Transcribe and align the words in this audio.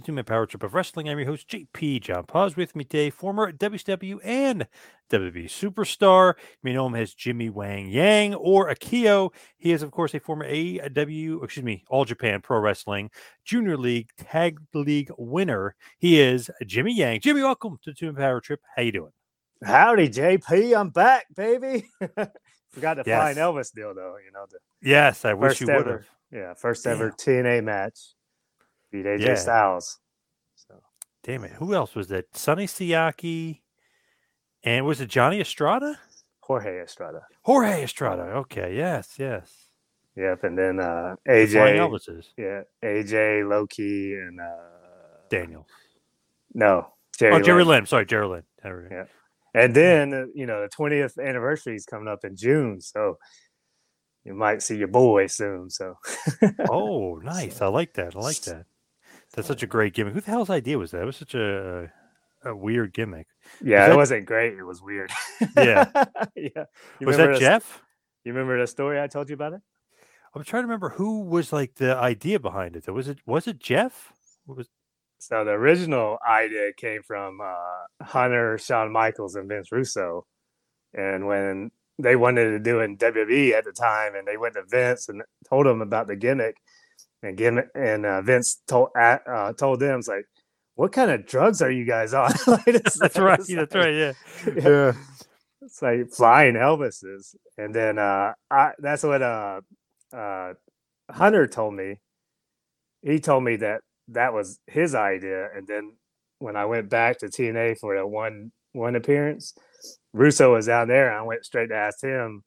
the 0.00 0.06
Two 0.06 0.12
Man 0.12 0.24
Power 0.24 0.46
Trip 0.46 0.62
of 0.62 0.72
Wrestling. 0.74 1.08
I'm 1.08 1.18
your 1.18 1.26
host, 1.26 1.48
JP 1.48 2.00
John 2.02 2.24
Paz. 2.24 2.56
With 2.56 2.74
me 2.74 2.84
today, 2.84 3.10
former 3.10 3.52
WCW 3.52 4.18
and 4.24 4.66
WWE 5.10 5.44
superstar. 5.46 6.34
You 6.38 6.58
may 6.62 6.72
know 6.72 6.86
him 6.86 6.94
as 6.94 7.12
Jimmy 7.12 7.50
Wang 7.50 7.88
Yang 7.88 8.34
or 8.36 8.70
Akio. 8.70 9.30
He 9.58 9.72
is, 9.72 9.82
of 9.82 9.90
course, 9.90 10.14
a 10.14 10.20
former 10.20 10.48
AEW, 10.48 11.44
excuse 11.44 11.64
me, 11.64 11.84
All 11.88 12.04
Japan 12.04 12.40
Pro 12.40 12.58
Wrestling 12.60 13.10
Junior 13.44 13.76
League 13.76 14.08
Tag 14.16 14.58
League 14.72 15.10
winner. 15.18 15.74
He 15.98 16.18
is 16.20 16.50
Jimmy 16.66 16.94
Yang. 16.94 17.20
Jimmy, 17.20 17.42
welcome 17.42 17.78
to 17.82 17.90
the 17.90 17.94
Two 17.94 18.06
Man 18.06 18.14
Power 18.16 18.40
Trip. 18.40 18.60
How 18.74 18.82
you 18.82 18.92
doing? 18.92 19.12
Howdy, 19.62 20.08
JP. 20.08 20.78
I'm 20.80 20.88
back, 20.90 21.26
baby. 21.36 21.84
Forgot 22.70 22.94
to 22.94 23.02
Yes. 23.04 23.34
Flying 23.34 23.36
Elvis 23.36 23.74
deal 23.74 23.94
though. 23.94 24.16
You 24.24 24.32
know 24.32 24.46
the 24.50 24.58
Yes, 24.80 25.24
I 25.26 25.34
wish 25.34 25.60
you 25.60 25.66
would 25.66 25.86
have. 25.86 26.06
yeah, 26.32 26.54
first 26.54 26.86
ever 26.86 27.10
TNA 27.10 27.62
match. 27.64 28.14
Beat 28.90 29.04
AJ 29.06 29.20
Yeah. 29.20 29.34
Styles. 29.34 29.98
So 30.56 30.74
Damn 31.22 31.44
it. 31.44 31.52
Who 31.52 31.74
else 31.74 31.94
was 31.94 32.08
that? 32.08 32.36
Sonny 32.36 32.66
Siaki. 32.66 33.60
And 34.62 34.84
was 34.86 35.00
it 35.00 35.08
Johnny 35.08 35.40
Estrada? 35.40 35.98
Jorge 36.40 36.80
Estrada. 36.82 37.22
Jorge 37.42 37.82
Estrada. 37.84 38.22
Okay. 38.22 38.76
Yes. 38.76 39.14
Yes. 39.18 39.66
Yep, 40.16 40.44
and 40.44 40.58
then 40.58 40.80
uh 40.80 41.14
AJ. 41.28 41.78
Elvises. 41.78 42.26
Yeah, 42.36 42.62
AJ, 42.84 43.48
Loki, 43.48 44.14
and 44.14 44.40
uh 44.40 44.44
Daniel. 45.30 45.66
No, 46.52 46.88
Jerry. 47.16 47.34
oh, 47.34 47.40
Jerry 47.40 47.62
Lynn. 47.64 47.78
Lynn. 47.78 47.86
Sorry, 47.86 48.04
Jerry 48.04 48.26
Lynn. 48.26 48.42
Jerry 48.62 48.88
Yeah. 48.90 49.04
And 49.54 49.74
then 49.74 50.12
uh, 50.12 50.24
you 50.34 50.46
know 50.46 50.62
the 50.62 50.68
20th 50.68 51.24
anniversary 51.24 51.76
is 51.76 51.86
coming 51.86 52.08
up 52.08 52.24
in 52.24 52.36
June, 52.36 52.80
so 52.80 53.18
you 54.24 54.34
might 54.34 54.62
see 54.62 54.76
your 54.76 54.88
boy 54.88 55.28
soon. 55.28 55.70
So 55.70 55.94
Oh, 56.68 57.14
nice. 57.22 57.62
I 57.62 57.68
like 57.68 57.94
that. 57.94 58.16
I 58.16 58.18
like 58.18 58.40
that. 58.42 58.66
That's 59.34 59.48
such 59.48 59.62
a 59.62 59.66
great 59.66 59.94
gimmick. 59.94 60.14
Who 60.14 60.20
the 60.20 60.30
hell's 60.30 60.50
idea 60.50 60.78
was 60.78 60.90
that? 60.90 61.02
It 61.02 61.06
was 61.06 61.16
such 61.16 61.34
a 61.34 61.92
a 62.44 62.56
weird 62.56 62.92
gimmick. 62.92 63.26
yeah, 63.62 63.90
it 63.90 63.96
wasn't 63.96 64.26
great. 64.26 64.54
It 64.54 64.64
was 64.64 64.82
weird. 64.82 65.10
Yeah. 65.56 65.86
yeah. 66.36 66.64
You 66.98 67.06
was 67.06 67.16
that 67.16 67.38
Jeff? 67.38 67.82
You 68.24 68.32
remember 68.32 68.60
the 68.60 68.66
story 68.66 69.00
I 69.00 69.06
told 69.06 69.28
you 69.28 69.34
about 69.34 69.54
it? 69.54 69.60
I'm 70.34 70.44
trying 70.44 70.62
to 70.62 70.66
remember 70.66 70.90
who 70.90 71.20
was 71.22 71.52
like 71.52 71.74
the 71.76 71.96
idea 71.96 72.38
behind 72.38 72.76
it. 72.76 72.84
though. 72.86 72.92
Was 72.92 73.08
it 73.08 73.18
was 73.26 73.46
it 73.46 73.58
Jeff? 73.58 74.12
What 74.46 74.58
was 74.58 74.68
So 75.18 75.44
the 75.44 75.52
original 75.52 76.18
idea 76.28 76.72
came 76.76 77.02
from 77.02 77.40
uh, 77.40 78.04
Hunter, 78.04 78.58
Shawn 78.58 78.92
Michaels, 78.92 79.34
and 79.34 79.48
Vince 79.48 79.72
Russo. 79.72 80.26
And 80.94 81.26
when 81.26 81.70
they 81.98 82.16
wanted 82.16 82.50
to 82.50 82.58
do 82.58 82.80
it 82.80 82.84
in 82.84 82.96
WWE 82.96 83.52
at 83.52 83.64
the 83.64 83.72
time, 83.72 84.14
and 84.14 84.26
they 84.26 84.36
went 84.36 84.54
to 84.54 84.62
Vince 84.68 85.08
and 85.08 85.22
told 85.48 85.66
him 85.66 85.82
about 85.82 86.06
the 86.06 86.16
gimmick, 86.16 86.56
and 87.22 87.36
gimmick, 87.36 87.68
and 87.74 88.06
uh, 88.06 88.22
Vince 88.22 88.60
told 88.66 88.90
uh, 88.98 89.18
uh, 89.26 89.52
told 89.54 89.80
them, 89.80 89.98
"It's 89.98 90.08
like, 90.08 90.24
what 90.76 90.92
kind 90.92 91.10
of 91.10 91.26
drugs 91.26 91.62
are 91.62 91.70
you 91.70 91.84
guys 91.84 92.14
on?" 92.14 92.32
Like, 92.46 92.68
it's- 92.68 92.98
that's 92.98 93.18
right. 93.18 93.38
That's 93.38 93.74
like- 93.74 93.74
right. 93.74 93.94
Yeah. 93.94 94.12
yeah. 94.56 94.92
It's 95.62 95.82
like 95.82 96.08
flying 96.10 96.54
Elvises. 96.54 97.34
And 97.58 97.74
then 97.74 97.98
uh 97.98 98.32
I 98.50 98.72
that's 98.78 99.02
what 99.02 99.20
uh 99.22 99.60
uh 100.12 100.54
Hunter 101.10 101.46
told 101.46 101.74
me. 101.74 101.96
He 103.02 103.20
told 103.20 103.44
me 103.44 103.56
that 103.56 103.82
that 104.08 104.32
was 104.32 104.58
his 104.66 104.94
idea. 104.94 105.48
And 105.54 105.66
then 105.66 105.96
when 106.38 106.56
I 106.56 106.64
went 106.64 106.88
back 106.88 107.18
to 107.18 107.26
TNA 107.26 107.78
for 107.78 107.94
the 107.96 108.06
one 108.06 108.52
one 108.72 108.96
appearance, 108.96 109.54
Russo 110.14 110.54
was 110.54 110.66
down 110.66 110.88
there 110.88 111.08
and 111.10 111.18
I 111.18 111.22
went 111.22 111.44
straight 111.44 111.68
to 111.68 111.74
ask 111.76 112.02
him 112.02 112.42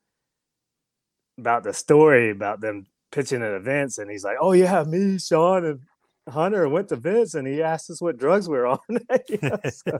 about 1.37 1.63
the 1.63 1.73
story 1.73 2.31
about 2.31 2.61
them 2.61 2.85
pitching 3.13 3.43
at 3.43 3.53
events 3.53 3.97
and 3.97 4.09
he's 4.09 4.23
like, 4.23 4.37
Oh 4.41 4.51
yeah, 4.51 4.83
me, 4.83 5.17
Shawn 5.19 5.65
and 5.65 5.79
Hunter 6.27 6.67
went 6.67 6.89
to 6.89 6.95
Vince 6.95 7.35
and 7.35 7.47
he 7.47 7.61
asked 7.61 7.89
us 7.89 8.01
what 8.01 8.17
drugs 8.17 8.49
we 8.49 8.57
we're 8.57 8.65
on. 8.67 8.79
Know, 8.89 9.57
so, 9.69 9.99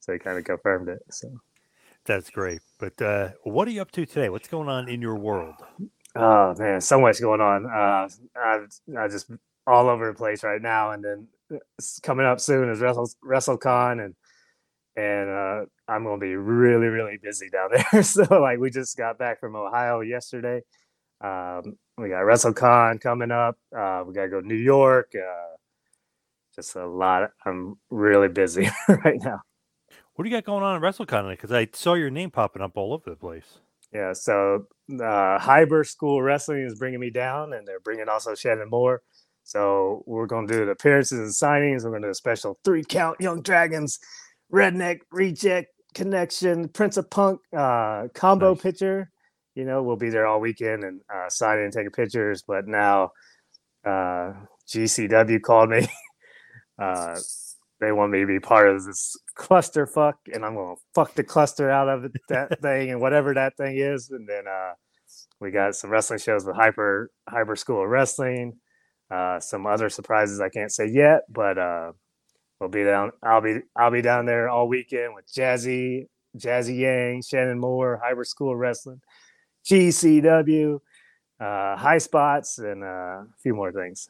so 0.00 0.12
he 0.12 0.18
kind 0.18 0.38
of 0.38 0.44
confirmed 0.44 0.88
it. 0.88 1.02
So 1.10 1.28
That's 2.04 2.30
great. 2.30 2.60
But 2.78 3.00
uh, 3.02 3.30
what 3.44 3.68
are 3.68 3.72
you 3.72 3.82
up 3.82 3.90
to 3.92 4.06
today? 4.06 4.28
What's 4.28 4.48
going 4.48 4.68
on 4.68 4.88
in 4.88 5.02
your 5.02 5.16
world? 5.16 5.56
Oh 6.14 6.54
man, 6.58 6.80
so 6.80 6.98
much 6.98 7.20
going 7.20 7.42
on. 7.42 7.66
Uh, 7.66 8.08
I 8.36 8.60
I 8.98 9.08
just 9.08 9.30
all 9.66 9.88
over 9.88 10.06
the 10.06 10.14
place 10.14 10.42
right 10.42 10.62
now, 10.62 10.92
and 10.92 11.04
then 11.04 11.28
it's 11.78 12.00
coming 12.00 12.24
up 12.24 12.40
soon 12.40 12.70
is 12.70 12.80
Wrestle 12.80 13.10
WrestleCon, 13.22 14.02
and 14.02 14.14
and 14.96 15.28
uh, 15.28 15.66
I'm 15.88 16.04
gonna 16.04 16.18
be 16.18 16.36
really 16.36 16.86
really 16.86 17.18
busy 17.22 17.50
down 17.50 17.70
there. 17.92 18.02
so 18.02 18.22
like 18.40 18.58
we 18.58 18.70
just 18.70 18.96
got 18.96 19.18
back 19.18 19.40
from 19.40 19.56
Ohio 19.56 20.00
yesterday. 20.00 20.62
Um, 21.20 21.76
we 21.98 22.08
got 22.08 22.22
WrestleCon 22.24 23.00
coming 23.00 23.30
up. 23.30 23.56
Uh, 23.76 24.04
we 24.06 24.14
gotta 24.14 24.28
go 24.28 24.40
to 24.40 24.46
New 24.46 24.54
York. 24.54 25.12
Uh, 25.14 25.56
just 26.54 26.76
a 26.76 26.86
lot. 26.86 27.30
I'm 27.44 27.78
really 27.90 28.28
busy 28.28 28.68
right 28.88 29.20
now. 29.22 29.40
What 30.14 30.24
do 30.24 30.30
you 30.30 30.36
got 30.36 30.44
going 30.44 30.62
on 30.64 30.76
in 30.76 30.82
WrestleCon? 30.82 31.30
Because 31.30 31.52
I 31.52 31.68
saw 31.72 31.94
your 31.94 32.10
name 32.10 32.30
popping 32.30 32.62
up 32.62 32.72
all 32.76 32.92
over 32.94 33.10
the 33.10 33.16
place. 33.16 33.58
Yeah, 33.92 34.12
so 34.14 34.66
uh, 35.02 35.38
Hyper 35.38 35.84
School 35.84 36.22
Wrestling 36.22 36.64
is 36.64 36.78
bringing 36.78 37.00
me 37.00 37.10
down, 37.10 37.52
and 37.52 37.66
they're 37.66 37.80
bringing 37.80 38.08
also 38.08 38.34
Shannon 38.34 38.68
Moore. 38.70 39.02
So 39.44 40.02
we're 40.06 40.26
going 40.26 40.46
to 40.48 40.52
do 40.52 40.64
the 40.64 40.72
appearances 40.72 41.18
and 41.18 41.28
signings. 41.30 41.84
We're 41.84 41.90
going 41.90 42.02
to 42.02 42.08
do 42.08 42.12
a 42.12 42.14
special 42.14 42.58
three 42.64 42.84
count 42.84 43.20
Young 43.20 43.42
Dragons, 43.42 43.98
Redneck 44.52 45.00
Reject 45.12 45.68
Connection, 45.94 46.68
Prince 46.68 46.96
of 46.96 47.08
Punk 47.10 47.40
uh, 47.56 48.08
combo 48.14 48.54
Nice. 48.54 48.62
picture. 48.62 49.10
You 49.56 49.64
know, 49.64 49.82
we'll 49.82 49.96
be 49.96 50.10
there 50.10 50.26
all 50.26 50.38
weekend 50.38 50.84
and 50.84 51.00
uh, 51.12 51.28
signing 51.30 51.64
and 51.64 51.72
taking 51.72 51.90
pictures. 51.90 52.44
But 52.46 52.68
now 52.68 53.10
uh, 53.84 54.34
GCW 54.68 55.40
called 55.42 55.70
me. 55.70 55.88
uh, 56.82 57.18
they 57.80 57.92
want 57.92 58.12
me 58.12 58.20
to 58.20 58.26
be 58.26 58.38
part 58.38 58.68
of 58.68 58.84
this 58.84 59.16
clusterfuck, 59.36 60.14
and 60.32 60.44
I'm 60.44 60.54
going 60.54 60.76
to 60.76 60.82
fuck 60.94 61.14
the 61.14 61.24
cluster 61.24 61.70
out 61.70 61.88
of 61.88 62.04
it, 62.04 62.12
that 62.28 62.60
thing 62.62 62.90
and 62.90 63.00
whatever 63.00 63.34
that 63.34 63.56
thing 63.56 63.76
is. 63.78 64.10
And 64.10 64.28
then 64.28 64.44
uh, 64.46 64.72
we 65.40 65.50
got 65.50 65.74
some 65.74 65.90
wrestling 65.90 66.18
shows 66.18 66.44
with 66.44 66.56
Hyper 66.56 67.10
Hyper 67.28 67.56
School 67.56 67.82
of 67.82 67.88
Wrestling. 67.88 68.58
Uh, 69.10 69.40
some 69.40 69.66
other 69.66 69.88
surprises 69.88 70.40
I 70.40 70.48
can't 70.48 70.72
say 70.72 70.86
yet, 70.86 71.22
but 71.30 71.58
uh, 71.58 71.92
we'll 72.60 72.68
be 72.68 72.84
down. 72.84 73.12
I'll 73.22 73.40
be 73.40 73.60
I'll 73.76 73.90
be 73.90 74.02
down 74.02 74.26
there 74.26 74.48
all 74.48 74.68
weekend 74.68 75.14
with 75.14 75.26
Jazzy 75.32 76.08
Jazzy 76.36 76.78
Yang, 76.78 77.22
Shannon 77.22 77.58
Moore, 77.58 78.00
Hyper 78.02 78.24
School 78.24 78.52
of 78.52 78.58
Wrestling, 78.58 79.00
GCW, 79.66 80.80
uh, 81.40 81.76
High 81.76 81.98
Spots, 81.98 82.58
and 82.58 82.82
uh, 82.82 82.86
a 82.86 83.26
few 83.42 83.54
more 83.54 83.72
things. 83.72 84.08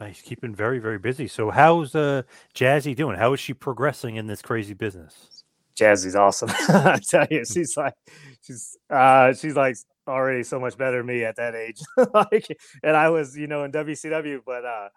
Nice, 0.00 0.20
keeping 0.20 0.54
very, 0.54 0.78
very 0.78 0.98
busy. 0.98 1.26
So, 1.26 1.50
how's 1.50 1.94
uh, 1.94 2.22
Jazzy 2.54 2.94
doing? 2.94 3.16
How 3.18 3.32
is 3.32 3.40
she 3.40 3.54
progressing 3.54 4.16
in 4.16 4.26
this 4.26 4.42
crazy 4.42 4.74
business? 4.74 5.44
Jazzy's 5.76 6.14
awesome. 6.16 6.50
I 6.68 6.98
tell 7.08 7.26
you, 7.30 7.44
she's 7.44 7.76
like, 7.76 7.94
she's, 8.42 8.76
uh, 8.90 9.32
she's 9.32 9.54
like 9.56 9.76
already 10.06 10.42
so 10.42 10.58
much 10.58 10.76
better 10.76 10.98
than 10.98 11.06
me 11.06 11.24
at 11.24 11.36
that 11.36 11.54
age. 11.54 11.80
like, 12.14 12.46
and 12.82 12.96
I 12.96 13.10
was, 13.10 13.36
you 13.36 13.46
know, 13.46 13.64
in 13.64 13.72
WCW, 13.72 14.40
but 14.44 14.64
uh, 14.64 14.88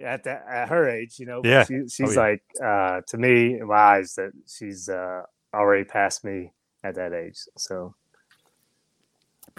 at 0.00 0.24
that 0.24 0.44
at 0.48 0.68
her 0.68 0.88
age, 0.88 1.18
you 1.18 1.26
know, 1.26 1.42
Yeah. 1.44 1.64
she, 1.64 1.74
Oh, 1.74 1.86
she's 1.88 2.14
yeah. 2.14 2.20
like, 2.20 2.42
uh, 2.62 3.00
to 3.08 3.18
me, 3.18 3.58
in 3.58 3.66
my 3.66 3.74
eyes, 3.74 4.14
that 4.14 4.30
she's 4.46 4.88
uh 4.88 5.22
already 5.54 5.84
past 5.84 6.24
me 6.24 6.52
at 6.84 6.94
that 6.96 7.12
age. 7.12 7.38
So 7.56 7.94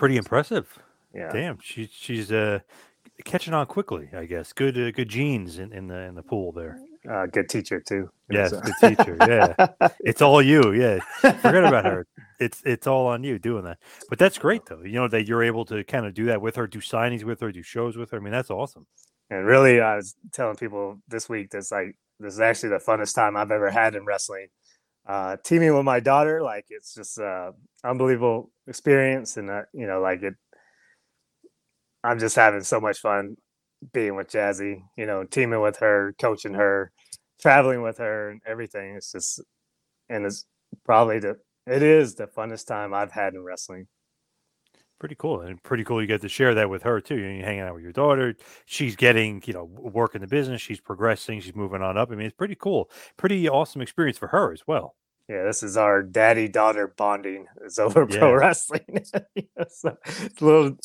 Pretty 0.01 0.17
impressive. 0.17 0.79
yeah, 1.13 1.31
Damn, 1.31 1.59
she, 1.61 1.87
she's 1.93 2.31
uh, 2.31 2.61
catching 3.23 3.53
on 3.53 3.67
quickly. 3.67 4.09
I 4.17 4.25
guess 4.25 4.51
good 4.51 4.75
uh, 4.75 4.89
good 4.89 5.09
genes 5.09 5.59
in, 5.59 5.71
in 5.71 5.85
the 5.85 5.99
in 5.99 6.15
the 6.15 6.23
pool 6.23 6.51
there. 6.51 6.79
uh, 7.07 7.27
good 7.27 7.47
teacher 7.47 7.79
too. 7.79 8.09
Yes, 8.27 8.49
so- 8.49 8.61
good 8.61 8.97
teacher. 8.97 9.15
Yeah, 9.21 9.67
it's 9.99 10.23
all 10.23 10.41
you. 10.41 10.71
Yeah, 10.71 11.01
forget 11.19 11.63
about 11.65 11.85
her. 11.85 12.07
It's 12.39 12.63
it's 12.65 12.87
all 12.87 13.05
on 13.05 13.23
you 13.23 13.37
doing 13.37 13.63
that. 13.65 13.77
But 14.09 14.17
that's 14.17 14.39
great 14.39 14.65
though. 14.65 14.81
You 14.81 14.93
know 14.93 15.07
that 15.07 15.27
you're 15.27 15.43
able 15.43 15.65
to 15.65 15.83
kind 15.83 16.07
of 16.07 16.15
do 16.15 16.25
that 16.25 16.41
with 16.41 16.55
her, 16.55 16.65
do 16.65 16.79
signings 16.79 17.23
with 17.23 17.39
her, 17.41 17.51
do 17.51 17.61
shows 17.61 17.95
with 17.95 18.09
her. 18.09 18.17
I 18.17 18.21
mean, 18.21 18.33
that's 18.33 18.49
awesome. 18.49 18.87
And 19.29 19.45
really, 19.45 19.81
I 19.81 19.97
was 19.97 20.15
telling 20.31 20.55
people 20.55 20.97
this 21.07 21.29
week 21.29 21.51
that's 21.51 21.71
like 21.71 21.95
this 22.19 22.33
is 22.33 22.39
actually 22.39 22.69
the 22.69 22.79
funnest 22.83 23.13
time 23.13 23.37
I've 23.37 23.51
ever 23.51 23.69
had 23.69 23.93
in 23.93 24.03
wrestling. 24.03 24.47
Uh, 25.07 25.37
teaming 25.43 25.75
with 25.75 25.85
my 25.85 25.99
daughter, 25.99 26.41
like 26.41 26.65
it's 26.69 26.93
just 26.93 27.19
uh, 27.19 27.51
unbelievable 27.83 28.51
experience, 28.67 29.37
and 29.37 29.49
uh, 29.49 29.63
you 29.73 29.87
know, 29.87 29.99
like 30.01 30.21
it. 30.23 30.35
I'm 32.03 32.19
just 32.19 32.35
having 32.35 32.61
so 32.63 32.79
much 32.79 32.99
fun 32.99 33.37
being 33.93 34.15
with 34.15 34.29
Jazzy. 34.29 34.83
You 34.97 35.05
know, 35.05 35.23
teaming 35.23 35.61
with 35.61 35.77
her, 35.77 36.15
coaching 36.19 36.53
her, 36.53 36.91
traveling 37.41 37.81
with 37.81 37.97
her, 37.97 38.29
and 38.29 38.41
everything. 38.45 38.95
It's 38.95 39.11
just, 39.11 39.41
and 40.09 40.25
it's 40.25 40.45
probably 40.85 41.19
the 41.19 41.37
it 41.67 41.83
is 41.83 42.15
the 42.15 42.27
funnest 42.27 42.67
time 42.67 42.93
I've 42.93 43.11
had 43.11 43.33
in 43.35 43.43
wrestling. 43.43 43.87
Pretty 45.01 45.15
cool, 45.15 45.41
and 45.41 45.61
pretty 45.63 45.83
cool. 45.83 45.99
You 45.99 46.05
get 46.05 46.21
to 46.21 46.29
share 46.29 46.53
that 46.53 46.69
with 46.69 46.83
her 46.83 47.01
too. 47.01 47.15
You're 47.17 47.43
hanging 47.43 47.61
out 47.61 47.73
with 47.73 47.81
your 47.81 47.91
daughter. 47.91 48.35
She's 48.67 48.95
getting, 48.95 49.41
you 49.47 49.53
know, 49.53 49.63
work 49.63 50.13
in 50.13 50.21
the 50.21 50.27
business. 50.27 50.61
She's 50.61 50.79
progressing. 50.79 51.41
She's 51.41 51.55
moving 51.55 51.81
on 51.81 51.97
up. 51.97 52.11
I 52.11 52.15
mean, 52.15 52.27
it's 52.27 52.35
pretty 52.35 52.53
cool. 52.53 52.87
Pretty 53.17 53.49
awesome 53.49 53.81
experience 53.81 54.19
for 54.19 54.27
her 54.27 54.53
as 54.53 54.61
well. 54.67 54.93
Yeah, 55.27 55.41
this 55.43 55.63
is 55.63 55.75
our 55.75 56.03
daddy 56.03 56.47
daughter 56.47 56.93
bonding. 56.95 57.47
It's 57.65 57.79
over 57.79 58.05
Yeah. 58.11 58.19
pro 58.19 58.33
wrestling. 58.35 58.81
You 59.35 59.43
know, 59.57 59.65
so 59.71 59.97
it's 60.05 60.39
a 60.39 60.45
little, 60.45 60.77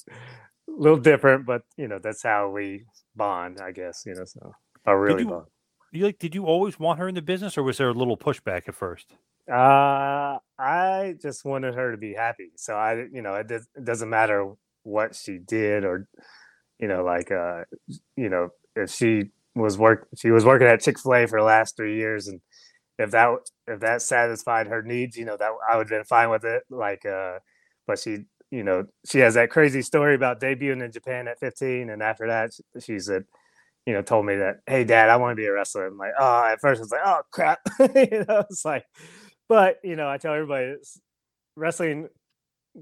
little 0.66 0.96
different, 0.98 1.44
but 1.44 1.64
you 1.76 1.86
know 1.86 1.98
that's 1.98 2.22
how 2.22 2.48
we 2.48 2.84
bond, 3.14 3.60
I 3.60 3.72
guess. 3.72 4.04
You 4.06 4.14
know, 4.14 4.24
so 4.24 4.54
or 4.86 4.98
really 4.98 5.24
you- 5.24 5.28
bond. 5.28 5.46
You 5.92 6.04
like? 6.06 6.18
Did 6.18 6.34
you 6.34 6.46
always 6.46 6.80
want 6.80 6.98
her 7.00 7.08
in 7.08 7.14
the 7.16 7.22
business, 7.22 7.58
or 7.58 7.62
was 7.62 7.76
there 7.76 7.90
a 7.90 7.92
little 7.92 8.16
pushback 8.16 8.66
at 8.66 8.74
first? 8.74 9.12
Uh, 9.50 10.38
I 10.58 11.14
just 11.22 11.44
wanted 11.44 11.74
her 11.74 11.92
to 11.92 11.96
be 11.98 12.14
happy. 12.14 12.50
So 12.56 12.74
I, 12.74 13.06
you 13.12 13.22
know, 13.22 13.34
it, 13.34 13.48
does, 13.48 13.68
it 13.76 13.84
doesn't 13.84 14.10
matter 14.10 14.52
what 14.82 15.14
she 15.14 15.38
did 15.38 15.84
or, 15.84 16.08
you 16.78 16.88
know, 16.88 17.04
like, 17.04 17.30
uh, 17.30 17.64
you 18.16 18.28
know, 18.28 18.50
if 18.74 18.90
she 18.90 19.30
was 19.54 19.78
work, 19.78 20.08
she 20.16 20.30
was 20.30 20.44
working 20.44 20.66
at 20.66 20.80
Chick 20.82 20.98
Fil 20.98 21.14
A 21.14 21.26
for 21.26 21.38
the 21.40 21.44
last 21.44 21.76
three 21.76 21.96
years, 21.96 22.28
and 22.28 22.40
if 22.98 23.10
that 23.12 23.30
if 23.66 23.80
that 23.80 24.02
satisfied 24.02 24.68
her 24.68 24.82
needs, 24.82 25.16
you 25.16 25.24
know, 25.24 25.36
that 25.36 25.50
I 25.70 25.76
would 25.76 25.84
have 25.90 25.98
been 25.98 26.04
fine 26.04 26.30
with 26.30 26.44
it. 26.44 26.62
Like, 26.70 27.06
uh, 27.06 27.38
but 27.86 27.98
she, 27.98 28.24
you 28.50 28.64
know, 28.64 28.84
she 29.10 29.20
has 29.20 29.34
that 29.34 29.50
crazy 29.50 29.82
story 29.82 30.14
about 30.14 30.40
debuting 30.40 30.84
in 30.84 30.92
Japan 30.92 31.28
at 31.28 31.40
15, 31.40 31.90
and 31.90 32.02
after 32.02 32.26
that, 32.28 32.52
she, 32.82 32.98
said. 33.00 33.24
You 33.86 33.94
know, 33.94 34.02
told 34.02 34.26
me 34.26 34.36
that, 34.36 34.58
hey, 34.66 34.84
Dad, 34.84 35.10
I 35.10 35.16
want 35.16 35.32
to 35.32 35.36
be 35.40 35.46
a 35.46 35.52
wrestler. 35.52 35.86
I'm 35.86 35.96
like, 35.96 36.12
oh, 36.18 36.44
at 36.44 36.60
first 36.60 36.80
I 36.80 36.82
was 36.82 36.90
like, 36.92 37.02
oh, 37.04 37.22
crap. 37.32 37.60
you 37.80 38.24
know, 38.28 38.44
it's 38.50 38.64
like, 38.64 38.84
but 39.48 39.78
you 39.82 39.96
know, 39.96 40.08
I 40.08 40.18
tell 40.18 40.34
everybody, 40.34 40.74
wrestling 41.56 42.08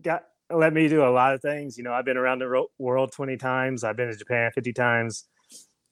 got 0.03 0.25
let 0.51 0.73
me 0.73 0.89
do 0.89 1.05
a 1.05 1.11
lot 1.11 1.35
of 1.35 1.41
things. 1.41 1.79
You 1.79 1.85
know, 1.85 1.93
I've 1.93 2.05
been 2.05 2.17
around 2.17 2.41
the 2.41 2.67
world 2.79 3.13
twenty 3.13 3.37
times. 3.37 3.85
I've 3.85 3.97
been 3.97 4.09
to 4.09 4.17
Japan 4.17 4.51
fifty 4.55 4.73
times. 4.73 5.25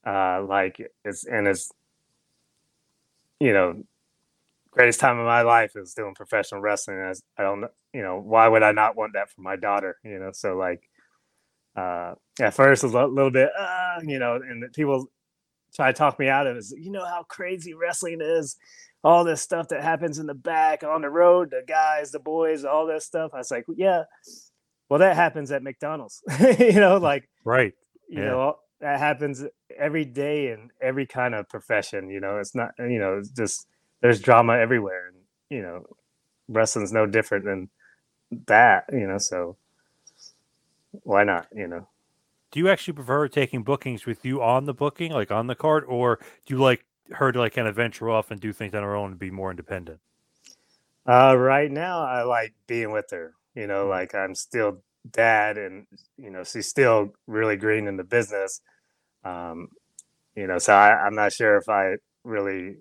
Uh, 0.05 0.43
like 0.49 0.81
it's 1.05 1.25
and 1.25 1.47
it's 1.47 1.71
you 3.43 3.53
know, 3.53 3.83
greatest 4.71 5.01
time 5.01 5.19
of 5.19 5.27
my 5.27 5.43
life 5.43 5.73
is 5.75 5.95
doing 5.95 6.15
professional 6.15 6.61
wrestling. 6.61 6.99
As 7.01 7.21
I 7.37 7.43
don't, 7.43 7.65
you 7.93 8.03
know, 8.03 8.21
why 8.21 8.47
would 8.47 8.63
I 8.63 8.71
not 8.71 8.97
want 8.97 9.15
that 9.15 9.31
for 9.31 9.41
my 9.41 9.57
daughter? 9.57 9.99
You 10.05 10.21
know, 10.21 10.31
so 10.33 10.57
like, 10.57 10.89
uh, 11.75 12.15
at 12.41 12.55
first 12.55 12.85
a 12.85 12.87
little 12.87 13.33
bit, 13.33 13.51
uh, 13.59 13.99
you 14.05 14.21
know, 14.21 14.37
and 14.37 14.73
people 14.75 15.07
try 15.75 15.91
to 15.91 15.99
talk 15.99 16.21
me 16.21 16.29
out 16.29 16.47
of 16.47 16.57
it. 16.57 16.67
You 16.77 16.93
know 16.93 17.05
how 17.05 17.25
crazy 17.25 17.75
wrestling 17.75 18.21
is 18.23 18.57
all 19.04 19.25
this 19.25 19.43
stuff 19.43 19.69
that 19.69 19.82
happens 19.82 20.19
in 20.19 20.26
the 20.26 20.34
back 20.34 20.84
on 20.84 21.02
the 21.02 21.10
road, 21.10 21.50
the 21.50 21.62
guys, 21.66 22.12
the 22.12 22.19
boys, 22.20 22.64
all 22.64 22.87
this 22.87 23.04
stuff. 23.04 23.32
I 23.34 23.38
was 23.38 23.50
like, 23.50 23.64
yeah, 23.76 24.04
well, 24.88 25.00
that 25.00 25.16
happens 25.16 25.50
at 25.50 25.62
McDonald's, 25.62 26.22
you 26.58 26.72
know, 26.72 26.99
like, 26.99 27.28
Right. 27.44 27.72
you 28.08 28.19
Yeah. 28.19 28.25
know, 28.26 28.56
that 28.81 28.99
happens 28.99 29.44
every 29.76 30.04
day 30.04 30.50
in 30.52 30.70
every 30.81 31.06
kind 31.06 31.34
of 31.34 31.49
profession, 31.49 32.10
you 32.10 32.20
know, 32.20 32.38
it's 32.38 32.54
not, 32.54 32.72
you 32.78 32.99
know, 32.99 33.19
it's 33.19 33.31
just, 33.31 33.66
there's 34.00 34.20
drama 34.20 34.54
everywhere. 34.58 35.08
And, 35.08 35.16
you 35.50 35.62
know, 35.62 35.84
wrestling's 36.49 36.93
no 36.93 37.06
different 37.06 37.44
than 37.44 37.70
that, 38.46 38.84
you 38.93 39.06
know, 39.06 39.19
so 39.19 39.56
why 41.04 41.25
not, 41.25 41.46
you 41.54 41.66
know? 41.69 41.88
Do 42.50 42.60
you 42.60 42.69
actually 42.69 42.94
prefer 42.94 43.28
taking 43.28 43.62
bookings 43.62 44.04
with 44.04 44.25
you 44.25 44.43
on 44.43 44.66
the 44.66 44.75
booking, 44.75 45.12
like 45.12 45.31
on 45.31 45.46
the 45.46 45.54
card, 45.54 45.84
or 45.88 46.19
do 46.46 46.54
you 46.54 46.60
like 46.60 46.84
her 47.14 47.32
to 47.32 47.38
like 47.38 47.55
kind 47.55 47.69
of 47.69 47.76
venture 47.76 48.11
off 48.11 48.31
and 48.31 48.41
do 48.41 48.53
things 48.53 48.75
on 48.75 48.82
her 48.82 48.97
own 48.97 49.12
and 49.12 49.19
be 49.19 49.31
more 49.31 49.50
independent? 49.50 50.00
Uh, 51.09 51.37
right 51.37 51.70
now, 51.70 52.05
I 52.05 52.23
like 52.23 52.55
being 52.67 52.93
with 52.93 53.11
her. 53.11 53.35
You 53.55 53.67
know, 53.67 53.87
like 53.87 54.14
I'm 54.14 54.35
still 54.35 54.82
dad, 55.11 55.59
and 55.59 55.87
you 56.17 56.31
know 56.31 56.44
she's 56.44 56.69
still 56.69 57.12
really 57.26 57.56
green 57.56 57.87
in 57.87 57.97
the 57.97 58.05
business. 58.05 58.61
Um, 59.25 59.69
you 60.37 60.47
know, 60.47 60.59
so 60.59 60.75
I, 60.75 60.93
I'm 61.06 61.14
not 61.14 61.32
sure 61.32 61.56
if 61.56 61.69
I 61.69 61.97
really 62.25 62.76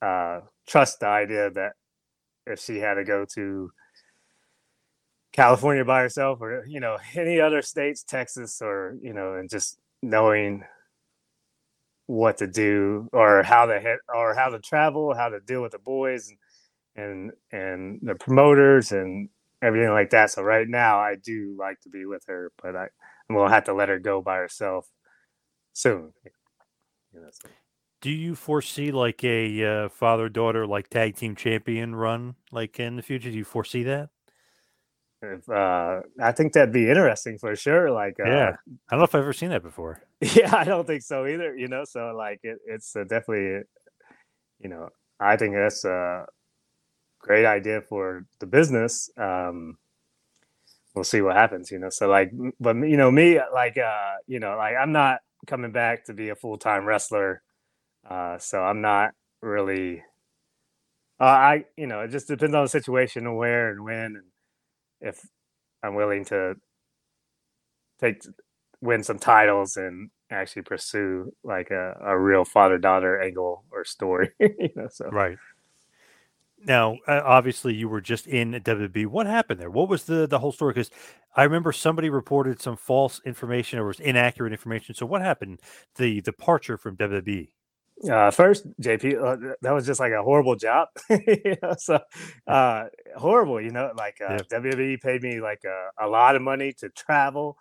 uh, 0.00 0.40
trust 0.66 1.00
the 1.00 1.06
idea 1.08 1.50
that 1.50 1.72
if 2.46 2.60
she 2.60 2.78
had 2.78 2.94
to 2.94 3.04
go 3.04 3.26
to 3.34 3.70
California 5.32 5.84
by 5.84 6.00
herself, 6.00 6.40
or 6.40 6.64
you 6.66 6.80
know, 6.80 6.98
any 7.16 7.40
other 7.40 7.60
states, 7.62 8.04
Texas, 8.04 8.62
or 8.62 8.96
you 9.02 9.12
know, 9.12 9.34
and 9.34 9.50
just 9.50 9.78
knowing 10.02 10.64
what 12.06 12.38
to 12.38 12.46
do 12.46 13.08
or 13.12 13.42
how 13.42 13.66
to 13.66 13.80
hit 13.80 13.98
or 14.14 14.34
how 14.34 14.48
to 14.48 14.58
travel, 14.58 15.14
how 15.14 15.28
to 15.28 15.40
deal 15.40 15.62
with 15.62 15.72
the 15.72 15.78
boys 15.78 16.28
and 16.28 16.38
and 16.96 17.32
and 17.52 18.00
the 18.02 18.14
promoters 18.14 18.92
and 18.92 19.28
everything 19.62 19.90
like 19.90 20.10
that. 20.10 20.30
So 20.30 20.42
right 20.42 20.68
now, 20.68 20.98
I 20.98 21.16
do 21.16 21.56
like 21.58 21.80
to 21.80 21.88
be 21.88 22.04
with 22.04 22.24
her, 22.26 22.52
but 22.62 22.76
I 22.76 22.88
gonna 23.30 23.50
have 23.50 23.64
to 23.64 23.74
let 23.74 23.88
her 23.88 23.98
go 23.98 24.20
by 24.20 24.36
herself 24.36 24.88
soon. 25.72 26.12
So. 27.12 27.48
Do 28.00 28.10
you 28.10 28.34
foresee 28.34 28.92
like 28.92 29.24
a 29.24 29.64
uh, 29.64 29.88
father 29.88 30.28
daughter 30.28 30.66
like 30.66 30.90
tag 30.90 31.16
team 31.16 31.34
champion 31.34 31.94
run 31.94 32.34
like 32.52 32.78
in 32.78 32.96
the 32.96 33.02
future? 33.02 33.30
Do 33.30 33.36
you 33.36 33.44
foresee 33.44 33.82
that? 33.84 34.10
If, 35.32 35.48
uh, 35.48 36.00
I 36.20 36.32
think 36.32 36.52
that'd 36.52 36.72
be 36.72 36.88
interesting 36.88 37.38
for 37.38 37.54
sure. 37.56 37.90
Like, 37.90 38.18
uh, 38.20 38.28
Yeah. 38.28 38.56
I 38.88 38.90
don't 38.90 39.00
know 39.00 39.04
if 39.04 39.14
I've 39.14 39.22
ever 39.22 39.32
seen 39.32 39.50
that 39.50 39.62
before. 39.62 40.00
yeah, 40.20 40.54
I 40.54 40.64
don't 40.64 40.86
think 40.86 41.02
so 41.02 41.26
either. 41.26 41.56
You 41.56 41.68
know, 41.68 41.84
so 41.84 42.14
like 42.16 42.40
it, 42.42 42.58
it's 42.66 42.94
uh, 42.96 43.04
definitely, 43.04 43.62
you 44.60 44.68
know, 44.68 44.88
I 45.20 45.36
think 45.36 45.54
that's 45.54 45.84
a 45.84 46.26
great 47.20 47.46
idea 47.46 47.80
for 47.82 48.26
the 48.40 48.46
business. 48.46 49.10
Um, 49.16 49.78
we'll 50.94 51.04
see 51.04 51.20
what 51.20 51.36
happens. 51.36 51.70
You 51.70 51.78
know, 51.78 51.90
so 51.90 52.08
like, 52.08 52.32
but 52.60 52.76
you 52.76 52.96
know, 52.96 53.10
me 53.10 53.40
like, 53.52 53.78
uh, 53.78 54.14
you 54.26 54.40
know, 54.40 54.56
like 54.56 54.74
I'm 54.80 54.92
not 54.92 55.20
coming 55.46 55.72
back 55.72 56.04
to 56.06 56.14
be 56.14 56.30
a 56.30 56.36
full 56.36 56.58
time 56.58 56.84
wrestler, 56.84 57.42
uh, 58.08 58.38
so 58.38 58.62
I'm 58.62 58.80
not 58.80 59.12
really. 59.42 60.02
Uh, 61.20 61.24
I 61.24 61.64
you 61.76 61.86
know, 61.86 62.00
it 62.00 62.10
just 62.10 62.28
depends 62.28 62.54
on 62.54 62.64
the 62.64 62.68
situation 62.68 63.26
and 63.26 63.36
where 63.36 63.70
and 63.70 63.84
when 63.84 64.16
and 64.16 64.24
if 65.00 65.26
I'm 65.82 65.94
willing 65.94 66.24
to 66.26 66.54
take 68.00 68.22
win 68.80 69.02
some 69.02 69.18
titles 69.18 69.76
and 69.76 70.10
actually 70.30 70.62
pursue 70.62 71.32
like 71.42 71.70
a, 71.70 71.96
a 72.02 72.18
real 72.18 72.44
father 72.44 72.78
daughter 72.78 73.20
angle 73.20 73.64
or 73.70 73.84
story. 73.84 74.30
you 74.40 74.70
know, 74.76 74.88
so 74.90 75.08
Right. 75.10 75.38
Now, 76.66 76.96
obviously, 77.06 77.74
you 77.74 77.90
were 77.90 78.00
just 78.00 78.26
in 78.26 78.52
WB. 78.52 79.06
What 79.06 79.26
happened 79.26 79.60
there? 79.60 79.70
What 79.70 79.88
was 79.88 80.04
the 80.04 80.26
the 80.26 80.38
whole 80.38 80.52
story? 80.52 80.72
Because 80.72 80.90
I 81.36 81.42
remember 81.42 81.72
somebody 81.72 82.08
reported 82.08 82.60
some 82.60 82.76
false 82.76 83.20
information 83.26 83.78
or 83.78 83.86
was 83.86 84.00
inaccurate 84.00 84.52
information. 84.52 84.94
So, 84.94 85.04
what 85.04 85.20
happened? 85.20 85.60
The 85.96 86.22
departure 86.22 86.78
from 86.78 86.96
WB. 86.96 87.50
Uh, 88.10 88.30
first 88.30 88.66
JP, 88.80 89.22
uh, 89.22 89.54
that 89.62 89.72
was 89.72 89.86
just 89.86 90.00
like 90.00 90.12
a 90.12 90.22
horrible 90.22 90.56
job. 90.56 90.88
you 91.10 91.56
know, 91.62 91.74
so 91.78 92.00
uh, 92.46 92.84
horrible, 93.16 93.60
you 93.60 93.70
know, 93.70 93.92
like 93.96 94.20
uh, 94.20 94.42
WWE 94.50 95.00
paid 95.00 95.22
me 95.22 95.40
like 95.40 95.62
a, 95.64 96.04
a 96.04 96.08
lot 96.08 96.36
of 96.36 96.42
money 96.42 96.72
to 96.74 96.88
travel. 96.90 97.56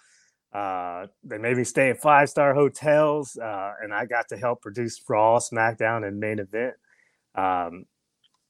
Uh, 0.53 1.07
they 1.23 1.37
made 1.37 1.57
me 1.57 1.63
stay 1.63 1.89
in 1.89 1.95
five 1.95 2.29
star 2.29 2.53
hotels, 2.53 3.37
uh, 3.37 3.73
and 3.81 3.93
I 3.93 4.05
got 4.05 4.29
to 4.29 4.37
help 4.37 4.61
produce 4.61 5.01
Raw, 5.09 5.39
SmackDown, 5.39 6.07
and 6.07 6.19
main 6.19 6.39
event. 6.39 6.75
Um, 7.35 7.85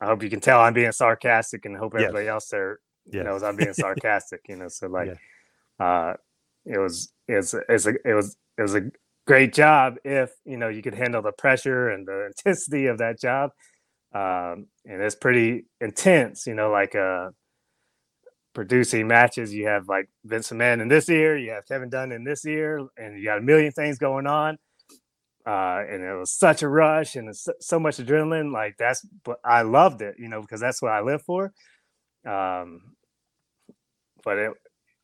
I 0.02 0.08
hope 0.08 0.22
you 0.24 0.30
can 0.30 0.42
tell 0.42 0.60
I'm 0.60 0.74
being 0.74 0.92
sarcastic, 0.92 1.66
and 1.66 1.78
hope 1.78 1.94
Yes. 1.94 2.02
everybody 2.02 2.28
else 2.28 2.50
there 2.50 2.80
Yes. 3.12 3.24
knows 3.24 3.44
I'm 3.44 3.56
being 3.56 3.74
sarcastic. 3.74 4.42
You 4.50 4.58
know, 4.58 4.68
so 4.68 4.88
like, 4.90 5.14
Yeah. 5.80 5.86
uh, 5.86 6.14
it 6.66 6.78
was 6.78 7.14
it's 7.28 7.54
it's 7.70 7.86
a 7.86 7.94
it 8.06 8.14
was 8.14 8.38
it 8.58 8.62
was 8.62 8.76
a 8.76 8.82
great 9.26 9.54
job 9.54 9.96
if 10.04 10.32
you 10.46 10.58
know 10.58 10.70
you 10.70 10.82
could 10.82 10.96
handle 10.96 11.22
the 11.22 11.32
pressure 11.32 11.90
and 11.90 12.08
the 12.08 12.26
intensity 12.38 12.88
of 12.88 12.98
that 13.00 13.20
job, 13.20 13.52
um, 14.14 14.68
and 14.86 15.02
it's 15.02 15.16
pretty 15.16 15.66
intense. 15.82 16.48
You 16.48 16.56
know, 16.56 16.72
like 16.72 16.96
uh, 16.96 17.30
producing 18.54 19.08
matches. 19.08 19.54
You 19.54 19.68
have 19.68 19.88
like 19.88 20.10
Vince 20.26 20.50
McMahon 20.52 20.82
in 20.82 20.88
this 20.88 21.10
year, 21.10 21.38
you 21.38 21.52
have 21.52 21.66
Kevin 21.68 21.90
Dunn 21.90 22.12
in 22.12 22.24
this 22.24 22.46
year, 22.46 22.80
and 22.98 23.18
you 23.18 23.26
got 23.26 23.40
a 23.40 23.42
million 23.42 23.72
things 23.72 23.98
going 23.98 24.28
on. 24.28 24.58
Uh, 25.46 25.84
and 25.90 26.04
it 26.04 26.16
was 26.16 26.32
such 26.32 26.62
a 26.64 26.70
rush 26.70 27.16
and 27.16 27.36
so, 27.36 27.54
so 27.60 27.80
much 27.80 27.98
adrenaline. 27.98 28.54
Like 28.54 28.76
that's, 28.80 29.06
but 29.26 29.40
I 29.46 29.64
loved 29.64 30.02
it, 30.02 30.16
you 30.20 30.30
know, 30.30 30.42
because 30.42 30.62
that's 30.62 30.82
what 30.82 30.92
I 30.92 31.02
live 31.02 31.22
for. 31.24 31.54
Um, 32.28 32.96
but 34.24 34.38
it 34.38 34.52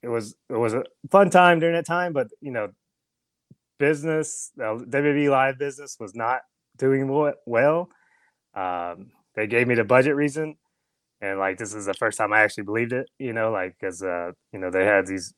it 0.01 0.07
was 0.07 0.35
it 0.49 0.57
was 0.57 0.73
a 0.73 0.83
fun 1.11 1.29
time 1.29 1.59
during 1.59 1.75
that 1.75 1.85
time. 1.85 2.13
But 2.13 2.27
you 2.41 2.51
know, 2.51 2.69
business, 3.79 4.51
uh, 4.59 4.77
WWE 4.77 5.29
live 5.29 5.57
business 5.57 5.97
was 5.99 6.15
not 6.15 6.41
doing 6.77 7.07
well. 7.45 7.89
Um, 8.55 9.11
they 9.35 9.47
gave 9.47 9.67
me 9.67 9.75
the 9.75 9.83
budget 9.83 10.15
reason, 10.15 10.55
and 11.21 11.39
like 11.39 11.57
this 11.57 11.73
is 11.73 11.85
the 11.85 11.93
first 11.93 12.17
time 12.17 12.33
I 12.33 12.41
actually 12.41 12.65
believed 12.65 12.93
it. 12.93 13.09
You 13.19 13.33
know, 13.33 13.51
like 13.51 13.75
because 13.79 14.03
uh, 14.03 14.31
you 14.53 14.59
know 14.59 14.69
they 14.71 14.85
had 14.85 15.07
these 15.07 15.33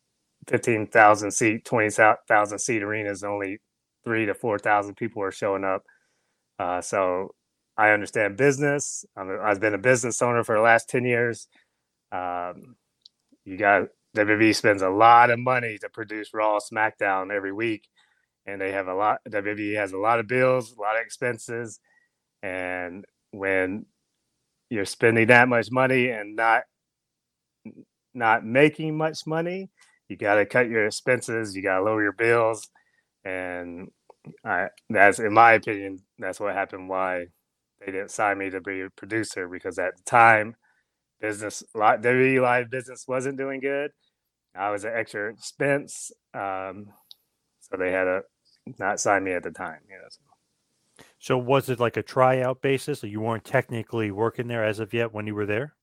fifteen 0.48 0.88
thousand 0.88 1.32
seat, 1.32 1.66
twenty 1.66 1.90
thousand 2.28 2.60
seat 2.60 2.84
arenas, 2.84 3.24
and 3.24 3.32
only 3.32 3.60
three 4.04 4.26
to 4.26 4.34
four 4.34 4.60
thousand 4.60 4.96
people 4.96 5.22
were 5.22 5.32
showing 5.32 5.64
up. 5.64 5.84
Uh, 6.60 6.82
so 6.82 7.34
I 7.78 7.92
understand 7.92 8.38
business. 8.38 9.06
I'm 9.18 9.30
a, 9.30 9.40
I've 9.40 9.60
been 9.60 9.74
a 9.74 9.80
business 9.80 10.22
owner 10.22 10.44
for 10.44 10.56
the 10.56 10.62
last 10.62 10.90
ten 10.90 11.06
years. 11.06 11.48
Um, 12.12 12.76
you 13.46 13.58
got 13.58 13.88
WWE 14.16 14.56
spends 14.56 14.82
a 14.82 14.90
lot 14.90 15.30
of 15.30 15.40
money 15.40 15.78
to 15.80 15.90
produce 15.90 16.34
Raw, 16.34 16.60
SmackDown 16.60 17.32
every 17.32 17.54
week, 17.54 17.88
and 18.46 18.60
they 18.62 18.72
have 18.72 18.88
a 18.88 18.94
lot. 18.96 19.20
WWE 19.30 19.76
has 19.76 19.94
a 19.94 19.98
lot 19.98 20.20
of 20.20 20.28
bills, 20.28 20.74
a 20.78 20.82
lot 20.82 20.96
of 20.96 21.04
expenses, 21.06 21.80
and 22.44 23.06
when 23.32 23.86
you're 24.70 24.86
spending 24.86 25.28
that 25.28 25.50
much 25.50 25.72
money 25.72 26.10
and 26.10 26.36
not 26.36 26.64
not 28.14 28.46
making 28.46 28.98
much 28.98 29.26
money, 29.26 29.70
you 30.08 30.18
got 30.18 30.36
to 30.36 30.46
cut 30.46 30.70
your 30.70 30.86
expenses. 30.86 31.56
You 31.56 31.64
got 31.64 31.78
to 31.78 31.84
lower 31.84 32.04
your 32.04 32.14
bills, 32.14 32.70
and 33.24 33.90
I, 34.46 34.68
that's 34.90 35.20
in 35.20 35.34
my 35.34 35.54
opinion, 35.54 36.00
that's 36.20 36.40
what 36.40 36.54
happened. 36.54 36.90
Why 36.90 37.26
they 37.80 37.92
didn't 37.92 38.12
sign 38.12 38.38
me 38.38 38.50
to 38.52 38.62
be 38.62 38.82
a 38.82 38.90
producer 38.90 39.48
because 39.48 39.80
at 39.80 39.96
the 39.98 40.04
time, 40.04 40.56
business 41.22 41.64
WWE 41.76 42.42
live 42.42 42.70
business 42.70 43.06
wasn't 43.08 43.38
doing 43.38 43.60
good. 43.62 43.92
I 44.56 44.72
was 44.72 44.84
an 44.84 44.94
extra 44.96 45.32
expense, 45.32 46.12
um, 46.34 46.88
so 47.62 47.78
they 47.78 47.92
had 47.92 48.06
to 48.06 48.22
not 48.78 49.00
sign 49.00 49.24
me 49.24 49.34
at 49.34 49.44
the 49.44 49.52
time. 49.52 49.80
You 49.90 49.98
know, 49.98 50.08
so. 50.10 50.22
So 51.20 51.38
was 51.38 51.70
it 51.70 51.80
like 51.80 51.98
a 51.98 52.04
tryout 52.04 52.62
basis? 52.62 53.04
You 53.04 53.22
weren't 53.22 53.46
technically 53.46 54.12
working 54.12 54.48
there 54.48 54.64
as 54.66 54.80
of 54.80 54.94
yet 54.94 55.14
when 55.14 55.28
you 55.28 55.36
were 55.36 55.46
there? 55.46 55.76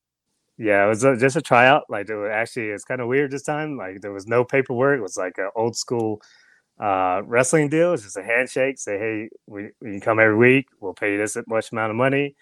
Yeah, 0.58 0.84
it 0.84 0.88
was 0.88 1.04
a, 1.04 1.16
just 1.16 1.36
a 1.36 1.42
tryout. 1.42 1.84
Like 1.88 2.06
there 2.06 2.18
was 2.18 2.30
actually, 2.32 2.70
it's 2.70 2.84
kind 2.84 3.00
of 3.00 3.08
weird 3.08 3.30
this 3.30 3.44
time. 3.44 3.76
Like 3.76 4.00
there 4.00 4.12
was 4.12 4.26
no 4.26 4.44
paperwork. 4.44 4.98
It 4.98 5.02
was 5.02 5.16
like 5.16 5.38
an 5.38 5.50
old 5.54 5.76
school 5.76 6.20
uh, 6.80 7.22
wrestling 7.24 7.68
deal. 7.68 7.94
It's 7.94 8.02
just 8.02 8.16
a 8.16 8.22
handshake. 8.22 8.78
Say, 8.78 8.98
hey, 8.98 9.28
we 9.46 9.70
we 9.80 9.90
can 9.90 10.00
come 10.00 10.18
every 10.18 10.36
week. 10.36 10.68
We'll 10.80 10.94
pay 10.94 11.12
you 11.12 11.18
this 11.18 11.36
much 11.46 11.72
amount 11.72 11.90
of 11.90 11.96
money, 11.96 12.34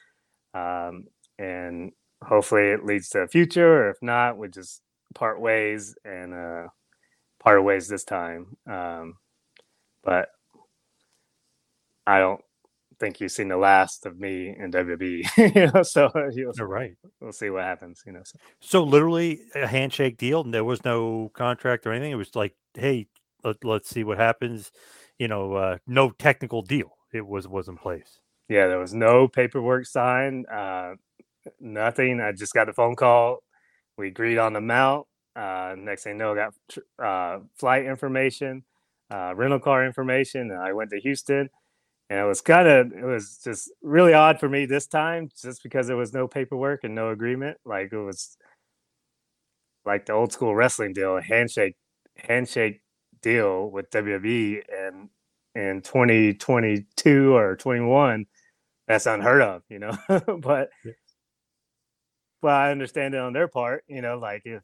um, 0.55 1.07
and 1.39 1.93
hopefully 2.23 2.69
it 2.69 2.85
leads 2.85 3.09
to 3.11 3.21
a 3.21 3.29
future. 3.29 3.85
Or 3.85 3.91
if 3.91 3.99
not, 4.03 4.39
we 4.39 4.49
just 4.49 4.83
part 5.15 5.41
ways 5.41 5.95
and 6.05 6.35
uh, 6.35 6.69
part 7.39 7.63
ways 7.65 7.89
this 7.89 8.05
time. 8.05 8.57
Um, 8.67 9.17
but 10.07 10.29
I 12.07 12.19
don't 12.21 12.41
think 12.99 13.21
you've 13.21 13.33
seen 13.33 13.49
the 13.49 13.59
last 13.59 14.07
of 14.07 14.19
me 14.19 14.57
in 14.59 14.73
WWE. 14.73 15.27
you 15.55 15.71
know, 15.75 15.83
so 15.83 16.11
you'll, 16.33 16.53
right. 16.67 16.95
we'll 17.21 17.33
see 17.33 17.51
what 17.51 17.65
happens. 17.65 18.03
You 18.07 18.13
know. 18.13 18.23
So. 18.25 18.39
So 18.61 18.85
literally 18.85 19.41
a 19.55 19.67
handshake 19.67 20.17
deal. 20.17 20.43
and 20.43 20.55
There 20.55 20.65
was 20.65 20.85
no 20.85 21.31
contract 21.35 21.87
or 21.87 21.93
anything. 21.93 22.13
It 22.13 22.17
was 22.17 22.35
like, 22.35 22.55
hey, 22.75 23.09
let, 23.45 23.63
let's 23.65 23.91
see 23.91 24.05
what 24.05 24.19
happens. 24.19 24.73
You 25.19 25.29
know, 25.29 25.55
uh, 25.55 25.79
no 25.87 26.11
technical 26.11 26.63
deal. 26.63 26.97
It 27.13 27.27
was 27.27 27.49
was 27.49 27.69
in 27.69 27.77
place. 27.77 28.21
yeah, 28.49 28.69
there 28.69 28.79
was 28.79 28.95
no 28.95 29.29
paperwork 29.29 29.87
signed, 29.87 30.47
uh, 30.49 30.95
nothing. 31.61 32.21
I 32.21 32.33
just 32.33 32.55
got 32.55 32.69
a 32.69 32.73
phone 32.73 32.97
call. 32.97 33.39
We 33.99 34.09
agreed 34.09 34.39
on 34.39 34.53
the 34.53 34.59
amount. 34.59 35.07
Uh, 35.35 35.75
next 35.77 36.05
thing 36.05 36.15
you 36.15 36.19
know, 36.19 36.33
I 36.33 36.37
got 36.37 36.55
uh, 37.05 37.41
flight 37.59 37.87
information, 37.87 38.65
uh, 39.11 39.35
rental 39.35 39.61
car 39.61 39.87
information, 39.87 40.51
and 40.51 40.61
I 40.61 40.73
went 40.73 40.91
to 40.91 41.01
Houston. 41.01 41.51
And 42.09 42.21
it 42.21 42.25
was 42.25 42.41
kind 42.41 42.69
of, 42.69 42.93
it 42.93 43.05
was 43.05 43.41
just 43.43 43.71
really 43.83 44.15
odd 44.15 44.39
for 44.39 44.49
me 44.49 44.67
this 44.67 44.87
time, 44.87 45.29
just 45.41 45.63
because 45.63 45.89
there 45.89 45.97
was 45.97 46.13
no 46.13 46.29
paperwork 46.29 46.85
and 46.85 46.95
no 46.95 47.11
agreement. 47.11 47.59
Like 47.65 47.93
it 47.93 47.99
was 47.99 48.37
like 49.85 50.07
the 50.07 50.13
old 50.13 50.33
school 50.33 50.55
wrestling 50.55 50.93
deal, 50.93 51.17
a 51.17 51.23
handshake, 51.23 51.77
handshake 52.17 52.83
deal 53.23 53.71
with 53.71 53.91
WWE, 53.91 54.63
and 54.73 55.09
in 55.55 55.81
2022 55.83 57.35
or 57.35 57.57
21, 57.57 58.27
that's 58.87 59.07
unheard 59.07 59.43
of, 59.43 59.63
you 59.69 59.79
know. 59.79 59.97
but 60.41 60.71
well, 62.43 62.55
I 62.55 62.71
understand 62.71 63.15
it 63.15 63.21
on 63.21 63.33
their 63.33 63.49
part, 63.49 63.85
you 63.89 64.03
know, 64.03 64.19
like 64.19 64.43
if 64.45 64.63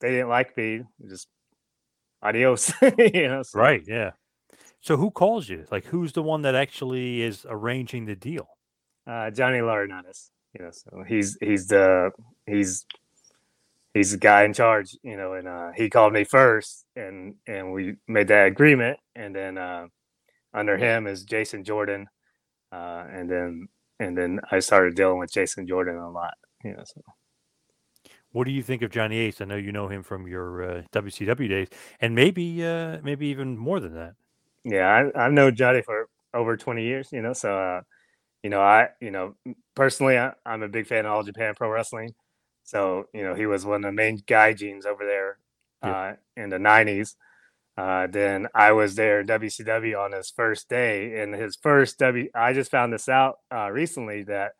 they 0.00 0.10
didn't 0.10 0.28
like 0.28 0.56
me, 0.56 0.82
just 1.08 1.28
adios, 2.22 2.72
you 2.98 3.28
know. 3.28 3.42
so- 3.42 3.58
Right. 3.58 3.82
Yeah. 3.86 4.12
So 4.80 4.96
who 4.96 5.10
calls 5.10 5.48
you? 5.48 5.66
Like, 5.70 5.86
who's 5.86 6.12
the 6.12 6.22
one 6.22 6.42
that 6.42 6.54
actually 6.54 7.22
is 7.22 7.44
arranging 7.48 8.06
the 8.06 8.16
deal? 8.16 8.48
uh, 9.06 9.30
Johnny 9.30 9.58
Laurinaitis. 9.58 10.30
You 10.58 10.64
know, 10.64 10.70
so 10.72 11.04
he's 11.06 11.36
he's 11.40 11.66
the 11.68 12.10
he's 12.46 12.86
he's 13.94 14.12
the 14.12 14.18
guy 14.18 14.44
in 14.44 14.52
charge. 14.54 14.96
You 15.02 15.16
know, 15.16 15.34
and 15.34 15.46
uh, 15.46 15.70
he 15.76 15.90
called 15.90 16.12
me 16.12 16.24
first, 16.24 16.84
and 16.96 17.34
and 17.46 17.72
we 17.72 17.96
made 18.08 18.28
that 18.28 18.46
agreement, 18.46 18.98
and 19.14 19.34
then 19.34 19.58
uh, 19.58 19.86
under 20.54 20.76
him 20.76 21.06
is 21.06 21.24
Jason 21.24 21.62
Jordan, 21.64 22.06
uh, 22.72 23.04
and 23.12 23.30
then 23.30 23.68
and 24.00 24.16
then 24.16 24.40
I 24.50 24.60
started 24.60 24.94
dealing 24.94 25.18
with 25.18 25.30
Jason 25.32 25.66
Jordan 25.66 25.96
a 25.98 26.10
lot. 26.10 26.34
You 26.64 26.72
know, 26.72 26.84
so 26.84 27.00
What 28.32 28.44
do 28.44 28.52
you 28.52 28.62
think 28.62 28.82
of 28.82 28.90
Johnny 28.90 29.18
Ace? 29.18 29.40
I 29.40 29.44
know 29.46 29.56
you 29.56 29.72
know 29.72 29.88
him 29.88 30.02
from 30.02 30.26
your 30.28 30.62
uh, 30.62 30.82
WCW 30.92 31.48
days, 31.48 31.68
and 32.00 32.14
maybe 32.14 32.64
uh, 32.64 32.98
maybe 33.02 33.26
even 33.28 33.56
more 33.56 33.80
than 33.80 33.94
that. 33.94 34.14
yeah, 34.64 35.10
I, 35.14 35.26
I've 35.26 35.32
known 35.32 35.54
Johnny 35.56 35.82
for 35.82 36.08
over 36.34 36.56
twenty 36.56 36.84
years. 36.84 37.10
You 37.12 37.22
know, 37.22 37.32
so 37.32 37.56
uh, 37.58 37.80
you 38.42 38.50
know, 38.50 38.60
I 38.62 38.90
you 39.00 39.10
know 39.10 39.36
personally, 39.74 40.18
I, 40.18 40.32
I'm 40.46 40.62
a 40.62 40.68
big 40.68 40.86
fan 40.86 41.06
of 41.06 41.12
All 41.12 41.22
Japan 41.22 41.54
Pro 41.56 41.70
Wrestling. 41.70 42.14
So 42.64 43.06
you 43.14 43.24
know, 43.24 43.34
he 43.34 43.46
was 43.46 43.66
one 43.66 43.84
of 43.84 43.90
the 43.90 43.92
main 43.92 44.20
gaijins 44.20 44.86
over 44.86 45.04
there 45.06 45.38
uh, 45.82 46.14
in 46.36 46.50
the 46.50 46.58
'90s. 46.58 47.16
Uh, 47.78 48.06
then 48.08 48.48
I 48.54 48.72
was 48.72 48.96
there 48.96 49.20
in 49.20 49.26
WCW 49.26 49.96
on 49.96 50.12
his 50.12 50.30
first 50.30 50.68
day, 50.68 51.20
and 51.20 51.34
his 51.34 51.56
first 51.56 51.98
W. 52.00 52.28
I 52.34 52.52
just 52.54 52.70
found 52.70 52.92
this 52.92 53.08
out 53.08 53.38
uh, 53.54 53.70
recently 53.70 54.24
that 54.24 54.52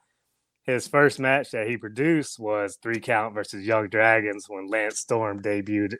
his 0.66 0.88
first 0.88 1.18
match 1.20 1.50
that 1.52 1.66
he 1.68 1.76
produced 1.76 2.38
was 2.38 2.78
three 2.82 3.00
count 3.00 3.34
versus 3.34 3.64
Young 3.64 3.88
Dragons 3.88 4.46
when 4.48 4.68
Lance 4.68 5.00
Storm 5.00 5.40
debuted 5.42 5.94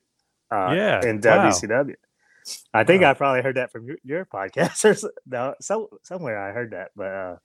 uh, 0.51 0.75
Yeah, 0.75 1.03
in 1.05 1.21
wow. 1.21 1.51
WCW. 1.51 1.95
I 2.73 2.85
think 2.85 3.03
Wow. 3.03 3.11
I 3.11 3.15
probably 3.15 3.43
heard 3.43 3.57
that 3.57 3.73
from 3.73 3.87
your, 3.87 3.97
your 4.05 4.25
podcast 4.25 4.85
or 4.85 4.95
so, 4.95 5.11
no, 5.27 5.55
so 5.61 5.89
somewhere 6.03 6.39
I 6.39 6.53
heard 6.53 6.73
that, 6.73 6.91
but 6.95 7.13
uh, 7.13 7.37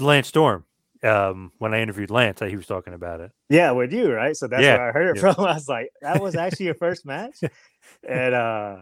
Lance 0.00 0.28
Storm. 0.28 0.64
Um, 1.02 1.52
when 1.58 1.74
I 1.74 1.82
interviewed 1.82 2.10
Lance, 2.10 2.40
he 2.40 2.56
was 2.56 2.66
talking 2.66 2.94
about 2.94 3.20
it. 3.20 3.30
yeah, 3.50 3.70
with 3.72 3.92
you, 3.92 4.10
right? 4.10 4.34
So 4.36 4.48
that's 4.48 4.62
Yeah, 4.62 4.76
where 4.76 4.88
I 4.88 4.92
heard 4.92 5.16
it 5.16 5.22
yeah. 5.22 5.32
from. 5.34 5.44
I 5.44 5.54
was 5.54 5.68
like, 5.68 5.90
that 6.00 6.20
was 6.22 6.34
actually 6.34 6.66
your 6.66 6.74
first 6.74 7.04
match, 7.04 7.36
and 8.08 8.34
uh, 8.34 8.76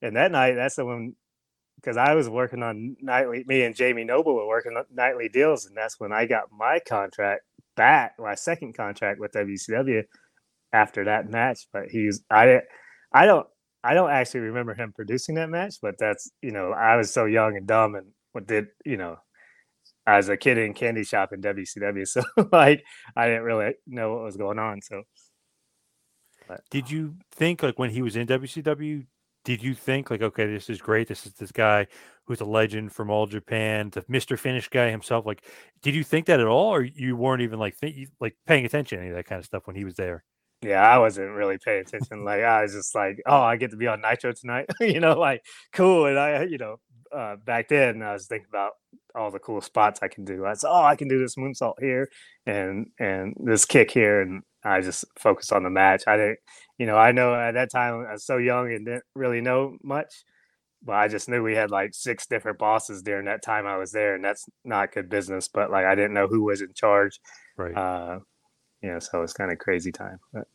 and 0.00 0.16
that 0.16 0.32
night, 0.32 0.54
that's 0.54 0.76
the 0.76 0.86
one 0.86 1.12
because 1.80 1.96
I 1.96 2.14
was 2.14 2.28
working 2.28 2.62
on 2.62 2.96
Nitro. 3.00 3.42
Me 3.46 3.62
and 3.62 3.74
Jamie 3.74 4.04
Noble 4.04 4.34
were 4.34 4.46
working 4.46 4.76
on 4.76 4.84
Nitro 4.90 5.28
deals, 5.28 5.66
and 5.66 5.76
that's 5.76 6.00
when 6.00 6.12
I 6.12 6.26
got 6.26 6.44
my 6.52 6.80
contract 6.86 7.42
back, 7.76 8.14
my 8.18 8.34
second 8.34 8.74
contract 8.76 9.20
with 9.20 9.32
WCW 9.32 10.04
after 10.72 11.04
that 11.04 11.30
match. 11.30 11.68
But 11.72 11.88
he's 11.88 12.22
I, 12.30 12.62
I 13.12 13.26
don't, 13.26 13.46
I 13.84 13.94
don't 13.94 14.10
actually 14.10 14.40
remember 14.40 14.74
him 14.74 14.92
producing 14.94 15.36
that 15.36 15.50
match, 15.50 15.76
but 15.80 15.94
that's 15.98 16.30
you 16.42 16.50
know 16.50 16.72
I 16.72 16.96
was 16.96 17.12
so 17.12 17.26
young 17.26 17.56
and 17.56 17.66
dumb 17.66 17.94
and 17.94 18.08
what 18.32 18.46
did 18.46 18.68
you 18.84 18.96
know. 18.96 19.16
As 20.06 20.30
a 20.30 20.38
kid 20.38 20.56
in 20.56 20.72
candy 20.72 21.04
shop 21.04 21.34
in 21.34 21.42
WCW, 21.42 22.06
so 22.08 22.22
like 22.50 22.82
I 23.14 23.26
didn't 23.26 23.42
really 23.42 23.74
know 23.86 24.14
what 24.14 24.24
was 24.24 24.38
going 24.38 24.58
on. 24.58 24.80
So 24.80 25.02
Did 26.70 26.84
um, 26.84 26.90
you 26.90 27.14
think 27.30 27.62
like 27.62 27.78
when 27.78 27.90
he 27.90 28.00
was 28.00 28.16
in 28.16 28.26
WCW? 28.26 29.06
Did 29.48 29.62
you 29.62 29.72
think 29.72 30.10
like, 30.10 30.20
okay, 30.20 30.44
this 30.44 30.68
is 30.68 30.78
great. 30.78 31.08
This 31.08 31.24
is 31.24 31.32
this 31.32 31.52
guy 31.52 31.86
who's 32.26 32.42
a 32.42 32.44
legend 32.44 32.92
from 32.92 33.08
all 33.08 33.26
Japan, 33.26 33.88
the 33.88 34.04
Mister 34.06 34.36
Finish 34.36 34.68
guy 34.68 34.90
himself. 34.90 35.24
Like, 35.24 35.42
did 35.80 35.94
you 35.94 36.04
think 36.04 36.26
that 36.26 36.38
at 36.38 36.46
all, 36.46 36.74
or 36.74 36.82
you 36.82 37.16
weren't 37.16 37.40
even 37.40 37.58
like 37.58 37.74
think, 37.74 38.10
like 38.20 38.36
paying 38.46 38.66
attention 38.66 38.98
to 38.98 39.02
any 39.02 39.10
of 39.10 39.16
that 39.16 39.24
kind 39.24 39.38
of 39.38 39.46
stuff 39.46 39.66
when 39.66 39.74
he 39.74 39.86
was 39.86 39.94
there? 39.94 40.22
Yeah, 40.60 40.82
I 40.82 40.98
wasn't 40.98 41.30
really 41.30 41.56
paying 41.56 41.80
attention. 41.80 42.26
Like 42.26 42.42
I 42.42 42.60
was 42.60 42.74
just 42.74 42.94
like, 42.94 43.22
oh, 43.24 43.40
I 43.40 43.56
get 43.56 43.70
to 43.70 43.78
be 43.78 43.86
on 43.86 44.02
Nitro 44.02 44.32
tonight, 44.32 44.66
you 44.82 45.00
know, 45.00 45.18
like 45.18 45.42
cool. 45.72 46.04
And 46.04 46.18
I, 46.18 46.42
you 46.42 46.58
know, 46.58 46.76
uh, 47.10 47.36
back 47.36 47.68
then 47.68 48.02
I 48.02 48.12
was 48.12 48.26
thinking 48.26 48.48
about 48.50 48.72
all 49.14 49.30
the 49.30 49.38
cool 49.38 49.62
spots 49.62 50.00
I 50.02 50.08
can 50.08 50.26
do. 50.26 50.44
I 50.44 50.52
said, 50.52 50.68
oh, 50.68 50.84
I 50.84 50.94
can 50.94 51.08
do 51.08 51.18
this 51.18 51.36
moonsault 51.36 51.76
here 51.80 52.10
and 52.44 52.88
and 52.98 53.34
this 53.40 53.64
kick 53.64 53.90
here, 53.90 54.20
and 54.20 54.42
I 54.62 54.82
just 54.82 55.06
focused 55.18 55.54
on 55.54 55.62
the 55.62 55.70
match. 55.70 56.02
I 56.06 56.18
didn't, 56.18 56.38
you 56.78 56.86
know, 56.86 56.96
I 56.96 57.12
know 57.12 57.34
at 57.34 57.54
that 57.54 57.70
time 57.70 58.06
I 58.08 58.12
was 58.12 58.24
so 58.24 58.36
young 58.38 58.72
and 58.72 58.86
didn't 58.86 59.04
really 59.14 59.40
know 59.40 59.76
much, 59.82 60.24
but 60.82 60.94
I 60.94 61.08
just 61.08 61.28
knew 61.28 61.42
we 61.42 61.54
had 61.54 61.70
like 61.70 61.92
six 61.94 62.26
different 62.26 62.58
bosses 62.58 63.02
during 63.02 63.26
that 63.26 63.42
time 63.42 63.66
I 63.66 63.76
was 63.76 63.92
there, 63.92 64.14
and 64.14 64.24
that's 64.24 64.46
not 64.64 64.92
good 64.92 65.08
business. 65.08 65.48
But 65.48 65.70
like 65.70 65.84
I 65.84 65.94
didn't 65.94 66.14
know 66.14 66.28
who 66.28 66.44
was 66.44 66.60
in 66.62 66.72
charge, 66.74 67.20
Right. 67.56 67.76
uh, 67.76 68.20
you 68.82 68.90
know, 68.90 68.98
so 69.00 69.22
it's 69.22 69.32
kind 69.32 69.50
of 69.50 69.58
crazy 69.58 69.90
time. 69.92 70.18
But, 70.32 70.46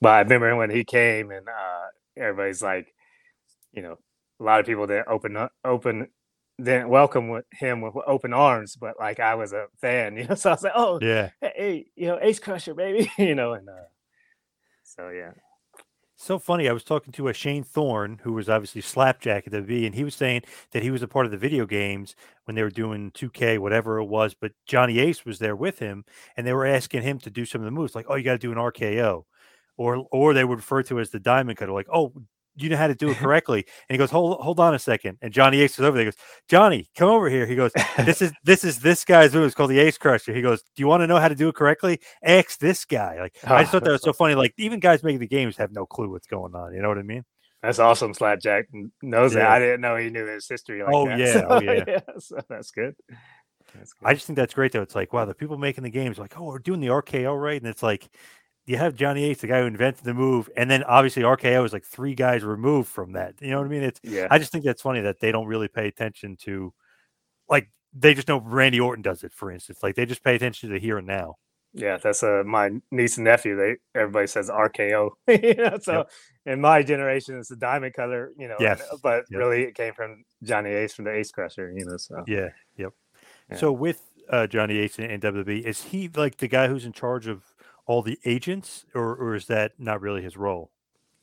but 0.00 0.08
I 0.10 0.20
remember 0.20 0.56
when 0.56 0.70
he 0.70 0.84
came 0.84 1.30
and 1.30 1.46
uh, 1.46 1.86
everybody's 2.16 2.62
like, 2.62 2.94
you 3.72 3.82
know, 3.82 3.98
a 4.40 4.42
lot 4.42 4.60
of 4.60 4.66
people 4.66 4.86
didn't 4.86 5.08
open 5.08 5.36
up, 5.36 5.52
open 5.64 6.08
didn't 6.62 6.88
welcome 6.88 7.28
with 7.28 7.44
him 7.52 7.80
with 7.80 7.94
open 8.06 8.32
arms, 8.32 8.76
but 8.76 8.94
like 8.98 9.20
I 9.20 9.34
was 9.34 9.52
a 9.52 9.66
fan, 9.80 10.16
you 10.16 10.24
know, 10.26 10.34
so 10.34 10.50
I 10.50 10.54
was 10.54 10.62
like, 10.62 10.72
oh, 10.74 10.98
yeah. 11.02 11.30
hey, 11.42 11.86
you 11.96 12.06
know, 12.08 12.18
Ace 12.20 12.38
Crusher, 12.38 12.74
baby, 12.74 13.10
you 13.18 13.34
know, 13.34 13.52
and 13.52 13.68
uh, 13.68 13.72
so 14.84 15.10
yeah, 15.10 15.32
So 16.22 16.38
funny. 16.38 16.68
I 16.68 16.72
was 16.72 16.84
talking 16.84 17.14
to 17.14 17.28
a 17.28 17.32
Shane 17.32 17.64
Thorne, 17.64 18.20
who 18.24 18.34
was 18.34 18.46
obviously 18.50 18.82
Slapjack 18.82 19.46
at 19.46 19.52
the 19.52 19.62
V, 19.62 19.86
and 19.86 19.94
he 19.94 20.04
was 20.04 20.14
saying 20.14 20.42
that 20.72 20.82
he 20.82 20.90
was 20.90 21.00
a 21.00 21.08
part 21.08 21.24
of 21.24 21.32
the 21.32 21.38
video 21.38 21.64
games 21.64 22.14
when 22.44 22.54
they 22.54 22.62
were 22.62 22.68
doing 22.68 23.10
2K, 23.12 23.56
whatever 23.56 23.98
it 23.98 24.04
was. 24.04 24.34
But 24.34 24.52
Johnny 24.66 24.98
Ace 24.98 25.24
was 25.24 25.38
there 25.38 25.56
with 25.56 25.78
him, 25.78 26.04
and 26.36 26.46
they 26.46 26.52
were 26.52 26.66
asking 26.66 27.02
him 27.04 27.18
to 27.20 27.30
do 27.30 27.46
some 27.46 27.62
of 27.62 27.64
the 27.64 27.70
moves, 27.70 27.94
like, 27.94 28.04
"Oh, 28.06 28.16
you 28.16 28.22
got 28.22 28.32
to 28.32 28.38
do 28.38 28.52
an 28.52 28.58
RKO," 28.58 29.24
or 29.78 30.06
or 30.12 30.34
they 30.34 30.44
would 30.44 30.58
refer 30.58 30.82
to 30.84 31.00
as 31.00 31.08
the 31.08 31.20
Diamond 31.20 31.56
Cutter, 31.56 31.72
like, 31.72 31.88
"Oh, 31.90 32.12
you 32.62 32.68
know 32.70 32.76
how 32.76 32.86
to 32.86 32.94
do 32.94 33.10
it 33.10 33.16
correctly." 33.16 33.64
and 33.88 33.94
he 33.94 33.98
goes, 33.98 34.10
"Hold 34.10 34.40
hold 34.40 34.60
on 34.60 34.74
a 34.74 34.78
second. 34.78 35.18
And 35.22 35.32
Johnny 35.32 35.60
Ace 35.60 35.78
is 35.78 35.80
over 35.80 35.96
there. 35.96 36.06
He 36.06 36.10
goes, 36.10 36.20
"Johnny, 36.48 36.88
come 36.96 37.08
over 37.08 37.28
here." 37.28 37.46
He 37.46 37.56
goes, 37.56 37.72
"This 38.04 38.22
is 38.22 38.32
this 38.44 38.64
is 38.64 38.80
this 38.80 39.04
guy's 39.04 39.34
move. 39.34 39.44
It's 39.46 39.54
called 39.54 39.70
the 39.70 39.78
Ace 39.78 39.98
Crusher." 39.98 40.32
He 40.34 40.42
goes, 40.42 40.62
"Do 40.76 40.82
you 40.82 40.86
want 40.86 41.02
to 41.02 41.06
know 41.06 41.18
how 41.18 41.28
to 41.28 41.34
do 41.34 41.48
it 41.48 41.54
correctly? 41.54 42.00
Ask 42.22 42.58
this 42.58 42.84
guy." 42.84 43.18
Like 43.20 43.36
I 43.44 43.62
just 43.62 43.68
ah, 43.68 43.78
thought 43.78 43.84
that 43.84 43.92
was 43.92 44.02
so 44.02 44.12
funny. 44.12 44.34
Like 44.34 44.54
even 44.58 44.80
guys 44.80 45.02
making 45.02 45.20
the 45.20 45.26
games 45.28 45.56
have 45.56 45.72
no 45.72 45.86
clue 45.86 46.10
what's 46.10 46.26
going 46.26 46.54
on. 46.54 46.74
You 46.74 46.82
know 46.82 46.88
what 46.88 46.98
I 46.98 47.02
mean? 47.02 47.24
that's 47.62 47.78
awesome. 47.78 48.14
Slapjack 48.14 48.68
knows 49.02 49.34
that. 49.34 49.46
I 49.50 49.58
didn't 49.58 49.82
know 49.82 49.96
he 49.96 50.08
knew 50.10 50.26
his 50.26 50.48
history. 50.48 50.82
Like 50.82 50.94
Oh, 50.94 51.06
that. 51.06 51.18
yeah, 51.18 51.32
So, 51.32 51.46
oh, 51.50 51.60
yeah. 51.60 52.00
so 52.18 52.40
that's 52.48 52.70
good. 52.70 52.96
That's 53.74 53.92
good. 53.92 54.06
I 54.06 54.14
just 54.14 54.26
think 54.26 54.36
that's 54.36 54.54
great 54.54 54.72
though. 54.72 54.82
It's 54.82 54.94
like, 54.94 55.12
wow, 55.12 55.26
the 55.26 55.34
people 55.34 55.58
making 55.58 55.84
the 55.84 55.90
games 55.90 56.18
like, 56.18 56.38
oh, 56.40 56.44
we're 56.44 56.58
doing 56.58 56.80
the 56.80 56.86
RKO 56.88 57.38
right, 57.38 57.60
and 57.60 57.70
it's 57.70 57.82
like 57.82 58.08
you 58.66 58.76
have 58.76 58.94
Johnny 58.94 59.24
Ace, 59.24 59.40
the 59.40 59.46
guy 59.46 59.60
who 59.60 59.66
invented 59.66 60.04
the 60.04 60.14
move, 60.14 60.48
and 60.56 60.70
then 60.70 60.82
obviously 60.84 61.22
RKO 61.22 61.64
is 61.64 61.72
like 61.72 61.84
three 61.84 62.14
guys 62.14 62.44
removed 62.44 62.88
from 62.88 63.12
that. 63.12 63.34
You 63.40 63.50
know 63.50 63.58
what 63.58 63.66
I 63.66 63.70
mean? 63.70 63.82
It's 63.82 64.00
yeah, 64.02 64.28
I 64.30 64.38
just 64.38 64.52
think 64.52 64.64
that's 64.64 64.82
funny 64.82 65.00
that 65.00 65.20
they 65.20 65.32
don't 65.32 65.46
really 65.46 65.68
pay 65.68 65.88
attention 65.88 66.36
to, 66.42 66.72
like, 67.48 67.68
they 67.92 68.14
just 68.14 68.28
know 68.28 68.38
Randy 68.40 68.78
Orton 68.78 69.02
does 69.02 69.24
it, 69.24 69.32
for 69.32 69.50
instance. 69.50 69.80
Like 69.82 69.96
they 69.96 70.06
just 70.06 70.22
pay 70.22 70.36
attention 70.36 70.68
to 70.68 70.74
the 70.74 70.78
here 70.78 70.98
and 70.98 71.06
now. 71.06 71.36
yeah. 71.72 71.96
That's 71.96 72.22
uh, 72.22 72.42
my 72.46 72.70
niece 72.92 73.16
and 73.16 73.24
nephew. 73.24 73.56
They 73.56 73.76
everybody 73.98 74.28
says 74.28 74.48
RKO. 74.48 75.10
you 75.28 75.54
know, 75.54 75.78
so 75.82 76.04
in 76.46 76.60
my 76.60 76.82
generation, 76.84 77.38
it's 77.38 77.48
the 77.48 77.56
Diamond 77.56 77.94
Cutter. 77.94 78.32
You 78.38 78.46
know, 78.48 78.56
Yes. 78.60 78.80
but 79.02 79.24
Yep. 79.30 79.38
really 79.38 79.62
it 79.62 79.74
came 79.74 79.94
from 79.94 80.22
Johnny 80.44 80.70
Ace 80.70 80.94
from 80.94 81.06
the 81.06 81.12
Ace 81.12 81.32
Crusher. 81.32 81.72
You 81.76 81.84
know, 81.86 81.96
so 81.96 82.22
Yeah. 82.28 82.50
Yep. 82.76 82.92
Yeah. 83.50 83.56
So 83.56 83.72
with 83.72 84.00
uh, 84.28 84.46
Johnny 84.46 84.78
Ace 84.78 84.98
and, 85.00 85.10
and 85.10 85.20
WWE, 85.20 85.64
is 85.64 85.82
he 85.82 86.08
like 86.14 86.36
the 86.36 86.46
guy 86.46 86.68
who's 86.68 86.84
in 86.84 86.92
charge 86.92 87.26
of 87.26 87.42
all 87.90 88.02
the 88.02 88.18
agents, 88.24 88.86
or 88.94 89.08
or 89.16 89.34
is 89.34 89.46
that 89.46 89.72
not 89.78 90.00
really 90.00 90.22
his 90.22 90.36
role? 90.36 90.70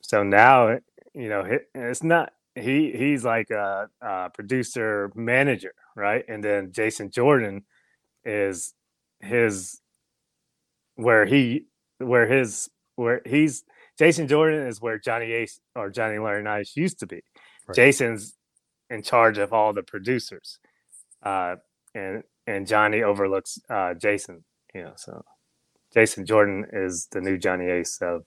so 0.00 0.22
now 0.22 0.78
you 1.14 1.28
know 1.32 1.42
it's 1.74 2.02
not 2.02 2.26
he 2.54 2.92
he's 3.02 3.24
like 3.24 3.50
a, 3.50 3.88
a 4.00 4.30
producer 4.30 5.10
manager 5.14 5.72
right 5.96 6.24
and 6.28 6.40
then 6.44 6.70
jason 6.72 7.10
jordan 7.10 7.56
is 8.24 8.74
his 9.20 9.80
where 10.96 11.24
he 11.26 11.64
where 11.98 12.26
his 12.26 12.68
where 12.96 13.20
he's 13.26 13.64
jason 13.98 14.28
jordan 14.28 14.66
is 14.66 14.80
where 14.80 14.98
johnny 14.98 15.32
ace 15.32 15.60
or 15.74 15.90
johnny 15.90 16.16
laurinaitis 16.16 16.76
used 16.76 16.98
to 17.00 17.06
be 17.06 17.20
Right. 17.66 17.74
jason's 17.76 18.36
in 18.90 19.02
charge 19.02 19.38
of 19.38 19.52
all 19.52 19.72
the 19.72 19.82
producers 19.82 20.58
uh 21.22 21.56
and 21.94 22.22
and 22.46 22.66
johnny 22.66 23.02
overlooks 23.02 23.58
uh 23.68 23.94
jason 23.94 24.44
you 24.74 24.82
know 24.84 24.92
so 24.96 25.24
jason 25.92 26.26
jordan 26.26 26.66
is 26.72 27.06
the 27.12 27.20
new 27.20 27.36
johnny 27.36 27.66
ace 27.66 27.98
of 28.00 28.24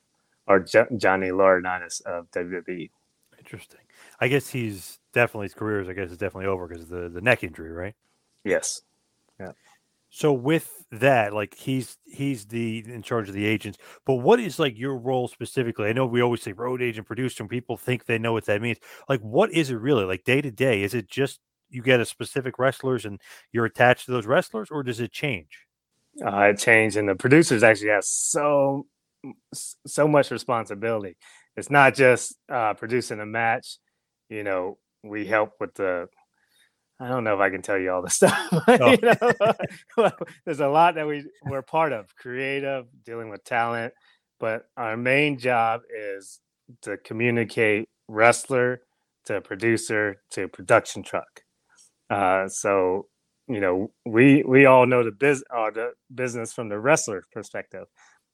or 0.47 0.59
Jo- 0.59 0.87
Johnny 0.97 1.29
Laurinaitis 1.29 2.01
of 2.01 2.29
WWE. 2.31 2.89
Interesting. 3.37 3.79
I 4.19 4.27
guess 4.27 4.49
he's 4.49 4.99
definitely 5.13 5.45
his 5.45 5.53
career 5.53 5.81
is 5.81 5.89
I 5.89 5.93
guess 5.93 6.11
is 6.11 6.17
definitely 6.17 6.47
over 6.47 6.67
because 6.67 6.83
of 6.83 6.89
the 6.89 7.09
the 7.09 7.21
neck 7.21 7.43
injury, 7.43 7.71
right? 7.71 7.95
Yes. 8.43 8.81
Yeah. 9.39 9.51
So 10.09 10.33
with 10.33 10.85
that, 10.91 11.33
like 11.33 11.55
he's 11.55 11.97
he's 12.05 12.45
the 12.45 12.83
in 12.85 13.01
charge 13.01 13.29
of 13.29 13.35
the 13.35 13.45
agents, 13.45 13.77
but 14.05 14.15
what 14.15 14.39
is 14.39 14.59
like 14.59 14.77
your 14.77 14.97
role 14.97 15.27
specifically? 15.27 15.87
I 15.87 15.93
know 15.93 16.05
we 16.05 16.21
always 16.21 16.41
say 16.41 16.51
road 16.51 16.81
agent 16.81 17.07
producer, 17.07 17.43
and 17.43 17.49
people 17.49 17.77
think 17.77 18.05
they 18.05 18.19
know 18.19 18.33
what 18.33 18.45
that 18.45 18.61
means. 18.61 18.77
Like, 19.09 19.21
what 19.21 19.51
is 19.51 19.71
it 19.71 19.75
really 19.75 20.03
like 20.03 20.23
day 20.23 20.41
to 20.41 20.51
day? 20.51 20.83
Is 20.83 20.93
it 20.93 21.09
just 21.09 21.39
you 21.69 21.81
get 21.81 22.01
a 22.01 22.05
specific 22.05 22.59
wrestlers 22.59 23.05
and 23.05 23.21
you're 23.53 23.65
attached 23.65 24.05
to 24.05 24.11
those 24.11 24.27
wrestlers, 24.27 24.69
or 24.69 24.83
does 24.83 24.99
it 24.99 25.11
change? 25.13 25.65
Uh, 26.23 26.51
it 26.51 26.59
changed, 26.59 26.97
and 26.97 27.09
the 27.09 27.15
producers 27.15 27.63
actually 27.63 27.89
have 27.89 28.03
so 28.03 28.85
so 29.87 30.07
much 30.07 30.31
responsibility. 30.31 31.17
It's 31.55 31.69
not 31.69 31.95
just 31.95 32.35
uh, 32.51 32.73
producing 32.73 33.19
a 33.19 33.25
match. 33.25 33.77
You 34.29 34.43
know, 34.43 34.77
we 35.03 35.25
help 35.25 35.53
with 35.59 35.73
the. 35.75 36.07
I 36.99 37.07
don't 37.07 37.23
know 37.23 37.33
if 37.33 37.39
I 37.39 37.49
can 37.49 37.63
tell 37.63 37.79
you 37.79 37.91
all 37.91 38.03
the 38.03 38.09
stuff. 38.11 38.47
Oh. 38.67 38.91
you 38.91 38.99
know, 39.97 40.11
there's 40.45 40.59
a 40.59 40.67
lot 40.67 40.95
that 40.95 41.07
we 41.07 41.25
we're 41.43 41.63
part 41.63 41.93
of, 41.93 42.15
creative, 42.15 42.85
dealing 43.05 43.29
with 43.29 43.43
talent, 43.43 43.93
but 44.39 44.65
our 44.77 44.95
main 44.95 45.39
job 45.39 45.81
is 45.97 46.39
to 46.83 46.97
communicate 46.97 47.89
wrestler 48.07 48.81
to 49.25 49.41
producer 49.41 50.21
to 50.31 50.47
production 50.47 51.03
truck. 51.03 51.41
Uh, 52.09 52.47
so 52.47 53.07
you 53.47 53.59
know, 53.59 53.91
we 54.05 54.43
we 54.43 54.65
all 54.65 54.85
know 54.85 55.03
the 55.03 55.11
biz 55.11 55.43
or 55.55 55.71
the 55.71 55.91
business 56.13 56.53
from 56.53 56.69
the 56.69 56.79
wrestler 56.79 57.23
perspective. 57.33 57.87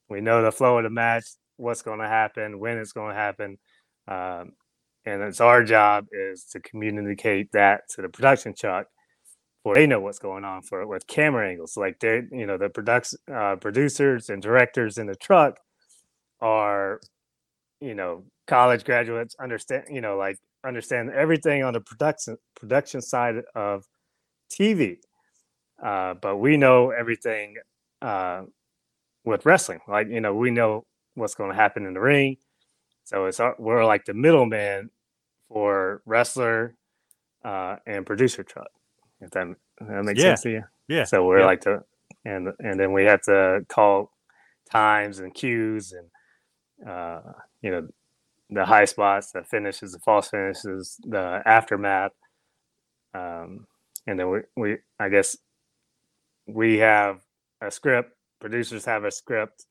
We 0.10 0.22
know 0.22 0.42
the 0.42 0.52
flow 0.52 0.78
of 0.78 0.84
the 0.84 0.90
match, 0.90 1.26
what's 1.58 1.82
going 1.82 2.00
to 2.00 2.08
happen, 2.08 2.60
when 2.60 2.78
it's 2.78 2.94
going 2.94 3.10
to 3.14 3.20
happen, 3.20 3.58
um, 4.08 4.54
and 5.06 5.22
it's 5.24 5.42
our 5.42 5.64
job 5.64 6.08
is 6.12 6.46
to 6.52 6.60
communicate 6.60 7.52
that 7.54 7.82
to 7.96 8.02
the 8.02 8.10
production 8.10 8.54
truck, 8.54 8.88
for 9.64 9.76
they 9.76 9.88
know 9.88 10.00
what's 10.00 10.20
going 10.20 10.46
on 10.46 10.62
for 10.62 10.86
with 10.88 11.08
camera 11.08 11.50
angles. 11.50 11.78
Like 11.78 12.00
they, 12.00 12.22
you 12.32 12.46
know, 12.46 12.58
the 12.58 12.70
production 12.70 13.20
uh, 13.34 13.56
producers 13.58 14.30
and 14.30 14.42
directors 14.42 14.98
in 14.98 15.08
the 15.08 15.16
truck 15.16 15.60
are, 16.42 17.00
you 17.82 17.96
know, 17.96 18.26
college 18.48 18.84
graduates 18.86 19.36
understand, 19.40 19.86
you 19.90 20.02
know, 20.02 20.18
like 20.18 20.38
understand 20.66 21.12
everything 21.12 21.64
on 21.64 21.74
the 21.74 21.82
production 21.82 22.38
production 22.56 23.02
side 23.02 23.36
of 23.56 23.86
TV. 24.50 24.98
Uh, 25.84 26.16
but 26.16 26.38
we 26.38 26.58
know 26.58 26.92
everything 26.92 27.56
uh, 28.02 28.44
with 29.26 29.46
wrestling. 29.46 29.80
Like, 29.88 30.08
you 30.10 30.22
know, 30.22 30.34
we 30.36 30.52
know 30.52 30.86
what's 31.16 31.36
going 31.36 31.52
to 31.52 31.56
happen 31.56 31.86
in 31.86 31.94
the 31.94 32.00
ring. 32.02 32.38
So 33.06 33.26
it's 33.26 33.40
our, 33.40 33.56
we're 33.60 33.86
like 33.86 34.06
the 34.06 34.14
middleman 34.14 34.90
for 35.50 36.02
wrestler 36.06 36.76
uh, 37.44 37.78
and 37.86 38.06
producer 38.06 38.44
truck. 38.44 38.70
If 39.22 39.32
that, 39.32 39.48
that 39.82 40.04
makes 40.04 40.20
Yeah. 40.20 40.30
sense 40.32 40.42
to 40.44 40.50
you. 40.52 40.64
Yeah. 40.88 41.04
So 41.06 41.26
we're 41.26 41.40
yeah. 41.40 41.46
like 41.46 41.62
the 41.64 41.84
and 42.26 42.50
and 42.60 42.80
then 42.80 42.94
we 42.94 43.06
have 43.06 43.22
to 43.24 43.66
call 43.70 44.12
times 44.72 45.20
and 45.20 45.34
cues 45.34 45.94
and 45.94 46.26
uh, 46.90 47.22
you 47.62 47.72
know 47.72 47.88
the 48.50 48.66
high 48.66 48.86
spots, 48.86 49.32
the 49.32 49.44
finishes, 49.44 49.94
the 49.94 50.00
false 50.00 50.30
finishes, 50.30 50.98
the 51.04 51.42
aftermath. 51.46 52.12
Um, 53.14 53.68
and 54.08 54.20
then 54.20 54.30
we, 54.30 54.40
we 54.56 54.78
I 55.00 55.10
guess 55.10 55.38
we 56.48 56.78
have 56.80 57.22
a 57.62 57.70
script, 57.70 58.12
producers 58.40 58.86
have 58.86 59.04
a 59.04 59.12
script, 59.12 59.66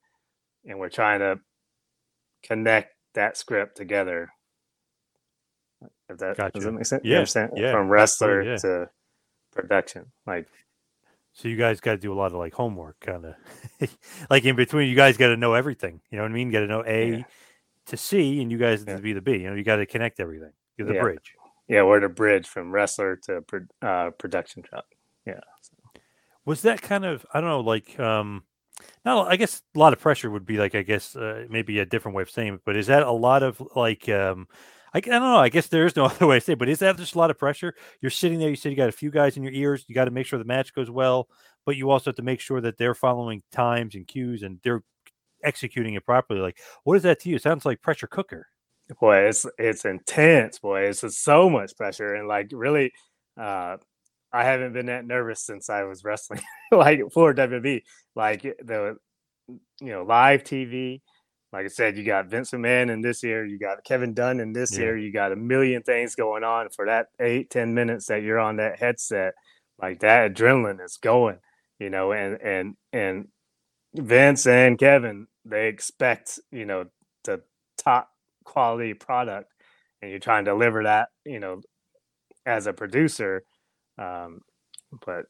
and 0.64 0.79
we're 0.79 0.88
trying 0.90 1.20
to 1.20 1.40
connect 2.42 2.94
that 3.14 3.37
script 3.37 3.77
together. 3.77 4.31
If 6.09 6.18
that 6.18 6.37
Gotcha. 6.37 6.53
does 6.53 6.64
that 6.64 6.72
make 6.72 6.87
sense? 6.87 7.03
Yeah, 7.05 7.16
understand? 7.18 7.53
yeah, 7.57 7.72
From 7.72 7.88
wrestler 7.88 8.42
yeah. 8.42 8.57
to 8.59 8.90
production. 9.53 10.07
Like 10.27 10.46
So 11.33 11.49
you 11.49 11.57
guys 11.57 11.81
got 11.81 11.92
to 11.92 11.99
do 11.99 12.12
a 12.12 12.14
lot 12.14 12.27
of 12.33 12.38
like 12.38 12.55
homework, 12.55 13.01
kind 13.01 13.25
of 13.25 13.35
like 14.31 14.44
in 14.44 14.55
between. 14.55 14.88
You 14.88 14.94
guys 14.96 15.16
got 15.16 15.29
to 15.29 15.37
know 15.37 15.55
everything. 15.55 16.01
You 16.11 16.18
know 16.18 16.22
what 16.25 16.31
I 16.31 16.35
mean? 16.35 16.51
Got 16.51 16.61
to 16.61 16.66
know 16.66 16.85
A 16.87 17.11
Yeah. 17.18 17.22
to 17.87 17.96
C, 17.96 18.40
and 18.40 18.51
you 18.53 18.59
guys 18.59 18.85
Yeah. 18.87 18.96
to 18.96 19.03
be 19.03 19.12
the 19.14 19.20
B. 19.20 19.33
You 19.33 19.49
know, 19.51 19.55
you 19.55 19.64
got 19.64 19.77
to 19.77 19.87
connect 19.87 20.20
everything. 20.20 20.53
You're 20.77 20.87
the 20.88 21.01
bridge. 21.01 21.35
Yeah, 21.68 21.83
we're 21.83 22.00
the 22.00 22.09
bridge 22.09 22.46
from 22.46 22.70
wrestler 22.70 23.16
to 23.24 23.42
uh, 23.83 24.11
production 24.11 24.62
truck. 24.62 24.87
Yeah. 25.26 25.40
Was 26.44 26.62
that 26.62 26.81
kind 26.81 27.05
of 27.05 27.26
I 27.35 27.40
don't 27.40 27.50
know, 27.50 27.61
like 27.61 27.98
um 27.98 28.44
not 29.05 29.29
I 29.29 29.37
guess 29.37 29.62
a 29.74 29.79
lot 29.79 29.92
of 29.92 30.00
pressure 30.00 30.31
would 30.31 30.46
be 30.46 30.59
like 30.59 30.74
I 30.74 30.83
guess 30.83 31.16
uh, 31.16 31.44
maybe 31.50 31.79
a 31.81 31.87
different 31.87 32.16
way 32.16 32.22
of 32.22 32.31
saying 32.31 32.55
it, 32.55 32.61
but 32.64 32.76
is 32.76 32.87
that 32.87 33.02
a 33.02 33.11
lot 33.11 33.42
of 33.42 33.61
like 33.74 34.09
um 34.09 34.46
I, 34.94 34.98
I 34.98 35.00
don't 35.00 35.22
know. 35.22 35.38
I 35.38 35.48
guess 35.48 35.66
there 35.66 35.87
is 35.87 35.96
no 35.96 36.05
other 36.07 36.26
way 36.26 36.38
to 36.38 36.44
say, 36.44 36.52
it, 36.52 36.59
but 36.59 36.68
is 36.68 36.79
that 36.79 36.96
just 36.96 37.14
a 37.14 37.18
lot 37.18 37.31
of 37.31 37.38
pressure? 37.38 37.74
You're 38.00 38.11
sitting 38.11 38.38
there. 38.38 38.48
You 38.48 38.57
said 38.57 38.70
you 38.70 38.76
got 38.76 38.88
a 38.88 38.92
few 38.92 39.11
guys 39.11 39.37
in 39.37 39.42
your 39.42 39.52
ears. 39.52 39.85
You 39.88 39.94
got 39.94 40.07
to 40.07 40.11
make 40.11 40.26
sure 40.26 40.38
the 40.38 40.44
match 40.44 40.72
goes 40.72 40.90
well, 40.90 41.29
but 41.64 41.76
you 41.76 41.90
also 41.90 42.11
have 42.11 42.16
to 42.16 42.22
make 42.22 42.40
sure 42.40 42.61
that 42.61 42.79
they're 42.79 42.94
following 42.94 43.42
times 43.52 43.94
and 43.94 44.07
cues 44.07 44.42
and 44.42 44.61
they're 44.62 44.83
executing 45.42 45.94
it 45.94 46.07
properly. 46.07 46.40
Like, 46.40 46.59
what 46.85 46.96
is 46.96 47.02
that 47.02 47.20
to 47.20 47.29
you? 47.29 47.37
It 47.37 47.42
sounds 47.42 47.66
like 47.66 47.83
pressure 47.83 48.07
cooker. 48.07 48.48
Boy, 49.01 49.29
it's 49.29 49.44
it's 49.59 49.85
intense. 49.85 50.59
Boy, 50.61 50.83
it's 50.83 51.01
just 51.01 51.22
so 51.25 51.51
much 51.51 51.77
pressure, 51.77 52.14
and 52.14 52.29
like 52.29 52.49
really, 52.53 52.92
uh, 53.40 53.79
I 54.33 54.44
haven't 54.44 54.75
been 54.75 54.87
that 54.87 55.07
nervous 55.07 55.40
since 55.42 55.68
I 55.70 55.85
was 55.85 56.05
wrestling, 56.05 56.40
like 56.72 57.01
for 57.12 57.35
WWE. 57.35 57.83
Like 58.14 58.42
the 58.42 58.96
you 59.81 59.88
know 59.92 60.03
live 60.05 60.44
TV. 60.44 61.03
Like 61.53 61.64
I 61.66 61.68
said, 61.68 61.96
you 61.96 62.05
got 62.05 62.27
Vince 62.29 62.51
McMahon 62.51 62.90
in 62.90 63.01
this 63.01 63.22
year, 63.22 63.46
you 63.46 63.59
got 63.59 63.85
Kevin 63.85 64.14
Dunn 64.14 64.40
in 64.40 64.53
this 64.53 64.77
Yeah. 64.77 64.79
year, 64.79 64.96
you 64.99 65.12
got 65.12 65.33
a 65.33 65.37
million 65.37 65.83
things 65.83 66.14
going 66.14 66.44
on 66.44 66.68
for 66.70 66.87
that 66.87 67.07
eight, 67.20 67.51
ten 67.51 67.75
minutes 67.75 68.07
that 68.07 68.22
you're 68.22 68.38
on 68.40 68.57
that 68.57 68.79
headset. 68.79 69.35
Like 69.81 70.01
that 70.01 70.33
adrenaline 70.35 70.85
is 70.85 70.99
going, 70.99 71.38
you 71.79 71.90
know, 71.90 72.12
and 72.12 72.40
and 72.42 72.77
and 72.92 73.29
Vince 73.94 74.46
and 74.46 74.79
Kevin, 74.79 75.27
they 75.44 75.68
expect, 75.68 76.38
you 76.51 76.64
know, 76.66 76.87
the 77.25 77.42
top 77.79 78.11
quality 78.46 78.94
product 78.94 79.52
and 80.02 80.11
you're 80.12 80.20
trying 80.20 80.46
to 80.46 80.52
deliver 80.52 80.85
that, 80.85 81.09
you 81.26 81.40
know, 81.40 81.61
as 82.46 82.66
a 82.66 82.74
producer. 82.74 83.42
Um, 83.98 84.40
but 85.06 85.26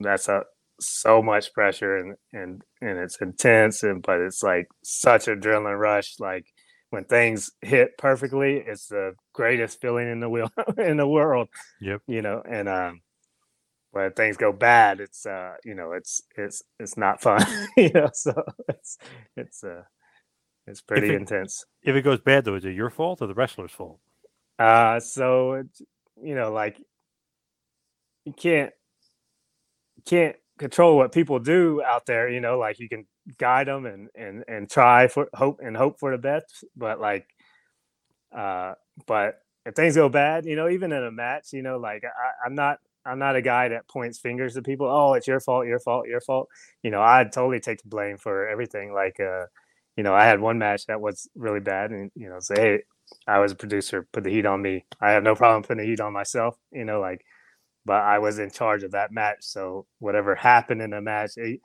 that's 0.00 0.28
a 0.28 0.42
so 0.80 1.22
much 1.22 1.52
pressure 1.52 1.96
and 1.96 2.16
and 2.32 2.62
and 2.80 2.98
it's 2.98 3.20
intense 3.20 3.82
and 3.82 4.02
but 4.02 4.20
it's 4.20 4.42
like 4.44 4.68
such 4.84 5.26
adrenaline 5.26 5.78
rush 5.78 6.14
like 6.20 6.46
when 6.90 7.04
things 7.04 7.50
hit 7.62 7.98
perfectly 7.98 8.62
it's 8.66 8.86
the 8.88 9.12
greatest 9.34 9.80
feeling 9.80 10.08
in 10.10 10.20
the 10.20 10.28
wheel 10.28 10.50
in 10.78 10.96
the 10.96 11.08
world 11.08 11.48
Yep. 11.80 12.02
you 12.06 12.22
know 12.22 12.42
and 12.48 12.68
um 12.68 13.00
when 13.92 14.12
things 14.12 14.36
go 14.36 14.52
bad 14.52 15.00
it's 15.00 15.26
uh 15.26 15.54
you 15.64 15.74
know 15.74 15.92
it's 15.92 16.22
it's 16.36 16.62
it's 16.78 16.96
not 16.96 17.22
fun 17.22 17.44
you 17.76 17.90
know 17.94 18.10
so 18.12 18.34
it's 18.68 18.98
it's 19.36 19.64
uh 19.64 19.82
it's 20.68 20.80
pretty 20.80 21.08
it- 21.08 21.14
intense 21.14 21.64
If 21.82 21.96
it 21.96 22.02
goes 22.02 22.20
bad 22.20 22.44
though, 22.44 22.54
is 22.56 22.64
it 22.64 22.72
your 22.74 22.90
fault 22.90 23.22
or 23.22 23.26
the 23.26 23.34
wrestler's 23.34 23.72
fault? 23.72 24.00
Uh, 24.58 24.98
so 25.00 25.52
it's, 25.54 25.82
you 26.22 26.34
know, 26.34 26.52
like 26.52 26.80
you 28.24 28.32
can't 28.32 28.72
can't 30.06 30.36
control 30.58 30.96
what 30.96 31.12
people 31.12 31.38
do 31.38 31.82
out 31.82 32.06
there. 32.06 32.28
You 32.28 32.40
know, 32.40 32.58
like 32.58 32.78
you 32.80 32.88
can 32.88 33.06
guide 33.38 33.68
them 33.68 33.86
and 33.86 34.08
and 34.14 34.44
and 34.48 34.70
try 34.70 35.08
for 35.08 35.28
hope 35.34 35.60
and 35.62 35.76
hope 35.76 35.98
for 35.98 36.10
the 36.10 36.18
best, 36.18 36.64
but 36.76 37.00
like, 37.00 37.26
uh, 38.36 38.74
but 39.06 39.40
if 39.64 39.74
things 39.74 39.94
go 39.96 40.08
bad, 40.08 40.44
you 40.46 40.56
know, 40.56 40.68
even 40.68 40.92
in 40.92 41.04
a 41.04 41.10
match, 41.10 41.52
you 41.52 41.62
know, 41.62 41.78
like 41.78 42.04
I, 42.04 42.46
I'm 42.46 42.54
not. 42.54 42.78
I'm 43.06 43.18
not 43.20 43.36
a 43.36 43.40
guy 43.40 43.68
that 43.68 43.88
points 43.88 44.18
fingers 44.18 44.54
at 44.58 44.66
people. 44.66 44.86
Oh, 44.86 45.14
it's 45.14 45.26
your 45.26 45.40
fault, 45.40 45.66
your 45.66 45.78
fault, 45.80 46.06
your 46.08 46.20
fault. 46.20 46.46
You 46.82 46.90
know, 46.90 47.00
I'd 47.00 47.32
totally 47.32 47.58
take 47.58 47.80
the 47.80 47.88
blame 47.88 48.18
for 48.18 48.46
everything. 48.46 48.92
Like, 48.92 49.18
uh, 49.18 49.46
you 49.98 50.04
know, 50.04 50.14
I 50.14 50.26
had 50.26 50.40
one 50.40 50.58
match 50.60 50.86
that 50.88 51.02
was 51.02 51.28
really 51.36 51.60
bad, 51.60 51.92
and 51.92 52.12
you 52.16 52.30
know, 52.30 52.40
say, 52.40 52.56
hey, 52.56 52.80
I 53.28 53.40
was 53.40 53.52
a 53.52 53.56
producer, 53.56 54.08
put 54.14 54.24
the 54.24 54.30
heat 54.30 54.46
on 54.46 54.62
me. 54.62 54.86
I 55.02 55.12
have 55.12 55.24
no 55.24 55.36
problem 55.36 55.64
putting 55.64 55.84
the 55.84 55.90
heat 55.90 56.00
on 56.00 56.14
myself, 56.14 56.56
you 56.72 56.86
know, 56.86 57.00
like, 57.00 57.22
but 57.86 58.02
I 58.02 58.18
was 58.20 58.38
in 58.38 58.50
charge 58.50 58.84
of 58.84 58.92
that 58.92 59.12
match. 59.12 59.38
So 59.42 59.86
whatever 60.00 60.34
happened 60.36 60.82
in 60.82 60.90
the 60.90 61.02
match, 61.02 61.32
e- 61.38 61.60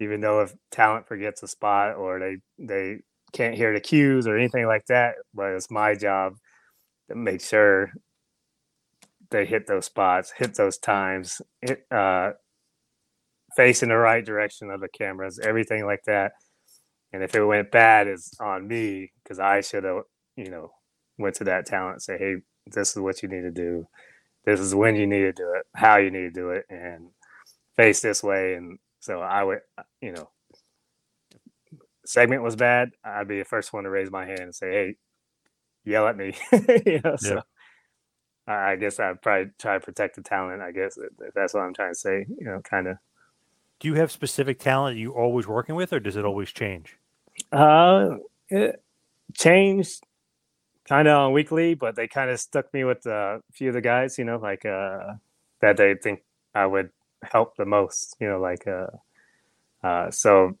even 0.00 0.20
though 0.20 0.42
if 0.42 0.54
talent 0.72 1.08
forgets 1.08 1.42
a 1.42 1.48
spot 1.48 1.96
or 1.96 2.20
they 2.20 2.36
they 2.58 2.98
can't 3.34 3.56
hear 3.56 3.74
the 3.74 3.80
cues 3.80 4.26
or 4.26 4.36
anything 4.38 4.66
like 4.66 4.86
that, 4.88 5.16
but 5.34 5.52
it's 5.52 5.70
my 5.70 5.94
job 5.94 6.34
to 7.10 7.16
make 7.16 7.42
sure 7.42 7.92
they 9.30 9.44
hit 9.44 9.66
those 9.66 9.86
spots, 9.86 10.32
hit 10.36 10.54
those 10.54 10.78
times, 10.78 11.42
hit, 11.60 11.84
uh, 11.90 12.32
face 13.56 13.82
in 13.82 13.88
the 13.88 13.96
right 13.96 14.24
direction 14.24 14.70
of 14.70 14.80
the 14.80 14.88
cameras, 14.88 15.38
everything 15.42 15.86
like 15.86 16.02
that. 16.06 16.32
And 17.12 17.22
if 17.22 17.34
it 17.34 17.44
went 17.44 17.70
bad, 17.70 18.06
it's 18.08 18.38
on 18.40 18.68
me 18.68 19.12
because 19.22 19.38
I 19.38 19.60
should 19.60 19.84
have, 19.84 20.02
you 20.36 20.50
know, 20.50 20.72
went 21.18 21.36
to 21.36 21.44
that 21.44 21.66
talent 21.66 21.94
and 21.94 22.02
say, 22.02 22.18
hey, 22.18 22.36
this 22.66 22.90
is 22.90 22.98
what 22.98 23.22
you 23.22 23.28
need 23.28 23.42
to 23.42 23.50
do. 23.50 23.86
This 24.44 24.60
is 24.60 24.74
when 24.74 24.96
you 24.96 25.06
need 25.06 25.20
to 25.22 25.32
do 25.32 25.52
it, 25.56 25.66
how 25.74 25.96
you 25.96 26.10
need 26.10 26.22
to 26.22 26.30
do 26.30 26.50
it, 26.50 26.66
and 26.68 27.08
face 27.76 28.00
this 28.00 28.22
way. 28.22 28.54
And 28.54 28.78
so 29.00 29.20
I 29.20 29.42
would, 29.44 29.60
uh, 29.78 29.82
you 30.00 30.12
know, 30.12 30.30
segment 32.04 32.42
was 32.42 32.56
bad. 32.56 32.90
I'd 33.04 33.28
be 33.28 33.38
the 33.38 33.44
first 33.44 33.72
one 33.72 33.84
to 33.84 33.90
raise 33.90 34.10
my 34.10 34.26
hand 34.26 34.40
and 34.40 34.54
say, 34.54 34.70
hey, 34.70 34.96
yell 35.84 36.06
at 36.06 36.16
me. 36.16 36.34
you 36.86 37.00
know, 37.04 37.16
so 37.16 37.42
I 38.46 38.76
guess 38.76 39.00
I'd 39.00 39.22
probably 39.22 39.52
try 39.58 39.74
to 39.74 39.80
protect 39.80 40.16
the 40.16 40.22
talent. 40.22 40.62
I 40.62 40.72
guess 40.72 40.96
if 40.96 41.10
if 41.20 41.34
that's 41.34 41.54
what 41.54 41.62
I'm 41.62 41.74
trying 41.74 41.92
to 41.92 41.98
say, 41.98 42.26
you 42.28 42.46
know, 42.46 42.60
kind 42.62 42.88
of. 42.88 42.96
Do 43.80 43.88
you 43.88 43.94
have 43.94 44.10
specific 44.10 44.58
talent 44.58 44.98
you 44.98 45.12
always 45.12 45.46
working 45.46 45.74
with, 45.74 45.92
or 45.92 46.00
does 46.00 46.16
it 46.16 46.24
always 46.24 46.50
change? 46.50 46.98
Uh, 47.52 48.16
it 48.48 48.82
changed 49.34 50.02
kind 50.86 51.08
of 51.08 51.16
on 51.16 51.32
weekly, 51.32 51.74
but 51.74 51.96
they 51.96 52.08
kind 52.08 52.30
of 52.30 52.40
stuck 52.40 52.72
me 52.72 52.84
with 52.84 53.04
a 53.06 53.42
few 53.52 53.68
of 53.68 53.74
the 53.74 53.80
guys, 53.80 54.18
you 54.18 54.24
know, 54.24 54.38
like 54.38 54.64
uh, 54.64 55.14
that 55.60 55.76
they 55.76 55.94
think 55.94 56.22
I 56.54 56.66
would 56.66 56.90
help 57.22 57.56
the 57.56 57.66
most, 57.66 58.16
you 58.20 58.28
know, 58.28 58.40
like 58.40 58.66
uh, 58.66 58.86
uh, 59.82 60.10
so 60.10 60.56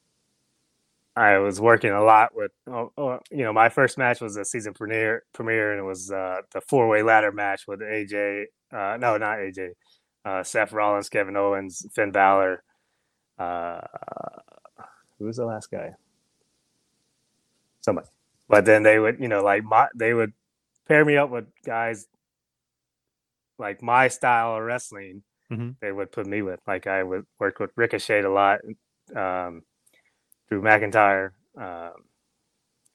I 1.16 1.38
was 1.38 1.60
working 1.60 1.92
a 1.92 2.04
lot 2.04 2.34
with, 2.34 2.52
oh, 2.66 2.92
oh, 2.98 3.20
you 3.30 3.44
know, 3.44 3.52
my 3.52 3.70
first 3.70 3.96
match 3.96 4.20
was 4.20 4.36
a 4.36 4.44
season 4.44 4.74
premiere, 4.74 5.24
premiere, 5.32 5.72
and 5.72 5.80
it 5.80 5.84
was 5.84 6.10
uh, 6.10 6.42
the 6.52 6.60
four 6.60 6.88
way 6.88 7.02
ladder 7.02 7.32
match 7.32 7.66
with 7.66 7.80
AJ. 7.80 8.44
Uh, 8.70 8.98
no, 8.98 9.16
not 9.16 9.38
AJ. 9.38 9.70
Uh, 10.24 10.42
Seth 10.42 10.72
Rollins, 10.72 11.08
Kevin 11.08 11.36
Owens, 11.36 11.86
Finn 11.94 12.10
Balor. 12.10 12.62
Uh, 13.38 13.80
who 15.18 15.26
was 15.26 15.36
the 15.36 15.44
last 15.46 15.70
guy? 15.70 15.94
Somebody. 17.82 18.08
But 18.48 18.64
then 18.64 18.82
they 18.82 18.98
would, 18.98 19.20
you 19.20 19.28
know, 19.28 19.42
like 19.42 19.64
my, 19.64 19.88
they 19.94 20.14
would 20.14 20.32
pair 20.88 21.04
me 21.04 21.16
up 21.16 21.30
with 21.30 21.46
guys 21.64 22.06
like 23.58 23.82
my 23.82 24.08
style 24.08 24.56
of 24.56 24.62
wrestling. 24.62 25.22
Mhm. 25.50 25.76
They 25.80 25.92
would 25.92 26.12
put 26.12 26.26
me 26.26 26.42
with. 26.42 26.60
Like 26.66 26.86
I 26.86 27.02
would 27.02 27.26
work 27.38 27.58
with 27.60 27.72
Ricochet 27.76 28.22
a 28.22 28.30
lot, 28.30 28.60
um, 29.14 29.62
Drew 30.48 30.62
McIntyre, 30.62 31.32
um, 31.56 32.04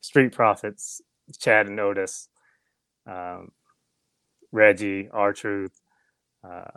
Street 0.01 0.31
Profits, 0.33 1.01
Chad 1.39 1.67
and 1.67 1.79
Otis, 1.79 2.29
um, 3.07 3.51
Reggie, 4.51 5.09
R 5.11 5.33
Truth. 5.33 5.81
Uh, 6.43 6.71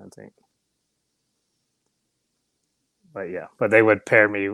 I 0.00 0.08
think. 0.14 0.32
But 3.14 3.30
yeah, 3.30 3.46
but 3.58 3.70
they 3.70 3.82
would 3.82 4.06
pair 4.06 4.28
me 4.28 4.50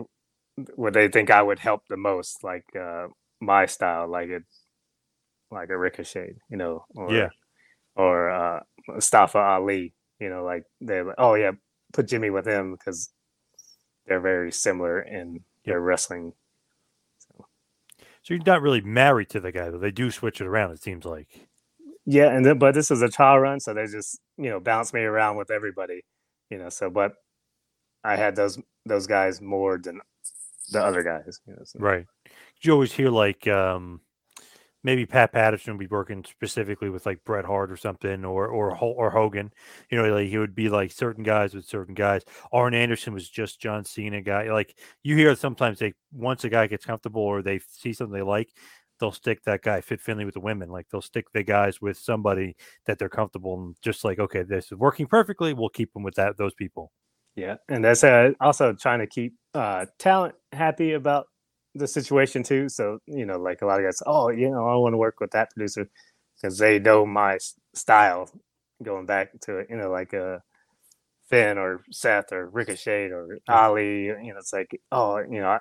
what 0.75 0.93
they 0.93 1.07
think 1.09 1.31
I 1.31 1.41
would 1.43 1.59
help 1.59 1.83
the 1.89 1.97
most, 1.97 2.43
like 2.43 2.65
uh, 2.79 3.07
my 3.41 3.65
style, 3.67 4.09
like 4.09 4.29
it, 4.29 4.43
like 5.51 5.69
a 5.69 5.77
Ricochet, 5.77 6.35
you 6.49 6.57
know, 6.57 6.85
or 6.95 7.15
Yeah. 7.15 7.29
or 7.95 8.31
uh, 8.31 8.61
Mustafa 8.89 9.39
Ali, 9.39 9.93
you 10.19 10.29
know, 10.29 10.43
like 10.45 10.63
they're 10.81 11.05
like, 11.05 11.15
oh 11.19 11.35
yeah, 11.35 11.51
put 11.93 12.07
Jimmy 12.09 12.31
with 12.31 12.47
him 12.47 12.73
because 12.73 13.11
they're 14.07 14.21
very 14.21 14.51
similar 14.51 15.01
in 15.01 15.41
their 15.65 15.81
wrestling. 15.81 16.33
So 18.23 18.33
you're 18.33 18.43
not 18.45 18.61
really 18.61 18.81
married 18.81 19.29
to 19.31 19.39
the 19.39 19.51
guy, 19.53 19.69
though. 19.69 19.77
They 19.79 19.91
do 19.91 20.11
switch 20.11 20.41
it 20.41 20.47
around. 20.47 20.71
It 20.71 20.81
seems 20.83 21.05
like. 21.05 21.47
Yeah, 22.05 22.29
and 22.35 22.45
then 22.45 22.59
but 22.59 22.73
this 22.75 22.91
is 22.91 23.01
a 23.01 23.09
trial 23.09 23.39
run, 23.39 23.59
so 23.61 23.73
they 23.73 23.87
just 23.87 24.19
you 24.37 24.49
know 24.49 24.59
bounce 24.59 24.93
me 24.93 25.01
around 25.01 25.37
with 25.37 25.51
everybody, 25.51 26.03
you 26.51 26.57
know. 26.59 26.69
So, 26.69 26.89
but 26.89 27.13
I 28.05 28.15
had 28.15 28.35
those 28.35 28.59
those 28.85 29.07
guys 29.07 29.41
more 29.41 29.77
than 29.77 29.99
the 30.71 30.83
other 30.83 31.03
guys, 31.03 31.41
you 31.47 31.53
know. 31.53 31.63
So. 31.63 31.79
Right. 31.79 32.05
You 32.61 32.71
always 32.71 32.93
hear 32.93 33.09
like 33.09 33.47
um, 33.47 34.01
maybe 34.83 35.05
Pat 35.05 35.31
Patterson 35.31 35.73
would 35.73 35.79
be 35.79 35.87
working 35.87 36.23
specifically 36.23 36.89
with 36.89 37.05
like 37.05 37.23
Bret 37.25 37.45
Hart 37.45 37.71
or 37.71 37.77
something, 37.77 38.23
or 38.23 38.47
or 38.47 38.77
or 38.77 39.09
Hogan. 39.09 39.51
You 39.89 40.01
know, 40.01 40.13
like 40.13 40.29
he 40.29 40.37
would 40.37 40.55
be 40.55 40.69
like 40.69 40.91
certain 40.91 41.23
guys 41.23 41.55
with 41.55 41.65
certain 41.65 41.95
guys. 41.95 42.23
Arn 42.53 42.75
Anderson 42.75 43.13
was 43.13 43.27
just 43.27 43.59
John 43.59 43.83
Cena 43.83 44.21
guy. 44.21 44.51
Like 44.51 44.77
you 45.03 45.15
hear 45.15 45.35
sometimes 45.35 45.79
they 45.79 45.93
once 46.13 46.43
a 46.43 46.49
guy 46.49 46.67
gets 46.67 46.85
comfortable 46.85 47.23
or 47.23 47.41
they 47.41 47.59
see 47.67 47.91
something 47.91 48.13
they 48.13 48.21
like, 48.21 48.49
they'll 48.99 49.11
stick 49.11 49.43
that 49.43 49.63
guy 49.63 49.81
Fit 49.81 49.99
Finlay 49.99 50.25
with 50.25 50.35
the 50.35 50.39
women. 50.39 50.69
Like 50.69 50.87
they'll 50.89 51.01
stick 51.01 51.25
the 51.33 51.43
guys 51.43 51.81
with 51.81 51.97
somebody 51.97 52.55
that 52.85 52.99
they're 52.99 53.09
comfortable 53.09 53.55
and 53.55 53.75
just 53.81 54.03
like 54.03 54.19
okay, 54.19 54.43
this 54.43 54.65
is 54.65 54.77
working 54.77 55.07
perfectly. 55.07 55.53
We'll 55.53 55.69
keep 55.69 55.91
them 55.93 56.03
with 56.03 56.15
that 56.15 56.37
those 56.37 56.53
people. 56.53 56.91
Yeah, 57.35 57.55
and 57.67 57.83
that's 57.83 58.03
uh, 58.03 58.31
also 58.39 58.73
trying 58.73 58.99
to 58.99 59.07
keep 59.07 59.33
uh, 59.53 59.85
talent 59.99 60.35
happy 60.53 60.93
about 60.93 61.27
the 61.73 61.87
situation 61.87 62.43
too. 62.43 62.69
So 62.69 62.99
you 63.07 63.25
know, 63.25 63.37
like 63.39 63.61
a 63.61 63.65
lot 63.65 63.79
of 63.79 63.85
guys, 63.85 63.97
oh, 64.05 64.29
you 64.29 64.49
know, 64.49 64.67
I 64.67 64.75
want 64.75 64.93
to 64.93 64.97
work 64.97 65.19
with 65.19 65.31
that 65.31 65.49
producer. 65.51 65.89
because 66.41 66.57
they 66.57 66.79
know 66.79 67.05
my 67.05 67.37
style 67.75 68.29
going 68.83 69.05
back 69.05 69.31
to 69.43 69.59
it, 69.59 69.67
you 69.69 69.77
know, 69.77 69.91
like 69.91 70.13
uh 70.13 70.39
Finn 71.29 71.57
or 71.57 71.83
Seth 71.91 72.31
or 72.33 72.49
Ricochet 72.49 73.09
or 73.11 73.39
Ali, 73.49 74.05
you 74.05 74.33
know, 74.33 74.39
it's 74.39 74.53
like, 74.53 74.69
oh, 74.91 75.19
you 75.19 75.41
know, 75.41 75.47
I, 75.49 75.59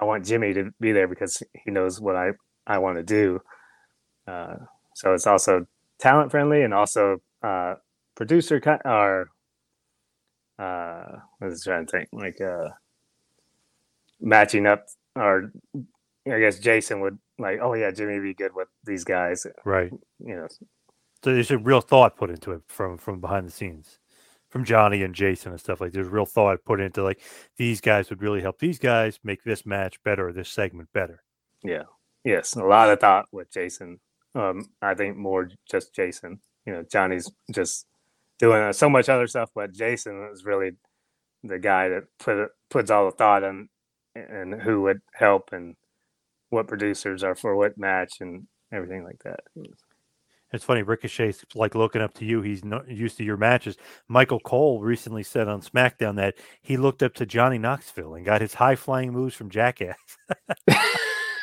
I 0.00 0.04
want 0.06 0.26
Jimmy 0.26 0.54
to 0.54 0.72
be 0.80 0.92
there 0.92 1.08
because 1.08 1.42
he 1.64 1.70
knows 1.72 2.00
what 2.00 2.16
I, 2.16 2.30
I 2.66 2.78
want 2.78 2.98
to 2.98 3.04
do. 3.04 3.40
Uh, 4.26 4.54
so 4.94 5.14
it's 5.14 5.26
also 5.26 5.66
talent 6.00 6.30
friendly 6.30 6.62
and 6.62 6.74
also 6.74 7.18
uh, 7.42 7.74
producer 8.14 8.60
ki- 8.60 8.82
or 8.84 9.28
uh, 10.62 11.18
I 11.40 11.44
was 11.44 11.64
trying 11.64 11.86
to 11.86 11.90
think 11.90 12.08
like 12.12 12.40
uh, 12.40 12.68
matching 14.20 14.66
up 14.66 14.86
or 15.16 15.52
I 16.30 16.38
guess 16.38 16.58
Jason 16.58 17.00
would 17.00 17.18
like, 17.38 17.58
oh 17.60 17.74
yeah, 17.74 17.90
Jimmy 17.90 18.14
would 18.14 18.22
be 18.22 18.34
good 18.34 18.54
with 18.54 18.68
these 18.84 19.04
guys, 19.04 19.46
Right. 19.64 19.90
you 20.20 20.36
know. 20.36 20.46
So 21.24 21.32
there's 21.34 21.50
a 21.50 21.58
real 21.58 21.80
thought 21.80 22.16
put 22.16 22.30
into 22.30 22.52
it 22.52 22.62
from 22.68 22.98
from 22.98 23.20
behind 23.20 23.46
the 23.46 23.52
scenes, 23.52 23.98
from 24.50 24.64
Johnny 24.64 25.02
and 25.02 25.14
Jason 25.14 25.52
and 25.52 25.60
stuff 25.60 25.80
like. 25.80 25.92
There's 25.92 26.08
real 26.08 26.26
thought 26.26 26.64
put 26.64 26.80
into 26.80 27.02
like 27.02 27.20
these 27.56 27.80
guys 27.80 28.10
would 28.10 28.22
really 28.22 28.40
help 28.40 28.58
these 28.58 28.78
guys 28.78 29.18
make 29.22 29.42
this 29.44 29.64
match 29.66 30.02
better, 30.02 30.28
or 30.28 30.32
this 30.32 30.48
segment 30.48 30.88
better. 30.92 31.22
Yeah. 31.62 31.84
Yes, 32.24 32.54
a 32.54 32.62
lot 32.64 32.90
of 32.90 33.00
thought 33.00 33.26
with 33.32 33.52
Jason. 33.52 33.98
Um, 34.34 34.70
I 34.80 34.94
think 34.94 35.16
more 35.16 35.50
just 35.70 35.94
Jason. 35.94 36.40
You 36.66 36.72
know, 36.72 36.84
Johnny's 36.90 37.30
just 37.52 37.86
doing 38.42 38.60
uh, 38.60 38.72
so 38.72 38.90
much 38.90 39.08
other 39.08 39.28
stuff, 39.28 39.50
but 39.54 39.72
Jason 39.72 40.28
is 40.32 40.44
really 40.44 40.72
the 41.44 41.58
guy 41.58 41.88
that 41.88 42.04
put 42.18 42.48
puts 42.68 42.90
all 42.90 43.06
the 43.06 43.12
thought 43.12 43.44
on 43.44 43.68
and 44.14 44.60
who 44.60 44.82
would 44.82 45.00
help 45.14 45.50
and 45.52 45.76
what 46.50 46.68
producers 46.68 47.24
are 47.24 47.34
for 47.34 47.56
what 47.56 47.78
match 47.78 48.20
and 48.20 48.46
everything 48.72 49.04
like 49.04 49.22
that. 49.24 49.40
It's 50.52 50.64
funny, 50.64 50.82
Ricochet's 50.82 51.44
like 51.54 51.74
looking 51.74 52.02
up 52.02 52.12
to 52.14 52.26
you. 52.26 52.42
He's 52.42 52.62
not 52.62 52.86
used 52.90 53.16
to 53.18 53.24
your 53.24 53.38
matches. 53.38 53.76
Michael 54.08 54.40
Cole 54.40 54.82
recently 54.82 55.22
said 55.22 55.48
on 55.48 55.62
SmackDown 55.62 56.16
that 56.16 56.34
he 56.60 56.76
looked 56.76 57.02
up 57.02 57.14
to 57.14 57.26
Johnny 57.26 57.56
Knoxville 57.56 58.14
and 58.14 58.26
got 58.26 58.42
his 58.42 58.54
high 58.54 58.76
flying 58.76 59.12
moves 59.12 59.34
from 59.34 59.48
Jackass. 59.48 59.96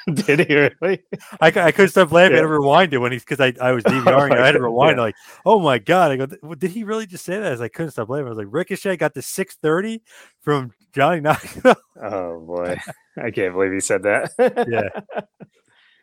Did 0.14 0.48
he 0.48 0.56
really? 0.56 1.04
I, 1.42 1.48
I 1.48 1.72
couldn't 1.72 1.90
stop 1.90 2.12
laughing. 2.12 2.34
I 2.34 2.38
had 2.38 2.42
to 2.44 2.48
rewind 2.48 2.94
it 2.94 2.98
when 3.00 3.12
he's 3.12 3.24
because 3.24 3.40
I, 3.40 3.54
I 3.62 3.72
was 3.74 3.84
DVRing. 3.86 4.32
it. 4.32 4.38
I 4.40 4.46
had 4.46 4.52
to 4.54 4.60
Yeah. 4.60 4.64
rewind. 4.66 4.98
Like, 4.98 5.16
oh 5.46 5.60
my 5.60 5.78
god! 5.80 6.12
I 6.12 6.16
go, 6.18 6.26
did 6.56 6.72
he 6.72 6.84
really 6.84 7.06
just 7.06 7.26
say 7.26 7.38
that? 7.38 7.52
As 7.52 7.62
I 7.62 7.68
couldn't 7.68 7.92
stop 7.92 8.10
laughing. 8.10 8.28
I 8.28 8.30
was 8.30 8.38
like, 8.38 8.48
Ricochet 8.50 8.98
got 8.98 9.14
the 9.14 9.22
six 9.22 9.56
thirty 9.62 10.02
from 10.42 10.72
Johnny 10.94 11.22
Knoxville. 11.22 11.76
Oh 12.02 12.40
boy, 12.40 12.78
I 13.22 13.30
can't 13.30 13.54
believe 13.54 13.74
he 13.74 13.82
said 13.82 14.04
that. 14.04 14.32
yeah. 14.70 15.22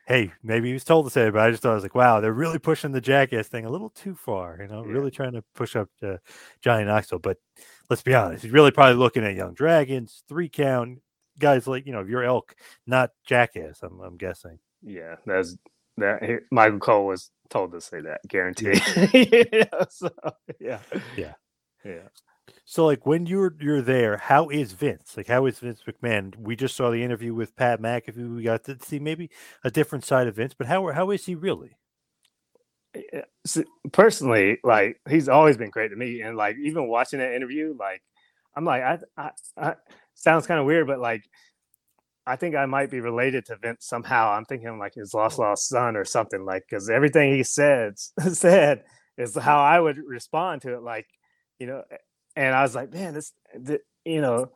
Hey, 0.06 0.30
maybe 0.42 0.68
he 0.68 0.72
was 0.74 0.84
told 0.84 1.06
to 1.06 1.10
say 1.10 1.26
it, 1.26 1.32
but 1.32 1.40
I 1.40 1.50
just 1.50 1.62
thought 1.62 1.72
I 1.72 1.74
was 1.74 1.82
like, 1.82 1.94
wow, 1.96 2.20
they're 2.20 2.32
really 2.32 2.58
pushing 2.60 2.92
the 2.92 3.00
jackass 3.00 3.48
thing 3.48 3.64
a 3.64 3.70
little 3.70 3.90
too 3.90 4.14
far. 4.14 4.58
You 4.60 4.68
know, 4.68 4.84
Yeah. 4.84 4.92
really 4.92 5.10
trying 5.10 5.32
to 5.32 5.42
push 5.56 5.74
up 5.74 5.88
uh, 6.00 6.18
Johnny 6.60 6.84
Knoxville. 6.84 7.18
But 7.18 7.38
let's 7.90 8.02
be 8.02 8.14
honest, 8.14 8.44
he's 8.44 8.52
really 8.52 8.70
probably 8.70 8.94
looking 8.96 9.24
at 9.24 9.34
Young 9.34 9.54
Dragons, 9.54 10.22
three 10.28 10.48
count 10.48 11.00
guys 11.38 11.66
like 11.66 11.86
you 11.86 11.92
know 11.92 12.00
if 12.00 12.08
your 12.08 12.24
elk, 12.24 12.54
not 12.86 13.10
jackass. 13.26 13.80
I'm, 13.82 14.00
I'm 14.00 14.16
guessing. 14.16 14.58
Yeah, 14.82 15.16
that's 15.26 15.56
that. 15.98 16.22
he- 16.24 16.46
Michael 16.50 16.78
Cole 16.78 17.06
was 17.06 17.30
told 17.48 17.72
to 17.72 17.80
say 17.80 18.00
that, 18.02 18.20
guaranteed. 18.28 18.80
You 19.12 19.60
know, 19.72 19.86
so, 19.88 20.10
yeah, 20.60 20.80
Yeah. 21.16 21.34
yeah. 21.84 22.08
So 22.64 22.84
like 22.86 23.06
when 23.06 23.26
you're 23.26 23.54
you're 23.60 23.82
there, 23.82 24.16
how 24.18 24.48
is 24.48 24.72
Vince? 24.72 25.16
Like 25.16 25.26
how 25.28 25.46
is 25.46 25.58
Vince 25.58 25.82
McMahon? 25.86 26.36
We 26.36 26.54
just 26.56 26.76
saw 26.76 26.90
the 26.90 27.02
interview 27.02 27.34
with 27.34 27.56
Pat 27.56 27.80
McAfee. 27.80 28.36
We 28.36 28.42
got 28.42 28.64
to 28.64 28.76
see 28.84 28.98
maybe 28.98 29.30
a 29.64 29.70
different 29.70 30.04
side 30.04 30.26
of 30.28 30.36
Vince, 30.36 30.54
but 30.56 30.66
how 30.66 30.86
how 30.92 31.10
is 31.10 31.24
he 31.26 31.34
really? 31.34 31.76
Eh, 32.94 33.00
eh, 33.12 33.62
personally, 33.92 34.58
like 34.64 35.00
he's 35.08 35.28
always 35.28 35.56
been 35.56 35.70
great 35.70 35.88
to 35.88 35.96
me, 35.96 36.20
and 36.22 36.36
like 36.36 36.56
even 36.56 36.88
watching 36.88 37.18
that 37.18 37.34
interview, 37.34 37.74
like 37.78 38.02
I'm 38.54 38.64
like, 38.64 38.82
I, 38.82 38.98
I, 39.16 39.30
I 39.56 39.74
sounds 40.16 40.46
kind 40.46 40.58
of 40.58 40.66
weird, 40.66 40.86
but 40.88 40.98
like 40.98 41.24
I 42.26 42.34
think 42.34 42.56
I 42.56 42.66
might 42.66 42.90
be 42.90 43.00
related 43.00 43.46
to 43.46 43.56
Vince 43.56 43.86
somehow. 43.86 44.30
I'm 44.30 44.44
thinking 44.44 44.78
like 44.78 44.94
his 44.94 45.14
lost 45.14 45.38
oh. 45.38 45.42
lost 45.42 45.68
son 45.68 45.96
or 45.96 46.04
something, 46.04 46.44
like 46.44 46.64
because 46.68 46.90
everything 46.90 47.32
he 47.32 47.44
said 47.44 47.98
said 48.32 48.82
is 49.16 49.36
how 49.36 49.60
I 49.60 49.78
would 49.78 49.98
respond 49.98 50.62
to 50.62 50.74
it, 50.74 50.82
like 50.82 51.06
you 51.58 51.66
know. 51.68 51.84
And 52.34 52.54
I 52.54 52.62
was 52.62 52.74
like, 52.74 52.92
man, 52.92 53.14
this, 53.14 53.32
th- 53.66 53.80
you 54.04 54.20
know, 54.20 54.50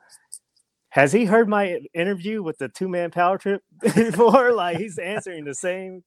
has 0.90 1.12
he 1.12 1.24
heard 1.24 1.48
my 1.48 1.80
interview 1.94 2.42
with 2.42 2.58
the 2.58 2.68
two 2.68 2.88
man 2.88 3.10
power 3.10 3.38
trip 3.38 3.62
before? 3.94 4.52
like 4.52 4.76
he's 4.76 4.98
answering 4.98 5.44
the 5.44 5.54
same, 5.54 6.02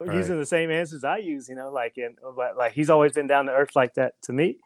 Right. 0.00 0.16
using 0.16 0.38
the 0.38 0.46
same 0.46 0.70
answers 0.70 1.04
I 1.04 1.18
use, 1.18 1.46
you 1.48 1.54
know, 1.54 1.70
like 1.70 1.94
and 1.98 2.16
but 2.34 2.56
like 2.56 2.72
he's 2.72 2.88
always 2.88 3.12
been 3.12 3.26
down 3.26 3.46
to 3.46 3.52
earth 3.52 3.76
like 3.76 3.94
that 3.94 4.14
to 4.22 4.32
me, 4.32 4.56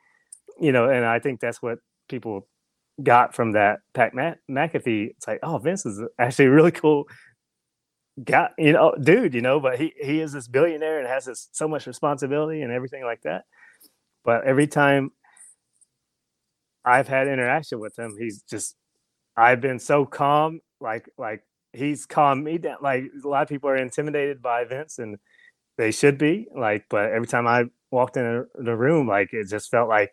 you 0.61 0.71
know, 0.71 0.89
and 0.89 1.05
I 1.05 1.19
think 1.19 1.41
that's 1.41 1.61
what 1.61 1.81
people 2.09 2.47
got 3.03 3.35
from 3.35 3.53
that 3.53 3.81
Pat 3.93 4.13
McAfee. 4.15 5.11
It's 5.11 5.27
like, 5.27 5.41
oh, 5.43 5.59
Vince 5.59 5.85
is 5.87 6.01
actually 6.19 6.47
a 6.47 6.51
really 6.51 6.71
cool 6.71 7.07
guy, 8.23 8.51
you 8.59 8.73
know, 8.73 8.95
dude, 9.01 9.35
you 9.35 9.41
know, 9.41 9.61
but 9.61 9.79
he 9.79 9.93
he 10.01 10.21
is 10.21 10.33
this 10.33 10.49
billionaire 10.49 10.99
and 10.99 11.09
has 11.09 11.25
this 11.25 11.49
so 11.53 11.67
much 11.67 11.87
responsibility 11.87 12.63
and 12.63 12.73
everything 12.73 13.05
like 13.05 13.23
that. 13.23 13.45
But 14.25 14.45
every 14.45 14.67
time 14.67 15.11
I've 16.85 17.09
had 17.09 17.29
interaction 17.29 17.81
with 17.81 17.99
him, 17.99 18.17
he's 18.19 18.43
just 18.43 18.77
I've 19.37 19.61
been 19.61 19.79
so 19.79 20.05
calm, 20.05 20.61
like 20.81 21.09
like 21.19 21.43
he's 21.73 22.07
calmed 22.07 22.45
me 22.45 22.59
down. 22.59 22.79
Like 22.83 23.05
a 23.25 23.29
lot 23.29 23.43
of 23.43 23.49
people 23.49 23.71
are 23.71 23.77
intimidated 23.77 24.43
by 24.43 24.65
Vince, 24.65 24.99
and 24.99 25.19
they 25.79 25.91
should 25.91 26.19
be. 26.19 26.47
Like, 26.55 26.87
but 26.91 27.11
every 27.13 27.27
time 27.27 27.47
I 27.47 27.65
walked 27.91 28.17
in 28.17 28.47
the 28.55 28.77
room, 28.77 29.09
like 29.09 29.33
it 29.33 29.49
just 29.49 29.71
felt 29.71 29.89
like 29.89 30.13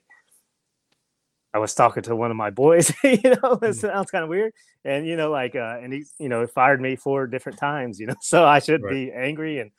I 1.53 1.59
was 1.59 1.73
talking 1.73 2.03
to 2.03 2.15
one 2.15 2.31
of 2.31 2.37
my 2.37 2.49
boys. 2.49 2.93
you 3.03 3.19
know, 3.43 3.59
it 3.61 3.75
sounds 3.75 4.11
kind 4.11 4.23
of 4.23 4.29
weird, 4.29 4.53
and 4.85 5.05
you 5.07 5.15
know, 5.15 5.31
like, 5.31 5.55
uh, 5.55 5.77
and 5.81 5.93
he, 5.93 6.05
you 6.19 6.29
know 6.29 6.45
fired 6.47 6.81
me 6.81 6.95
four 6.95 7.27
different 7.27 7.57
times. 7.59 7.99
You 7.99 8.07
know, 8.07 8.15
so 8.21 8.45
I 8.45 8.59
should 8.59 8.81
Right. 8.81 8.95
be 8.95 9.11
angry 9.11 9.59
and 9.59 9.71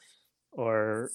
or 0.52 1.10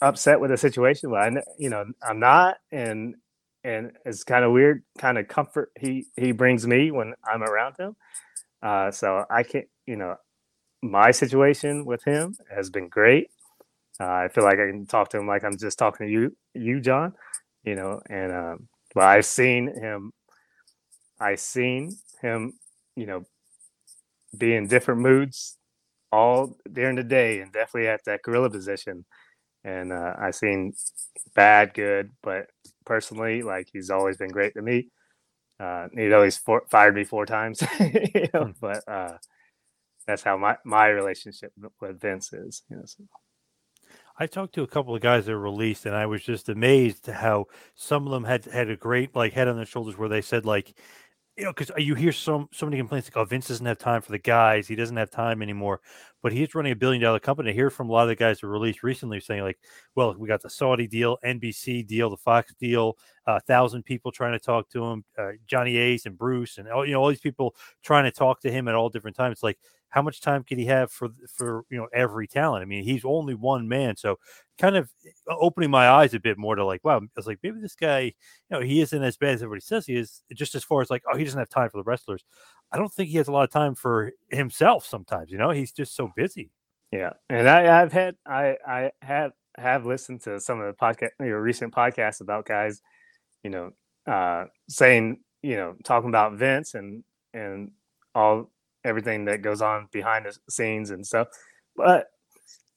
upset 0.00 0.40
with 0.40 0.50
the 0.50 0.56
situation, 0.56 1.10
but 1.10 1.20
I, 1.20 1.42
you 1.58 1.70
know, 1.70 1.84
I'm 2.02 2.20
not, 2.20 2.56
and 2.72 3.16
and 3.64 3.92
it's 4.04 4.24
kind 4.24 4.44
of 4.44 4.52
weird, 4.52 4.82
kind 4.98 5.18
of 5.18 5.28
comfort 5.28 5.70
he 5.78 6.06
he 6.16 6.32
brings 6.32 6.66
me 6.66 6.90
when 6.90 7.14
I'm 7.24 7.42
around 7.42 7.76
him. 7.78 7.96
Uh, 8.62 8.90
so 8.90 9.24
I 9.30 9.42
can't, 9.42 9.66
you 9.86 9.96
know, 9.96 10.16
my 10.82 11.10
situation 11.10 11.84
with 11.84 12.04
him 12.04 12.36
has 12.54 12.70
been 12.70 12.88
great. 12.88 13.28
Uh, 14.00 14.04
I 14.06 14.28
feel 14.28 14.44
like 14.44 14.58
I 14.58 14.66
can 14.66 14.86
talk 14.86 15.10
to 15.10 15.18
him 15.18 15.26
like 15.26 15.44
I'm 15.44 15.56
just 15.58 15.78
talking 15.78 16.06
to 16.06 16.12
you, 16.12 16.36
you, 16.54 16.80
John. 16.80 17.14
You 17.64 17.76
know, 17.76 18.00
and 18.10 18.32
um, 18.32 18.68
but 18.94 19.04
I've 19.04 19.26
seen 19.26 19.68
him. 19.68 20.12
I've 21.20 21.40
seen 21.40 21.90
him, 22.20 22.54
you 22.96 23.06
know, 23.06 23.24
be 24.36 24.54
in 24.54 24.66
different 24.66 25.00
moods 25.00 25.56
all 26.12 26.56
during 26.72 26.96
the 26.96 27.04
day, 27.04 27.40
and 27.40 27.52
definitely 27.52 27.88
at 27.88 28.04
that 28.06 28.22
gorilla 28.22 28.50
position. 28.50 29.04
And 29.64 29.92
uh, 29.92 30.14
I've 30.18 30.36
seen 30.36 30.74
bad, 31.34 31.74
good, 31.74 32.12
but 32.22 32.48
personally, 32.86 33.42
like 33.42 33.68
he's 33.72 33.90
always 33.90 34.18
been 34.18 34.30
great 34.30 34.54
to 34.54 34.62
me. 34.62 34.88
Uh, 35.60 35.88
he'd 35.94 36.12
always 36.12 36.36
for- 36.38 36.64
fired 36.70 36.94
me 36.96 37.04
four 37.04 37.26
times, 37.26 37.62
you 37.80 38.28
know, 38.34 38.46
Hmm. 38.46 38.52
but 38.60 38.82
uh, 38.88 39.18
that's 40.06 40.22
how 40.22 40.36
my, 40.38 40.56
my 40.64 40.88
relationship 40.88 41.52
with 41.80 42.00
Vince 42.00 42.32
is. 42.32 42.62
You 42.70 42.76
know, 42.78 42.82
so. 42.86 43.04
I 44.16 44.26
talked 44.26 44.54
to 44.54 44.62
a 44.62 44.66
couple 44.68 44.94
of 44.94 45.02
guys 45.02 45.26
that 45.26 45.32
were 45.32 45.40
released, 45.40 45.86
and 45.86 45.94
I 45.94 46.06
was 46.06 46.22
just 46.22 46.48
amazed 46.48 47.06
how 47.06 47.46
some 47.74 48.06
of 48.06 48.12
them 48.12 48.24
had 48.24 48.44
had 48.44 48.70
a 48.70 48.76
great 48.76 49.14
like 49.16 49.32
head 49.32 49.48
on 49.48 49.56
their 49.56 49.66
shoulders, 49.66 49.98
where 49.98 50.08
they 50.08 50.22
said 50.22 50.46
like, 50.46 50.72
you 51.36 51.44
know, 51.44 51.52
because 51.52 51.72
you 51.78 51.96
hear 51.96 52.12
so 52.12 52.48
so 52.52 52.64
many 52.66 52.78
complaints 52.78 53.08
like, 53.08 53.16
oh, 53.16 53.24
Vince 53.24 53.48
doesn't 53.48 53.66
have 53.66 53.78
time 53.78 54.00
for 54.02 54.12
the 54.12 54.18
guys, 54.18 54.68
he 54.68 54.76
doesn't 54.76 54.96
have 54.96 55.10
time 55.10 55.42
anymore, 55.42 55.80
but 56.22 56.32
he's 56.32 56.54
running 56.54 56.72
a 56.72 56.76
billion 56.76 57.02
dollar 57.02 57.18
company. 57.18 57.50
I 57.50 57.54
hear 57.54 57.70
from 57.70 57.90
a 57.90 57.92
lot 57.92 58.02
of 58.02 58.08
the 58.08 58.14
guys 58.14 58.40
that 58.40 58.46
were 58.46 58.52
released 58.52 58.84
recently 58.84 59.18
saying 59.18 59.42
like, 59.42 59.58
well, 59.96 60.14
we 60.16 60.28
got 60.28 60.42
the 60.42 60.50
Saudi 60.50 60.86
deal, 60.86 61.18
NBC 61.24 61.84
deal, 61.84 62.08
the 62.08 62.16
Fox 62.16 62.54
deal, 62.60 62.96
a 63.26 63.32
uh, 63.32 63.40
thousand 63.48 63.82
people 63.82 64.12
trying 64.12 64.32
to 64.32 64.38
talk 64.38 64.68
to 64.70 64.84
him, 64.84 65.04
uh, 65.18 65.32
Johnny 65.48 65.76
Ace 65.76 66.06
and 66.06 66.16
Bruce, 66.16 66.58
and 66.58 66.68
all 66.68 66.86
you 66.86 66.92
know 66.92 67.02
all 67.02 67.08
these 67.08 67.18
people 67.18 67.56
trying 67.82 68.04
to 68.04 68.12
talk 68.12 68.40
to 68.42 68.50
him 68.50 68.68
at 68.68 68.76
all 68.76 68.88
different 68.88 69.16
times. 69.16 69.32
It's 69.32 69.42
like 69.42 69.58
how 69.94 70.02
much 70.02 70.20
time 70.20 70.42
could 70.42 70.58
he 70.58 70.64
have 70.66 70.90
for 70.90 71.10
for 71.28 71.64
you 71.70 71.78
know 71.78 71.86
every 71.94 72.26
talent? 72.26 72.62
I 72.62 72.64
mean, 72.64 72.82
he's 72.82 73.04
only 73.04 73.34
one 73.34 73.68
man, 73.68 73.96
so 73.96 74.18
kind 74.58 74.74
of 74.74 74.90
uh, 75.30 75.36
opening 75.38 75.70
my 75.70 75.88
eyes 75.88 76.14
a 76.14 76.18
bit 76.18 76.36
more 76.36 76.56
to 76.56 76.64
like, 76.64 76.82
wow, 76.82 76.98
I 76.98 77.06
was 77.14 77.28
like, 77.28 77.38
maybe 77.44 77.60
this 77.60 77.76
guy, 77.76 78.00
you 78.00 78.12
know, 78.50 78.60
he 78.60 78.80
isn't 78.80 79.02
as 79.04 79.16
bad 79.16 79.34
as 79.34 79.42
everybody 79.44 79.60
says 79.60 79.86
he 79.86 79.94
is. 79.94 80.22
Just 80.34 80.56
as 80.56 80.64
far 80.64 80.82
as 80.82 80.90
like, 80.90 81.04
oh, 81.08 81.16
he 81.16 81.22
doesn't 81.22 81.38
have 81.38 81.48
time 81.48 81.70
for 81.70 81.76
the 81.76 81.84
wrestlers. 81.84 82.24
I 82.72 82.76
don't 82.76 82.92
think 82.92 83.08
he 83.08 83.18
has 83.18 83.28
a 83.28 83.32
lot 83.32 83.44
of 83.44 83.50
time 83.50 83.76
for 83.76 84.10
himself. 84.30 84.84
Sometimes, 84.84 85.30
you 85.30 85.38
know, 85.38 85.50
he's 85.50 85.70
just 85.70 85.94
so 85.94 86.10
busy. 86.16 86.50
Yeah, 86.90 87.10
and 87.30 87.48
I, 87.48 87.80
I've 87.80 87.92
had 87.92 88.16
I 88.26 88.56
I 88.66 88.90
have 89.00 89.30
have 89.56 89.86
listened 89.86 90.22
to 90.22 90.40
some 90.40 90.60
of 90.60 90.66
the 90.66 90.72
podcast 90.72 91.10
your 91.20 91.40
recent 91.40 91.72
podcasts 91.72 92.20
about 92.20 92.46
guys, 92.46 92.82
you 93.44 93.50
know, 93.50 93.70
uh, 94.08 94.46
saying 94.68 95.20
you 95.40 95.54
know 95.54 95.76
talking 95.84 96.08
about 96.08 96.32
Vince 96.32 96.74
and 96.74 97.04
and 97.32 97.70
all 98.12 98.50
everything 98.84 99.24
that 99.26 99.42
goes 99.42 99.62
on 99.62 99.88
behind 99.92 100.26
the 100.26 100.36
scenes 100.50 100.90
and 100.90 101.06
stuff, 101.06 101.28
but 101.76 102.06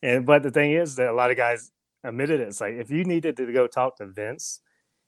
and 0.02 0.26
but 0.26 0.43
the 0.43 0.52
thing 0.52 0.72
is 0.72 0.96
that 0.96 1.10
a 1.10 1.13
lot 1.13 1.32
of 1.32 1.38
guys 1.38 1.72
admitted 2.04 2.39
it. 2.39 2.48
It's 2.48 2.62
like 2.62 2.76
if 2.76 2.89
you 2.89 3.04
needed 3.04 3.38
to 3.38 3.52
go 3.52 3.67
talk 3.67 3.98
to 3.98 4.08
Vince, 4.08 4.62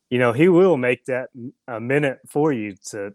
you 0.10 0.18
know, 0.20 0.34
he 0.34 0.50
will 0.50 0.78
make 0.78 1.06
that 1.06 1.30
a 1.68 1.80
minute 1.80 2.20
for 2.28 2.52
you 2.52 2.76
to 2.92 3.14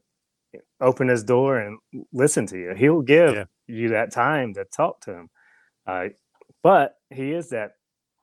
open 0.80 1.08
his 1.08 1.24
door 1.24 1.58
and 1.58 1.78
listen 2.12 2.46
to 2.46 2.58
you. 2.58 2.74
He'll 2.74 3.02
give 3.02 3.34
yeah. 3.34 3.44
you 3.66 3.88
that 3.90 4.12
time 4.12 4.54
to 4.54 4.64
talk 4.64 5.00
to 5.02 5.12
him. 5.12 5.30
Uh, 5.86 6.08
but 6.62 6.94
he 7.10 7.32
is 7.32 7.50
that 7.50 7.72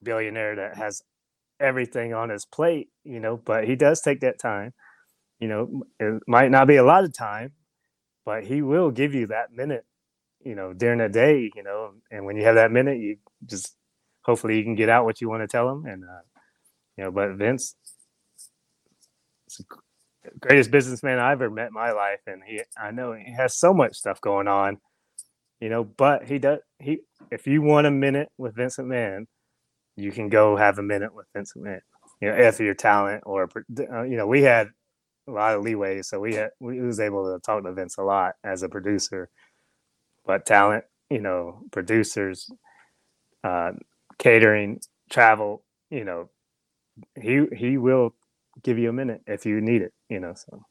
billionaire 0.01 0.55
that 0.55 0.77
has 0.77 1.03
everything 1.59 2.13
on 2.13 2.29
his 2.29 2.45
plate, 2.45 2.89
you 3.03 3.19
know, 3.19 3.37
but 3.37 3.65
he 3.65 3.75
does 3.75 4.01
take 4.01 4.21
that 4.21 4.39
time. 4.39 4.73
You 5.39 5.47
know, 5.47 5.83
it 5.99 6.21
might 6.27 6.51
not 6.51 6.67
be 6.67 6.75
a 6.75 6.83
lot 6.83 7.03
of 7.03 7.13
time, 7.13 7.51
but 8.25 8.43
he 8.43 8.61
will 8.61 8.91
give 8.91 9.13
you 9.13 9.27
that 9.27 9.51
minute, 9.53 9.85
you 10.43 10.55
know, 10.55 10.73
during 10.73 10.99
the 10.99 11.09
day, 11.09 11.51
you 11.55 11.63
know, 11.63 11.93
and 12.11 12.25
when 12.25 12.35
you 12.37 12.43
have 12.43 12.55
that 12.55 12.71
minute, 12.71 12.99
you 12.99 13.17
just 13.45 13.75
hopefully 14.23 14.57
you 14.57 14.63
can 14.63 14.75
get 14.75 14.89
out 14.89 15.05
what 15.05 15.21
you 15.21 15.29
want 15.29 15.41
to 15.41 15.47
tell 15.47 15.69
him. 15.69 15.85
And, 15.85 16.03
uh, 16.03 16.21
you 16.97 17.03
know, 17.03 17.11
but 17.11 17.31
Vince, 17.31 17.75
greatest 20.39 20.71
businessman 20.71 21.19
I 21.19 21.31
ever 21.31 21.49
met 21.49 21.67
in 21.67 21.73
my 21.73 21.91
life. 21.91 22.19
And 22.27 22.41
he, 22.45 22.61
I 22.77 22.91
know 22.91 23.13
he 23.13 23.33
has 23.33 23.57
so 23.57 23.73
much 23.73 23.95
stuff 23.95 24.21
going 24.21 24.47
on, 24.47 24.77
you 25.59 25.69
know, 25.69 25.83
but 25.83 26.27
he 26.27 26.37
does, 26.39 26.59
he, 26.79 26.99
if 27.31 27.47
you 27.47 27.61
want 27.61 27.87
a 27.87 27.91
minute 27.91 28.29
with 28.37 28.55
Vincent 28.55 28.87
McMahon, 28.87 29.25
you 29.95 30.11
can 30.11 30.29
go 30.29 30.55
have 30.55 30.77
a 30.77 30.83
minute 30.83 31.13
with 31.13 31.25
Vincent 31.35 31.65
McMahon, 31.65 31.81
you 32.21 32.29
know, 32.29 32.35
if 32.35 32.59
your 32.59 32.73
talent 32.73 33.23
or, 33.25 33.49
uh, 33.79 34.03
you 34.03 34.17
know, 34.17 34.27
we 34.27 34.43
had 34.43 34.69
a 35.27 35.31
lot 35.31 35.55
of 35.55 35.63
leeway. 35.63 36.01
So 36.01 36.19
we 36.19 36.35
had, 36.35 36.51
we 36.59 36.81
was 36.81 36.99
able 36.99 37.31
to 37.33 37.39
talk 37.39 37.63
to 37.63 37.73
Vince 37.73 37.97
a 37.97 38.03
lot 38.03 38.33
as 38.43 38.63
a 38.63 38.69
producer, 38.69 39.29
but 40.25 40.45
talent, 40.45 40.85
you 41.09 41.21
know, 41.21 41.61
producers, 41.71 42.49
uh, 43.43 43.71
catering, 44.19 44.79
travel, 45.09 45.63
you 45.89 46.05
know, 46.05 46.29
he, 47.19 47.45
he 47.55 47.77
will 47.77 48.15
give 48.63 48.77
you 48.77 48.89
a 48.89 48.93
minute 48.93 49.21
if 49.27 49.45
you 49.45 49.61
need 49.61 49.81
it, 49.81 49.93
you 50.09 50.19
know, 50.19 50.33
so 50.35 50.63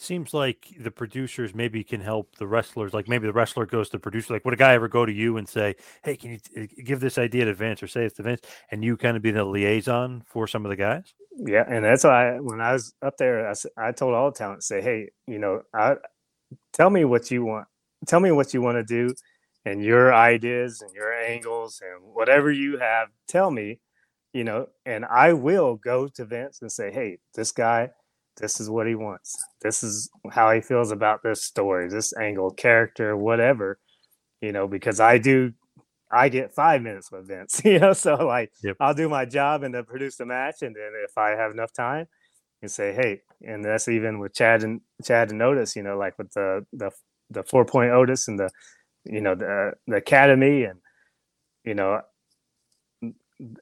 seems 0.00 0.32
like 0.32 0.68
the 0.78 0.90
producers 0.90 1.54
maybe 1.54 1.82
can 1.82 2.00
help 2.00 2.36
the 2.36 2.46
wrestlers. 2.46 2.94
Like 2.94 3.08
maybe 3.08 3.26
the 3.26 3.32
wrestler 3.32 3.66
goes 3.66 3.88
to 3.88 3.96
the 3.96 4.00
producer. 4.00 4.32
Like, 4.32 4.44
would 4.44 4.54
a 4.54 4.56
guy 4.56 4.74
ever 4.74 4.88
go 4.88 5.04
to 5.04 5.12
you 5.12 5.36
and 5.36 5.48
say, 5.48 5.74
"Hey, 6.04 6.16
can 6.16 6.32
you 6.32 6.38
uh, 6.56 6.66
give 6.84 7.00
this 7.00 7.18
idea 7.18 7.44
to 7.46 7.54
Vince 7.54 7.82
or 7.82 7.88
say 7.88 8.04
it 8.04 8.14
to 8.16 8.22
Vince?" 8.22 8.40
And 8.70 8.84
you 8.84 8.96
kind 8.96 9.16
of 9.16 9.22
be 9.22 9.32
the 9.32 9.44
liaison 9.44 10.22
for 10.26 10.46
some 10.46 10.64
of 10.64 10.70
the 10.70 10.76
guys. 10.76 11.14
Yeah, 11.36 11.64
and 11.68 11.84
that's 11.84 12.04
why 12.04 12.38
when 12.38 12.60
I 12.60 12.72
was 12.72 12.94
up 13.02 13.16
there, 13.16 13.48
I, 13.48 13.54
I 13.76 13.92
told 13.92 14.14
all 14.14 14.30
the 14.30 14.38
talent, 14.38 14.62
say, 14.62 14.80
"Hey, 14.80 15.10
you 15.26 15.38
know, 15.38 15.62
I 15.74 15.96
tell 16.72 16.90
me 16.90 17.04
what 17.04 17.30
you 17.30 17.44
want. 17.44 17.66
Tell 18.06 18.20
me 18.20 18.30
what 18.30 18.54
you 18.54 18.62
want 18.62 18.76
to 18.76 18.84
do, 18.84 19.14
and 19.64 19.82
your 19.82 20.14
ideas 20.14 20.80
and 20.80 20.94
your 20.94 21.12
angles 21.12 21.82
and 21.82 22.14
whatever 22.14 22.52
you 22.52 22.78
have. 22.78 23.08
Tell 23.26 23.50
me." 23.50 23.80
You 24.34 24.44
know, 24.44 24.68
and 24.86 25.04
I 25.06 25.32
will 25.32 25.76
go 25.76 26.06
to 26.06 26.24
Vince 26.24 26.60
and 26.62 26.70
say, 26.70 26.92
"Hey, 26.92 27.18
this 27.34 27.50
guy, 27.50 27.90
this 28.40 28.60
is 28.60 28.70
what 28.70 28.86
he 28.86 28.94
wants. 28.94 29.36
This 29.62 29.82
is 29.82 30.10
how 30.30 30.52
he 30.52 30.60
feels 30.60 30.90
about 30.90 31.22
this 31.22 31.42
story, 31.42 31.88
this 31.88 32.16
angle, 32.16 32.50
character, 32.50 33.16
whatever, 33.16 33.78
you 34.40 34.52
know, 34.52 34.68
because 34.68 35.00
I 35.00 35.18
do, 35.18 35.52
I 36.10 36.28
get 36.28 36.54
five 36.54 36.82
minutes 36.82 37.10
with 37.10 37.28
Vince, 37.28 37.60
you 37.64 37.78
know, 37.78 37.92
so 37.92 38.14
like 38.14 38.52
yep. 38.62 38.76
I'll 38.80 38.94
do 38.94 39.08
my 39.08 39.24
job 39.24 39.62
and 39.62 39.74
then 39.74 39.84
produce 39.84 40.16
the 40.16 40.26
match. 40.26 40.62
And 40.62 40.74
then 40.74 40.92
if 41.04 41.18
I 41.18 41.30
have 41.30 41.50
enough 41.50 41.72
time, 41.72 42.06
and 42.62 42.70
say, 42.70 42.92
hey, 42.92 43.22
and 43.46 43.64
that's 43.64 43.88
even 43.88 44.18
with 44.18 44.34
Chad 44.34 44.62
and 44.62 44.80
Chad 45.04 45.30
and 45.30 45.42
Otis, 45.42 45.76
you 45.76 45.82
know, 45.82 45.96
like 45.96 46.18
with 46.18 46.32
the, 46.32 46.66
the, 46.72 46.90
the 47.30 47.44
four 47.44 47.64
point 47.64 47.92
Otis 47.92 48.28
and 48.28 48.38
the, 48.38 48.50
you 49.04 49.20
know, 49.20 49.34
the, 49.34 49.72
the 49.86 49.96
Academy 49.96 50.64
and, 50.64 50.80
you 51.64 51.74
know, 51.74 52.00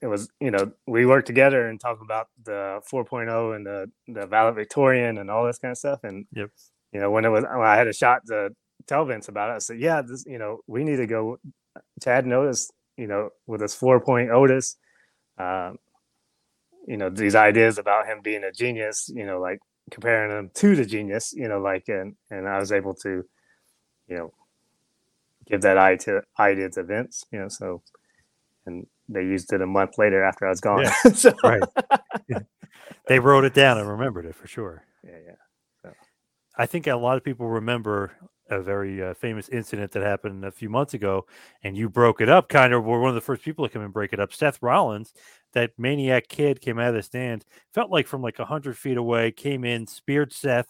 it 0.00 0.06
was 0.06 0.28
you 0.40 0.50
know 0.50 0.72
we 0.86 1.04
worked 1.06 1.26
together 1.26 1.68
and 1.68 1.80
talk 1.80 2.00
about 2.00 2.28
the 2.44 2.80
4.0 2.90 3.56
and 3.56 3.66
the 3.66 3.90
the 4.08 4.26
valedictorian 4.26 5.18
and 5.18 5.30
all 5.30 5.46
this 5.46 5.58
kind 5.58 5.72
of 5.72 5.78
stuff 5.78 6.00
and 6.02 6.26
yep. 6.32 6.50
you 6.92 7.00
know 7.00 7.10
when 7.10 7.24
it 7.24 7.28
was 7.28 7.44
when 7.44 7.66
I 7.66 7.76
had 7.76 7.86
a 7.86 7.92
shot 7.92 8.26
to 8.28 8.50
tell 8.86 9.04
Vince 9.04 9.28
about 9.28 9.50
it 9.50 9.54
I 9.54 9.58
said 9.58 9.80
yeah 9.80 10.02
this 10.02 10.24
you 10.26 10.38
know 10.38 10.60
we 10.66 10.84
need 10.84 10.96
to 10.96 11.06
go 11.06 11.38
Chad 12.02 12.26
noticed 12.26 12.72
you 12.96 13.06
know 13.06 13.30
with 13.46 13.60
his 13.60 13.74
4.0 13.74 14.30
Otis 14.30 14.76
um, 15.38 15.76
you 16.86 16.96
know 16.96 17.10
these 17.10 17.34
ideas 17.34 17.78
about 17.78 18.06
him 18.06 18.20
being 18.22 18.44
a 18.44 18.52
genius 18.52 19.10
you 19.14 19.26
know 19.26 19.40
like 19.40 19.58
comparing 19.90 20.30
him 20.30 20.50
to 20.54 20.74
the 20.74 20.86
genius 20.86 21.34
you 21.36 21.48
know 21.48 21.60
like 21.60 21.84
and 21.88 22.16
and 22.30 22.48
I 22.48 22.58
was 22.58 22.72
able 22.72 22.94
to 22.94 23.24
you 24.08 24.16
know 24.16 24.32
give 25.46 25.60
that 25.62 25.76
idea 25.76 26.20
to 26.20 26.22
idea 26.40 26.70
to 26.70 26.82
Vince 26.82 27.24
you 27.30 27.40
know 27.40 27.48
so 27.48 27.82
and 28.64 28.86
they 29.08 29.22
used 29.22 29.52
it 29.52 29.62
a 29.62 29.66
month 29.66 29.98
later 29.98 30.24
after 30.24 30.46
I 30.46 30.50
was 30.50 30.60
gone. 30.60 30.84
Yeah, 30.84 30.92
so. 31.14 31.34
right. 31.42 31.62
they 33.08 33.18
wrote 33.18 33.44
it 33.44 33.54
down 33.54 33.78
and 33.78 33.88
remembered 33.88 34.26
it 34.26 34.34
for 34.34 34.46
sure. 34.46 34.84
Yeah, 35.04 35.18
yeah. 35.24 35.34
So. 35.82 35.92
I 36.56 36.66
think 36.66 36.86
a 36.86 36.96
lot 36.96 37.16
of 37.16 37.24
people 37.24 37.48
remember 37.48 38.12
a 38.48 38.60
very 38.60 39.02
uh, 39.02 39.14
famous 39.14 39.48
incident 39.48 39.92
that 39.92 40.02
happened 40.02 40.44
a 40.44 40.50
few 40.50 40.68
months 40.68 40.94
ago, 40.94 41.26
and 41.62 41.76
you 41.76 41.88
broke 41.88 42.20
it 42.20 42.28
up. 42.28 42.48
Kind 42.48 42.72
of 42.72 42.84
were 42.84 43.00
one 43.00 43.08
of 43.08 43.14
the 43.14 43.20
first 43.20 43.42
people 43.42 43.66
to 43.66 43.72
come 43.72 43.82
and 43.82 43.92
break 43.92 44.12
it 44.12 44.20
up. 44.20 44.32
Seth 44.32 44.62
Rollins, 44.62 45.12
that 45.52 45.72
maniac 45.78 46.28
kid, 46.28 46.60
came 46.60 46.78
out 46.78 46.88
of 46.88 46.94
the 46.94 47.02
stand, 47.02 47.44
felt 47.74 47.90
like 47.90 48.06
from 48.06 48.22
like 48.22 48.36
hundred 48.38 48.78
feet 48.78 48.96
away, 48.96 49.32
came 49.32 49.64
in, 49.64 49.86
speared 49.86 50.32
Seth, 50.32 50.68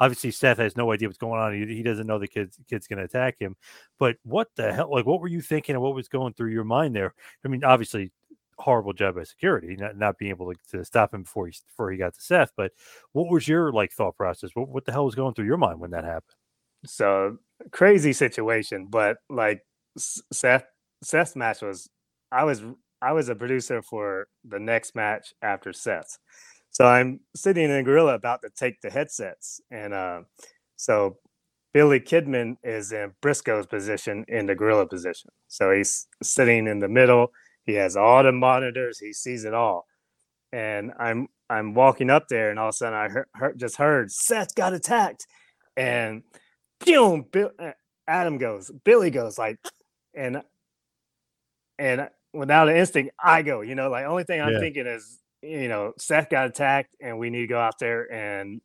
obviously 0.00 0.30
Seth 0.30 0.58
has 0.58 0.76
no 0.76 0.92
idea 0.92 1.08
what's 1.08 1.18
going 1.18 1.40
on. 1.40 1.52
He, 1.54 1.76
he 1.76 1.82
doesn't 1.82 2.06
know 2.06 2.18
the 2.18 2.28
kid's 2.28 2.58
kid's 2.68 2.86
going 2.86 2.98
to 2.98 3.04
attack 3.04 3.36
him. 3.38 3.56
But 3.98 4.16
what 4.22 4.48
the 4.56 4.72
hell? 4.72 4.90
Like, 4.90 5.06
what 5.06 5.20
were 5.20 5.28
you 5.28 5.40
thinking? 5.40 5.74
And 5.74 5.82
what 5.82 5.94
was 5.94 6.08
going 6.08 6.34
through 6.34 6.50
your 6.50 6.64
mind 6.64 6.94
there? 6.94 7.14
I 7.44 7.48
mean, 7.48 7.64
obviously, 7.64 8.12
horrible 8.58 8.92
job 8.92 9.16
by 9.16 9.24
security, 9.24 9.76
not, 9.76 9.96
not 9.96 10.18
being 10.18 10.30
able 10.30 10.52
to, 10.52 10.58
to 10.70 10.84
stop 10.84 11.12
him 11.12 11.22
before 11.22 11.46
he 11.46 11.54
before 11.68 11.90
he 11.90 11.98
got 11.98 12.14
to 12.14 12.20
Seth. 12.20 12.52
But 12.56 12.72
what 13.12 13.30
was 13.30 13.48
your 13.48 13.72
like 13.72 13.92
thought 13.92 14.16
process? 14.16 14.50
What 14.54 14.68
what 14.68 14.84
the 14.84 14.92
hell 14.92 15.04
was 15.04 15.14
going 15.14 15.34
through 15.34 15.46
your 15.46 15.56
mind 15.56 15.80
when 15.80 15.90
that 15.90 16.04
happened? 16.04 16.34
So 16.86 17.38
crazy 17.70 18.12
situation, 18.12 18.86
but 18.86 19.18
like 19.30 19.62
Seth 19.96 20.64
Seth's 21.02 21.36
match 21.36 21.62
was 21.62 21.88
I 22.32 22.44
was 22.44 22.62
I 23.00 23.12
was 23.12 23.28
a 23.28 23.34
producer 23.34 23.82
for 23.82 24.28
the 24.44 24.58
next 24.58 24.94
match 24.94 25.34
after 25.42 25.72
Seth's. 25.72 26.18
So 26.74 26.84
I'm 26.86 27.20
sitting 27.36 27.64
in 27.64 27.70
a 27.70 27.82
gorilla 27.84 28.14
about 28.14 28.42
to 28.42 28.50
take 28.50 28.80
the 28.80 28.90
headsets. 28.90 29.60
And 29.70 29.94
uh, 29.94 30.22
so 30.74 31.18
Billy 31.72 32.00
Kidman 32.00 32.56
is 32.64 32.90
in 32.90 33.12
Brisco's 33.22 33.66
position 33.66 34.24
in 34.26 34.46
the 34.46 34.56
gorilla 34.56 34.86
position. 34.86 35.30
So 35.46 35.70
he's 35.70 36.08
sitting 36.20 36.66
in 36.66 36.80
the 36.80 36.88
middle. 36.88 37.28
He 37.64 37.74
has 37.74 37.96
all 37.96 38.24
the 38.24 38.32
monitors. 38.32 38.98
He 38.98 39.12
sees 39.12 39.44
it 39.44 39.54
all. 39.54 39.86
And 40.52 40.92
I'm 40.98 41.28
I'm 41.50 41.74
walking 41.74 42.10
up 42.10 42.28
there, 42.28 42.50
and 42.50 42.58
all 42.58 42.68
of 42.68 42.74
a 42.74 42.76
sudden 42.76 42.98
I 42.98 43.08
heard, 43.08 43.26
heard, 43.34 43.58
just 43.58 43.76
heard 43.76 44.10
Seth 44.10 44.54
got 44.54 44.72
attacked, 44.72 45.26
and 45.76 46.22
boom, 46.84 47.26
Bill, 47.30 47.50
uh, 47.58 47.72
Adam 48.08 48.38
goes, 48.38 48.70
Billy 48.84 49.10
goes 49.10 49.36
like, 49.36 49.58
and 50.14 50.42
and 51.78 52.08
without 52.32 52.68
an 52.68 52.76
instinct, 52.76 53.14
I 53.22 53.42
go. 53.42 53.60
You 53.60 53.74
know, 53.74 53.90
like 53.90 54.06
only 54.06 54.24
thing 54.24 54.40
I'm 54.40 54.52
yeah. 54.52 54.60
thinking 54.60 54.86
is 54.86 55.20
you 55.44 55.68
know, 55.68 55.92
Seth 55.98 56.30
got 56.30 56.46
attacked 56.46 56.94
and 57.00 57.18
we 57.18 57.30
need 57.30 57.42
to 57.42 57.46
go 57.46 57.58
out 57.58 57.78
there 57.78 58.10
and 58.12 58.60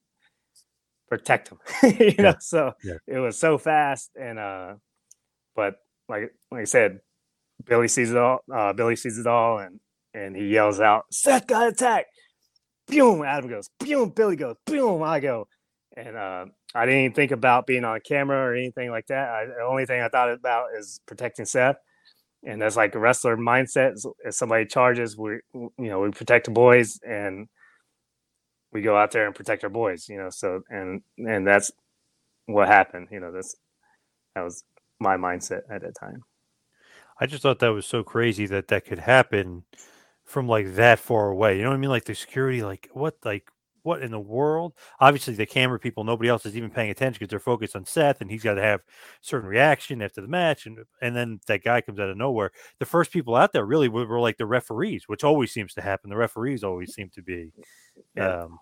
protect 1.10 1.50
him. 1.50 1.58
you 1.84 2.14
yeah. 2.18 2.22
know, 2.22 2.36
so 2.40 2.74
yeah. 2.84 2.96
it 3.08 3.20
was 3.20 3.38
so 3.38 3.58
fast 3.58 4.12
and 4.20 4.40
uh 4.40 4.76
but 5.56 5.76
like 6.08 6.34
like 6.52 6.62
I 6.62 6.66
said, 6.66 7.00
Billy 7.66 7.88
sees 7.88 8.12
it 8.12 8.18
all, 8.18 8.42
uh 8.54 8.74
Billy 8.74 8.96
sees 8.96 9.18
it 9.18 9.28
all 9.28 9.60
and 9.60 9.80
and 10.14 10.36
he 10.36 10.48
yells 10.48 10.80
out, 10.80 11.06
Seth 11.12 11.48
got 11.48 11.68
attacked. 11.68 12.10
Boom, 12.88 13.24
Adam 13.24 13.50
goes, 13.50 13.70
boom, 13.80 14.10
Billy 14.10 14.36
goes, 14.36 14.56
boom, 14.66 15.04
I 15.04 15.20
go. 15.20 15.48
And 15.98 16.16
uh 16.16 16.46
I 16.74 16.86
didn't 16.86 17.02
even 17.02 17.16
think 17.16 17.32
about 17.32 17.68
being 17.68 17.84
on 17.84 18.00
camera 18.02 18.38
or 18.38 18.54
anything 18.54 18.92
like 18.92 19.08
that. 19.08 19.30
I, 19.30 19.46
the 19.46 19.64
only 19.68 19.86
thing 19.86 20.02
I 20.02 20.08
thought 20.08 20.32
about 20.32 20.68
is 20.78 21.00
protecting 21.08 21.46
Seth 21.46 21.78
and 22.44 22.62
that's 22.62 22.76
like 22.76 22.96
a 22.96 23.00
wrestler 23.00 23.38
mindset. 23.38 24.04
If 24.24 24.36
somebody 24.36 24.66
charges, 24.66 25.18
we 25.18 25.40
you 25.54 25.72
know 25.78 26.02
we 26.02 26.12
protect 26.12 26.46
the 26.46 26.52
boys 26.52 27.00
and 27.08 27.48
we 28.72 28.82
go 28.82 28.96
out 28.96 29.12
there 29.12 29.26
and 29.26 29.36
protect 29.36 29.64
our 29.64 29.70
boys. 29.70 30.08
You 30.10 30.18
know, 30.18 30.30
so 30.30 30.62
and 30.70 31.02
and 31.18 31.46
that's 31.46 31.72
what 32.46 32.68
happened. 32.68 33.10
You 33.12 33.20
know, 33.20 33.32
that's 33.32 33.56
that 34.36 34.44
was 34.44 34.64
my 35.00 35.18
mindset 35.18 35.62
at 35.70 35.82
that 35.82 35.96
time. 36.00 36.24
I 37.20 37.26
just 37.26 37.44
thought 37.44 37.60
that 37.60 37.70
was 37.70 37.86
so 37.86 38.04
crazy 38.04 38.46
that 38.48 38.70
that 38.70 38.86
could 38.86 39.00
happen 39.00 39.66
from 40.24 40.48
like 40.48 40.76
that 40.76 41.00
far 41.00 41.30
away. 41.30 41.58
You 41.58 41.64
know 41.64 41.70
what 41.70 41.76
I 41.76 41.80
mean? 41.80 41.90
Like 41.90 42.06
the 42.06 42.16
security, 42.16 42.64
like 42.64 42.90
what, 42.94 43.18
like 43.26 43.50
what 43.84 44.02
in 44.02 44.12
the 44.12 44.20
world? 44.20 44.74
Obviously, 45.00 45.34
the 45.34 45.46
camera 45.46 45.80
people, 45.80 46.04
nobody 46.04 46.30
else 46.30 46.46
is 46.46 46.58
even 46.58 46.70
paying 46.70 46.90
attention 46.90 47.20
because 47.20 47.30
they're 47.30 47.40
focused 47.40 47.76
on 47.76 47.86
Seth, 47.86 48.22
and 48.22 48.30
he's 48.30 48.44
got 48.44 48.56
to 48.56 48.62
have 48.62 48.82
certain 49.22 49.50
reaction 49.50 50.02
after 50.02 50.22
the 50.22 50.28
match, 50.28 50.66
and 50.66 50.80
and 51.02 51.16
then 51.16 51.40
that 51.48 51.64
guy 51.64 51.82
comes 51.82 52.00
out 52.00 52.10
of 52.10 52.18
nowhere. 52.18 52.52
The 52.80 52.86
first 52.86 53.12
people 53.12 53.36
out 53.36 53.54
there 53.54 53.66
really 53.66 53.90
were, 53.90 54.06
were 54.06 54.20
like 54.20 54.38
the 54.38 54.46
referees, 54.46 55.04
which 55.08 55.24
always 55.24 55.52
seems 55.52 55.74
to 55.76 55.82
happen. 55.82 56.10
The 56.10 56.18
referees 56.18 56.64
always 56.64 56.94
seem 56.94 57.10
to 57.16 57.22
be, 57.22 57.52
yeah. 58.16 58.44
um, 58.44 58.60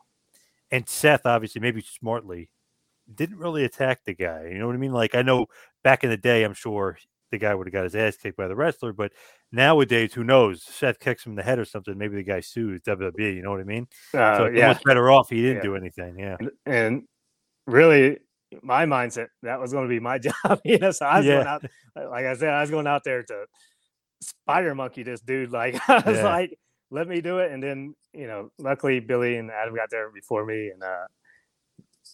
and 0.72 0.88
Seth 0.88 1.26
obviously 1.26 1.61
maybe 1.61 1.82
smartly 1.82 2.49
didn't 3.13 3.38
really 3.38 3.63
attack 3.63 4.03
the 4.05 4.13
guy. 4.13 4.49
You 4.51 4.59
know 4.59 4.68
what 4.68 4.76
I 4.76 4.80
mean? 4.80 4.93
Like 4.93 5.15
I 5.15 5.22
know 5.22 5.47
back 5.84 6.03
in 6.03 6.09
the 6.09 6.18
day, 6.18 6.43
I'm 6.43 6.53
sure 6.53 6.97
the 7.32 7.38
guy 7.38 7.53
would 7.53 7.68
have 7.68 7.74
got 7.74 7.84
his 7.84 7.95
ass 7.95 8.18
kicked 8.18 8.38
by 8.38 8.47
the 8.47 8.55
wrestler. 8.55 8.93
But 8.93 9.11
nowadays, 9.52 10.14
who 10.14 10.24
knows? 10.24 10.64
Seth 10.64 11.00
kicks 11.00 11.26
him 11.26 11.34
in 11.34 11.36
the 11.36 11.43
head 11.43 11.60
or 11.60 11.66
something. 11.66 11.98
Maybe 11.98 12.16
the 12.16 12.24
guy 12.24 12.39
sues 12.41 12.82
WWE. 12.82 13.36
You 13.36 13.41
know 13.41 13.52
what 13.52 13.60
I 13.62 13.64
mean? 13.64 13.88
Uh, 14.14 14.38
so 14.38 14.45
yeah, 14.48 14.68
much 14.68 14.84
better 14.84 15.10
off 15.12 15.30
he 15.30 15.41
didn't 15.41 15.58
Yeah. 15.58 15.62
do 15.64 15.76
anything. 15.76 16.20
Yeah. 16.20 16.38
and, 16.39 16.52
and 16.66 17.04
really 17.66 18.18
my 18.64 18.86
mindset 18.86 19.28
that 19.43 19.60
was 19.60 19.74
going 19.74 19.84
to 19.84 19.89
be 19.89 20.00
my 20.00 20.18
job 20.45 20.62
you 20.64 20.78
know 20.78 20.89
so 20.91 21.06
i 21.06 21.18
was 21.18 21.26
Yeah. 21.26 21.34
going 21.34 21.48
out 21.48 21.66
like 22.12 22.26
i 22.26 22.34
said 22.34 22.48
i 22.54 22.62
was 22.62 22.72
going 22.72 22.88
out 22.88 23.04
there 23.04 23.22
to 23.22 23.45
spider 24.22 24.74
monkey 24.74 25.04
this 25.04 25.20
dude 25.20 25.52
like 25.52 25.76
i 25.89 25.98
was 26.06 26.16
Yeah. 26.16 26.24
like 26.24 26.58
let 26.89 27.10
me 27.10 27.20
do 27.20 27.39
it 27.39 27.52
and 27.52 27.62
then 27.62 27.93
you 28.14 28.26
know 28.26 28.50
luckily 28.58 29.02
billy 29.02 29.36
and 29.36 29.52
adam 29.52 29.76
got 29.76 29.89
there 29.89 30.10
before 30.12 30.45
me 30.45 30.70
and 30.70 30.82
uh 30.82 31.08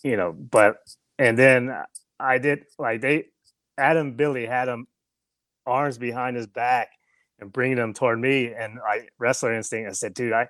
you 0.03 0.17
know 0.17 0.33
but 0.33 0.77
and 1.19 1.37
then 1.37 1.71
i 2.19 2.39
did 2.39 2.65
like 2.79 3.01
they 3.01 3.25
adam 3.77 4.13
billy 4.13 4.47
had 4.47 4.67
him 4.67 4.87
arms 5.67 5.99
behind 5.99 6.35
his 6.35 6.47
back 6.47 6.89
and 7.39 7.51
bringing 7.51 7.77
them 7.77 7.93
toward 7.93 8.19
me 8.19 8.53
and 8.53 8.79
i 8.87 9.01
wrestler 9.19 9.53
instinct 9.53 9.89
i 9.89 9.93
said 9.93 10.13
dude 10.13 10.33
i 10.33 10.47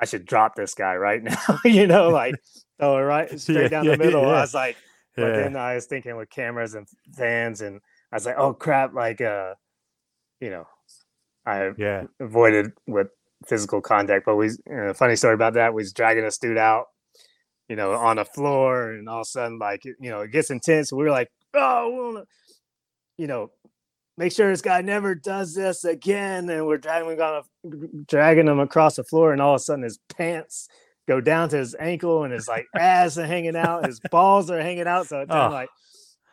i 0.00 0.04
should 0.04 0.26
drop 0.26 0.54
this 0.54 0.74
guy 0.74 0.94
right 0.94 1.22
now 1.24 1.60
you 1.64 1.86
know 1.86 2.10
like 2.10 2.36
throw 2.80 2.98
it 2.98 3.02
right 3.02 3.40
straight 3.40 3.70
Yeah, 3.70 3.70
down 3.70 3.86
yeah, 3.86 3.94
the 3.94 3.96
middle 3.96 4.28
yeah. 4.28 4.28
i 4.28 4.40
was 4.42 4.54
like 4.54 4.76
but 5.18 5.34
then 5.34 5.56
I 5.56 5.74
was 5.74 5.86
thinking 5.86 6.16
with 6.16 6.30
cameras 6.30 6.74
and 6.74 6.86
fans, 7.16 7.60
and 7.62 7.80
I 8.12 8.16
was 8.16 8.26
like, 8.26 8.36
oh 8.38 8.52
crap, 8.52 8.92
like 8.94 9.20
uh, 9.20 9.54
you 10.40 10.50
know, 10.50 10.64
I 11.46 11.72
Yeah. 11.76 12.04
avoided 12.20 12.72
with 12.86 13.08
physical 13.46 13.80
contact. 13.80 14.26
But 14.26 14.36
we, 14.36 14.50
uh, 14.72 14.94
funny 14.94 15.16
story 15.16 15.34
about 15.34 15.54
that, 15.54 15.74
we 15.74 15.82
was 15.82 15.92
dragging 15.92 16.24
this 16.24 16.38
dude 16.38 16.58
out, 16.58 16.86
you 17.68 17.76
know, 17.76 17.92
on 17.92 18.16
the 18.16 18.24
floor, 18.24 18.92
and 18.92 19.08
all 19.08 19.18
of 19.20 19.22
a 19.22 19.24
sudden, 19.26 19.58
like 19.58 19.84
you 19.84 19.94
know, 20.10 20.20
it 20.20 20.32
gets 20.32 20.50
intense. 20.50 20.92
We 20.92 21.04
were 21.04 21.10
like, 21.10 21.28
oh, 21.54 22.24
you 23.18 23.26
know, 23.26 23.50
make 24.16 24.32
sure 24.32 24.50
this 24.50 24.62
guy 24.62 24.80
never 24.80 25.14
does 25.14 25.54
this 25.54 25.84
again. 25.84 26.48
And 26.50 26.66
we're 26.66 26.78
dragging, 26.78 27.16
got 27.16 27.46
dragging 28.06 28.48
him 28.48 28.60
across 28.60 28.96
the 28.96 29.04
floor, 29.04 29.32
and 29.32 29.40
all 29.42 29.54
of 29.54 29.60
a 29.60 29.64
sudden, 29.64 29.84
his 29.84 29.98
pants 30.16 30.68
go 31.08 31.20
down 31.20 31.48
to 31.50 31.56
his 31.58 31.74
ankle, 31.78 32.24
and 32.24 32.32
his 32.32 32.48
like 32.48 32.66
ass 32.74 33.16
are 33.18 33.26
hanging 33.26 33.56
out, 33.56 33.86
his 33.86 34.00
balls 34.10 34.50
are 34.50 34.60
hanging 34.60 34.86
out. 34.86 35.06
So 35.06 35.20
it's 35.20 35.30
Oh. 35.32 35.48
like 35.50 35.68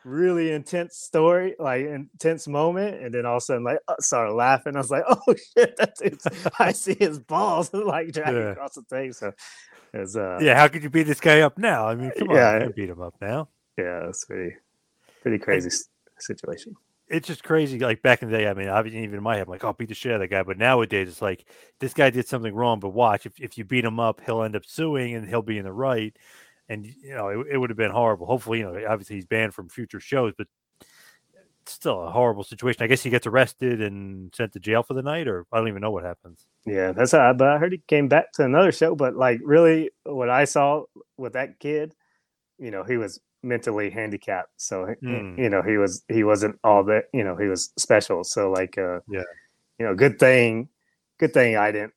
really 0.04 0.52
intense 0.52 0.98
story, 0.98 1.54
like 1.58 1.86
intense 1.86 2.46
moment, 2.48 3.02
and 3.02 3.14
then 3.14 3.24
all 3.24 3.36
of 3.36 3.38
a 3.38 3.40
sudden, 3.40 3.64
like 3.64 3.78
uh, 3.88 3.94
started 4.00 4.32
laughing. 4.34 4.74
I 4.76 4.78
was 4.80 4.90
like, 4.90 5.04
"Oh 5.08 5.34
shit, 5.56 5.74
that's 5.76 6.00
it!" 6.00 6.20
I 6.58 6.72
see 6.72 6.96
his 6.98 7.18
balls 7.20 7.70
like 7.72 8.12
dragging 8.12 8.34
Yeah. 8.40 8.50
across 8.50 8.74
the 8.74 8.82
thing. 8.82 9.12
So 9.12 9.32
uh, 9.94 10.38
Yeah. 10.40 10.56
How 10.56 10.68
could 10.68 10.82
you 10.82 10.90
beat 10.90 11.04
this 11.04 11.20
guy 11.20 11.40
up 11.40 11.56
now? 11.56 11.86
I 11.86 11.94
mean, 11.94 12.10
come 12.18 12.28
on. 12.30 12.34
Yeah. 12.36 12.54
You 12.54 12.60
can't 12.60 12.76
beat 12.76 12.88
him 12.90 13.00
up 13.00 13.14
now. 13.20 13.48
yeah, 13.78 14.08
it's 14.08 14.24
pretty, 14.24 14.56
pretty 15.22 15.38
crazy 15.38 15.68
s- 15.68 15.88
situation. 16.18 16.74
It's 17.08 17.28
just 17.28 17.44
crazy. 17.44 17.78
Like 17.78 18.02
back 18.02 18.22
in 18.22 18.30
the 18.30 18.38
day, 18.38 18.48
I 18.48 18.54
mean, 18.54 18.68
obviously, 18.68 19.02
even 19.02 19.18
in 19.18 19.22
my 19.22 19.36
head, 19.36 19.46
I'm 19.46 19.50
like, 19.50 19.64
I'll 19.64 19.72
beat 19.72 19.88
the 19.88 19.94
shit 19.94 20.12
out 20.12 20.16
of 20.16 20.20
that 20.22 20.28
guy. 20.28 20.42
But 20.42 20.58
nowadays, 20.58 21.08
it's 21.08 21.22
like 21.22 21.44
this 21.80 21.94
guy 21.94 22.10
did 22.10 22.26
something 22.26 22.54
wrong. 22.54 22.80
But 22.80 22.90
watch, 22.90 23.26
if, 23.26 23.38
if 23.40 23.58
you 23.58 23.64
beat 23.64 23.84
him 23.84 24.00
up, 24.00 24.20
he'll 24.24 24.42
end 24.42 24.56
up 24.56 24.64
suing 24.64 25.14
and 25.14 25.28
he'll 25.28 25.42
be 25.42 25.58
in 25.58 25.64
the 25.64 25.72
right. 25.72 26.16
And 26.68 26.86
you 26.86 27.14
know, 27.14 27.28
it, 27.28 27.46
it 27.52 27.58
would 27.58 27.70
have 27.70 27.76
been 27.76 27.90
horrible. 27.90 28.26
Hopefully, 28.26 28.60
you 28.60 28.64
know, 28.64 28.86
obviously 28.88 29.16
he's 29.16 29.26
banned 29.26 29.54
from 29.54 29.68
future 29.68 30.00
shows, 30.00 30.32
but 30.36 30.46
still 31.66 32.02
a 32.02 32.10
horrible 32.10 32.44
situation. 32.44 32.82
I 32.82 32.86
guess 32.86 33.02
he 33.02 33.10
gets 33.10 33.26
arrested 33.26 33.80
and 33.82 34.34
sent 34.34 34.52
to 34.52 34.60
jail 34.60 34.82
for 34.82 34.94
the 34.94 35.02
night, 35.02 35.28
or 35.28 35.46
I 35.52 35.58
don't 35.58 35.68
even 35.68 35.82
know 35.82 35.90
what 35.90 36.04
happens. 36.04 36.46
Yeah, 36.64 36.92
that's 36.92 37.12
how. 37.12 37.30
I, 37.30 37.32
But 37.32 37.48
I 37.48 37.58
heard 37.58 37.72
he 37.72 37.82
came 37.86 38.08
back 38.08 38.32
to 38.32 38.44
another 38.44 38.72
show. 38.72 38.94
But 38.94 39.14
like, 39.14 39.40
really, 39.44 39.90
what 40.04 40.30
I 40.30 40.44
saw 40.44 40.84
with 41.18 41.34
that 41.34 41.58
kid, 41.58 41.94
you 42.58 42.70
know, 42.70 42.82
he 42.82 42.96
was 42.96 43.20
mentally 43.44 43.90
handicapped. 43.90 44.50
So 44.56 44.94
Hmm. 45.00 45.38
you 45.38 45.48
know, 45.50 45.62
he 45.62 45.76
was 45.76 46.02
he 46.08 46.24
wasn't 46.24 46.58
all 46.64 46.82
that. 46.84 47.04
You 47.12 47.22
know, 47.24 47.36
he 47.36 47.46
was 47.46 47.72
special. 47.78 48.24
So 48.24 48.50
like, 48.50 48.76
uh, 48.78 49.00
Yeah. 49.08 49.22
you 49.78 49.86
know, 49.86 49.94
good 49.94 50.18
thing, 50.18 50.68
good 51.18 51.32
thing 51.32 51.56
I 51.56 51.70
didn't 51.72 51.92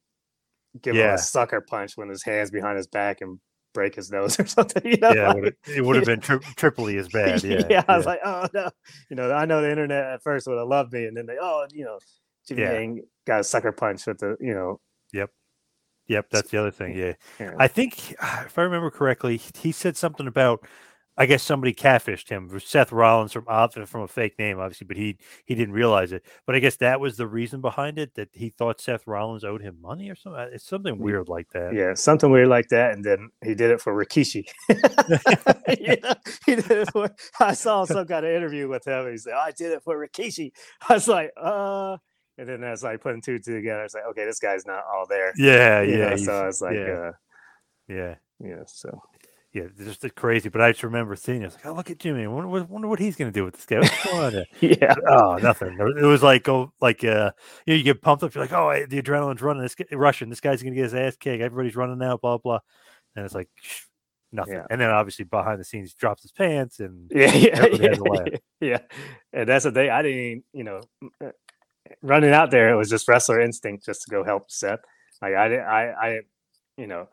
give 0.82 0.95
him 0.95 1.10
a 1.10 1.18
sucker 1.18 1.62
punch 1.62 1.98
when 1.98 2.10
his 2.10 2.24
hands 2.24 2.52
behind 2.52 2.78
his 2.78 2.88
back 2.88 3.22
and 3.22 3.39
break 3.74 3.95
his 3.95 4.12
nose 4.12 4.39
or 4.39 4.45
something. 4.45 4.84
You 4.86 4.98
know, 4.98 5.12
Yeah, 5.12 5.24
it 5.24 5.28
like- 5.28 5.36
would 5.36 5.45
have, 5.45 5.78
it 5.78 5.86
would 5.86 5.95
have 5.95 6.06
been 6.06 6.20
tri- 6.22 6.39
triply 6.56 6.98
as 6.98 7.08
bad. 7.14 7.43
Yeah, 7.43 7.84
I 7.88 7.98
was 7.98 8.06
like, 8.06 8.20
oh 8.24 8.48
no, 8.54 8.70
you 9.10 9.16
know, 9.16 9.32
I 9.32 9.45
know 9.45 9.62
the 9.62 9.70
internet 9.72 10.06
at 10.06 10.22
first 10.24 10.48
would 10.48 10.58
have 10.58 10.68
loved 10.68 10.93
me, 10.93 11.06
and 11.06 11.16
then 11.18 11.26
they, 11.26 11.38
oh, 11.41 11.66
you 11.72 11.86
know, 11.86 12.00
Jimmy 12.48 12.62
Yeah. 12.62 12.74
Yang 12.74 13.02
got 13.26 13.39
a 13.39 13.43
sucker 13.43 13.72
punch 13.72 14.06
with 14.08 14.20
the, 14.20 14.38
you 14.39 14.54
know, 14.54 14.80
yep 15.14 15.30
Yep, 16.08 16.30
that's 16.32 16.52
the 16.52 16.58
other 16.58 16.72
thing. 16.72 16.98
Yeah. 16.98 17.14
yeah. 17.38 17.54
I 17.60 17.68
think, 17.68 18.12
if 18.12 18.58
I 18.58 18.62
remember 18.62 18.89
correctly, 18.89 19.36
he 19.58 19.74
said 19.74 19.98
something 19.98 20.26
about, 20.26 20.66
I 21.18 21.26
guess 21.26 21.41
somebody 21.41 21.74
catfished 21.74 22.30
him, 22.30 22.47
for 22.47 22.59
Seth 22.59 22.91
Rollins 22.91 23.34
from 23.34 23.45
from 23.88 24.01
a 24.01 24.07
fake 24.07 24.38
name, 24.38 24.59
obviously, 24.59 24.86
but 24.86 24.97
he 24.97 25.18
he 25.45 25.55
didn't 25.55 25.74
realize 25.74 26.11
it. 26.11 26.24
But 26.45 26.55
I 26.55 26.59
guess 26.59 26.76
that 26.78 26.99
was 26.99 27.18
the 27.18 27.28
reason 27.28 27.59
behind 27.61 27.97
it 27.97 28.13
that 28.15 28.30
he 28.34 28.49
thought 28.49 28.80
Seth 28.80 29.07
Rollins 29.07 29.43
owed 29.43 29.61
him 29.61 29.82
money 29.82 30.09
or 30.09 30.15
something. 30.15 30.39
Uh, 30.39 30.49
It's 30.53 30.68
something 30.68 30.99
weird 30.99 31.28
like 31.28 31.49
that. 31.53 31.74
Yeah, 31.74 31.93
something 31.95 32.30
weird 32.30 32.49
like 32.49 32.68
that, 32.70 32.93
and 32.93 33.03
then 33.03 33.30
he 33.43 33.55
did 33.55 33.72
it 33.72 33.82
for 33.82 33.93
Rikishi. 33.93 34.45
You 35.80 35.97
know, 36.01 36.13
he 36.45 36.55
did 36.55 36.72
it 36.72 36.91
for. 36.91 37.09
I 37.39 37.53
saw 37.53 37.86
some 37.86 38.07
kind 38.07 38.26
of 38.26 38.32
interview 38.32 38.68
with 38.68 38.86
him. 38.88 39.11
He 39.11 39.18
said, 39.18 39.34
"I 39.34 39.51
did 39.51 39.72
it 39.74 39.84
for 39.84 39.97
Rikishi." 39.97 40.51
I 40.88 40.93
was 40.93 41.07
like, 41.07 41.32
"Uh," 41.36 41.97
and 42.38 42.47
then 42.47 42.63
as 42.63 42.84
I 42.84 42.97
putting 42.97 43.22
two 43.22 43.39
two 43.39 43.55
together, 43.55 43.82
I 43.82 43.84
was 43.84 43.93
like, 43.93 44.05
"Okay, 44.11 44.26
this 44.26 44.39
guy's 44.39 44.65
not 44.65 44.84
all 44.93 45.05
there." 45.09 45.34
Yeah, 45.38 45.82
You 45.82 45.97
yeah, 45.97 46.09
know, 46.11 46.15
so 46.15 46.34
I 46.43 46.47
was 46.47 46.61
like, 46.61 46.76
yeah. 46.76 46.93
uh, 47.09 47.11
yeah, 47.88 48.15
"Yeah." 48.39 48.63
So 48.68 49.01
yeah. 49.64 49.68
Just 49.86 50.16
crazy. 50.16 50.49
But 50.49 50.62
I 50.62 50.72
just 50.72 50.84
remember 50.84 51.16
seeing 51.16 51.41
it. 51.41 51.45
I 51.45 51.47
was 51.47 51.55
like, 51.55 51.66
oh, 51.66 51.74
look 51.74 51.89
at 51.91 51.99
Jimmy. 51.99 52.24
I 52.24 52.28
wonder, 52.28 52.47
what- 52.47 52.70
wonder 52.70 52.88
what 52.88 52.99
he's 52.99 53.16
going 53.16 53.32
to 53.32 53.38
do 53.38 53.43
with 53.45 53.55
this 53.55 53.66
guy. 53.66 53.80
What's 53.80 54.03
going 54.05 54.36
on 54.38 54.45
yeah, 54.62 54.95
Oh, 55.08 55.36
nothing. 55.38 55.78
It 55.80 56.05
was 56.05 56.24
like, 56.24 56.47
oh, 56.49 56.72
like, 56.82 57.03
uh, 57.03 57.32
you 57.66 57.74
know, 57.74 57.78
you 57.78 57.84
get 57.84 58.01
pumped 58.01 58.24
up. 58.24 58.34
You're 58.34 58.43
like, 58.43 58.53
oh, 58.53 58.70
I- 58.70 58.86
the 58.86 59.01
adrenaline's 59.01 59.41
running. 59.41 59.64
This 59.64 59.76
Russian. 59.91 60.30
This 60.30 60.39
guy's 60.41 60.62
gonna 60.64 60.76
get 60.76 60.84
his 60.84 60.93
ass 60.95 61.16
kicked. 61.18 61.41
Everybody's 61.41 61.76
running 61.76 62.01
out. 62.01 62.22
Blah 62.22 62.38
blah. 62.38 62.60
And 63.16 63.26
it's 63.26 63.36
like 63.36 63.49
nothing. 64.32 64.53
Yeah. 64.53 64.66
And 64.70 64.80
then 64.80 64.89
obviously 64.89 65.26
behind 65.26 65.60
the 65.60 65.64
scenes, 65.66 65.91
he 65.91 65.95
drops 65.99 66.22
his 66.22 66.32
pants 66.32 66.80
and 66.80 67.12
yeah, 67.16 67.34
yeah, 67.34 67.66
yeah, 67.66 67.89
has 67.89 67.97
a 67.99 68.03
laugh. 68.03 68.28
yeah. 68.62 68.80
And 69.34 69.49
that's 69.49 69.64
the 69.66 69.72
thing. 69.72 69.89
I 69.89 70.01
didn't, 70.01 70.43
you 70.53 70.64
know, 70.64 70.82
uh, 71.24 71.32
running 72.01 72.32
out 72.32 72.51
there. 72.51 72.70
It 72.70 72.76
was 72.78 72.89
just 72.89 73.08
wrestler 73.08 73.41
instinct 73.41 73.86
just 73.86 74.03
to 74.03 74.12
go 74.12 74.24
help 74.24 74.51
Seth. 74.51 74.80
Like 75.22 75.34
I 75.36 75.47
didn't, 75.49 75.66
I, 75.66 75.91
I, 75.91 76.20
you 76.78 76.86
know, 76.88 77.08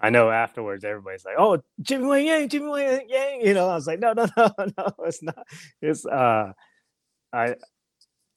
I 0.00 0.10
know 0.10 0.30
afterwards 0.30 0.84
everybody's 0.84 1.24
like, 1.24 1.36
"Oh, 1.38 1.62
Jimmy 1.80 2.06
Wang 2.06 2.26
Yang, 2.26 2.48
Jimmy 2.50 2.68
Wang 2.68 3.08
Yang," 3.08 3.40
you 3.46 3.54
know. 3.54 3.68
I 3.68 3.74
was 3.74 3.86
like, 3.86 3.98
"No, 4.00 4.12
no, 4.12 4.26
no, 4.36 4.50
no, 4.58 4.92
it's 5.04 5.22
not. 5.22 5.46
It's 5.80 6.04
uh, 6.06 6.52
I, 7.32 7.54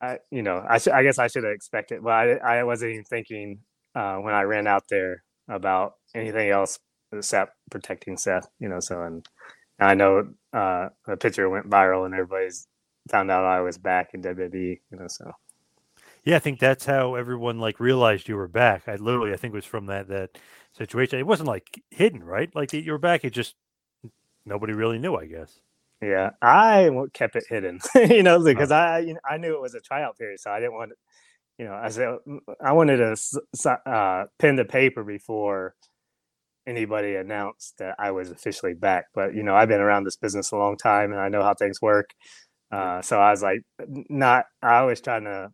I, 0.02 0.20
you 0.32 0.42
know, 0.42 0.64
I 0.68 0.78
should, 0.78 0.94
I 0.94 1.04
guess 1.04 1.20
I 1.20 1.28
should 1.28 1.44
have 1.44 1.54
expected, 1.54 2.04
but 2.04 2.12
I, 2.12 2.60
I 2.60 2.64
wasn't 2.64 2.92
even 2.92 3.04
thinking 3.06 3.60
uh, 3.96 4.18
when 4.18 4.34
I 4.34 4.44
ran 4.44 4.68
out 4.68 4.84
there 4.90 5.24
about 5.50 5.94
anything 6.16 6.50
else 6.50 6.80
except 7.12 7.54
protecting 7.72 8.18
Seth, 8.18 8.48
you 8.60 8.70
know. 8.70 8.80
So 8.80 9.02
and 9.04 9.28
I 9.80 9.96
know 9.96 10.30
uh, 10.54 10.90
the 11.08 11.18
picture 11.18 11.50
went 11.50 11.70
viral 11.70 12.06
and 12.06 12.14
everybody's 12.14 12.68
found 13.10 13.32
out 13.32 13.46
I 13.46 13.62
was 13.62 13.78
back 13.78 14.12
in 14.14 14.22
WWE, 14.22 14.80
you 14.92 14.98
know. 14.98 15.08
So 15.08 15.32
yeah, 16.24 16.36
I 16.36 16.40
think 16.40 16.60
that's 16.60 16.86
how 16.86 17.16
everyone 17.16 17.60
like 17.60 17.80
realized 17.80 18.28
you 18.28 18.36
were 18.36 18.48
back. 18.48 18.88
I 18.88 18.96
literally, 18.96 19.34
I 19.34 19.38
think 19.38 19.54
it 19.54 19.58
was 19.58 19.66
from 19.66 19.88
that 19.88 20.08
that 20.10 20.38
situation. 20.80 21.20
It 21.20 21.28
wasn't 21.28 21.50
like 21.50 21.82
hidden, 21.92 22.24
right? 22.24 22.50
Like 22.56 22.74
you 22.74 22.92
were 22.92 23.00
back. 23.00 23.26
It 23.26 23.32
just 23.32 23.56
nobody 24.46 24.74
really 24.74 25.00
knew. 25.00 25.16
I 25.16 25.28
guess. 25.28 25.60
yeah, 26.02 26.32
I 26.42 26.90
kept 27.14 27.36
it 27.36 27.46
hidden, 27.50 27.80
you 27.96 28.24
know, 28.24 28.44
because 28.44 28.72
I 28.72 29.00
you 29.00 29.16
know, 29.16 29.22
I 29.30 29.38
knew 29.38 29.56
it 29.56 29.62
was 29.62 29.76
a 29.76 29.82
tryout 29.82 30.18
period, 30.18 30.40
so 30.40 30.52
I 30.52 30.60
didn't 30.60 30.74
want, 30.76 30.94
you 31.60 31.66
know, 31.66 31.74
I 31.74 31.90
said 31.90 32.18
"Mm, 32.28 32.40
I 32.64 32.74
wanted 32.74 32.98
to 32.98 33.80
uh, 33.86 34.26
pen 34.40 34.56
the 34.58 34.66
paper 34.66 35.04
before 35.04 35.76
anybody 36.68 37.16
announced 37.16 37.78
that 37.80 37.96
I 38.00 38.12
was 38.12 38.32
officially 38.32 38.74
back. 38.76 39.06
But 39.14 39.36
you 39.36 39.44
know, 39.44 39.56
I've 39.56 39.70
been 39.70 39.82
around 39.82 40.06
this 40.06 40.18
business 40.18 40.52
a 40.52 40.58
long 40.58 40.78
time, 40.78 41.12
and 41.12 41.22
I 41.22 41.30
know 41.30 41.44
how 41.44 41.54
things 41.54 41.82
work. 41.82 42.12
Uh, 42.72 43.02
so 43.02 43.20
I 43.20 43.32
was 43.32 43.42
like, 43.44 43.62
not. 44.10 44.46
I 44.62 44.84
was 44.84 45.02
trying 45.02 45.26
to 45.26 45.50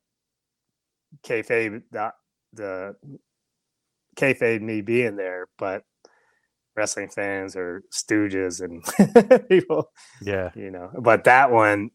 kayfabe 1.26 1.82
the 1.91 2.11
the 2.53 2.95
kayfabe 4.16 4.61
me 4.61 4.82
being 4.82 5.16
there, 5.16 5.47
but 5.57 5.84
wrestling 6.76 7.09
fans 7.09 7.55
or 7.55 7.84
stooges 7.93 8.61
and 8.61 8.84
people 9.49 9.91
Yeah. 10.22 10.51
you 10.55 10.72
know. 10.72 10.91
But 10.99 11.24
that 11.26 11.51
one 11.51 11.91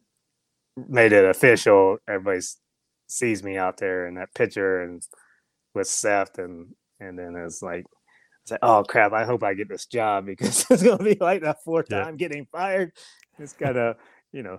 made 0.89 1.13
it 1.13 1.25
official. 1.25 1.99
Everybody 2.09 2.41
sees 3.09 3.43
me 3.43 3.57
out 3.59 3.77
there 3.79 4.07
in 4.07 4.15
that 4.15 4.35
picture 4.35 4.83
and 4.83 5.03
with 5.75 5.87
Seth, 5.89 6.39
and 6.39 6.75
and 6.99 7.19
then 7.19 7.35
it's 7.37 7.63
like, 7.63 7.85
it's 8.43 8.51
like, 8.53 8.61
oh 8.63 8.83
crap! 8.89 9.13
I 9.13 9.25
hope 9.25 9.43
I 9.43 9.55
get 9.55 9.69
this 9.69 9.87
job 9.87 10.27
because 10.27 10.67
it's 10.71 10.83
gonna 10.83 11.03
be 11.03 11.17
like 11.21 11.43
the 11.43 11.57
fourth 11.65 11.87
Yeah. 11.91 12.05
time 12.05 12.17
getting 12.17 12.47
fired. 12.51 12.93
It's 13.39 13.53
kind 13.53 13.77
of, 13.77 13.97
you 14.33 14.43
know, 14.43 14.59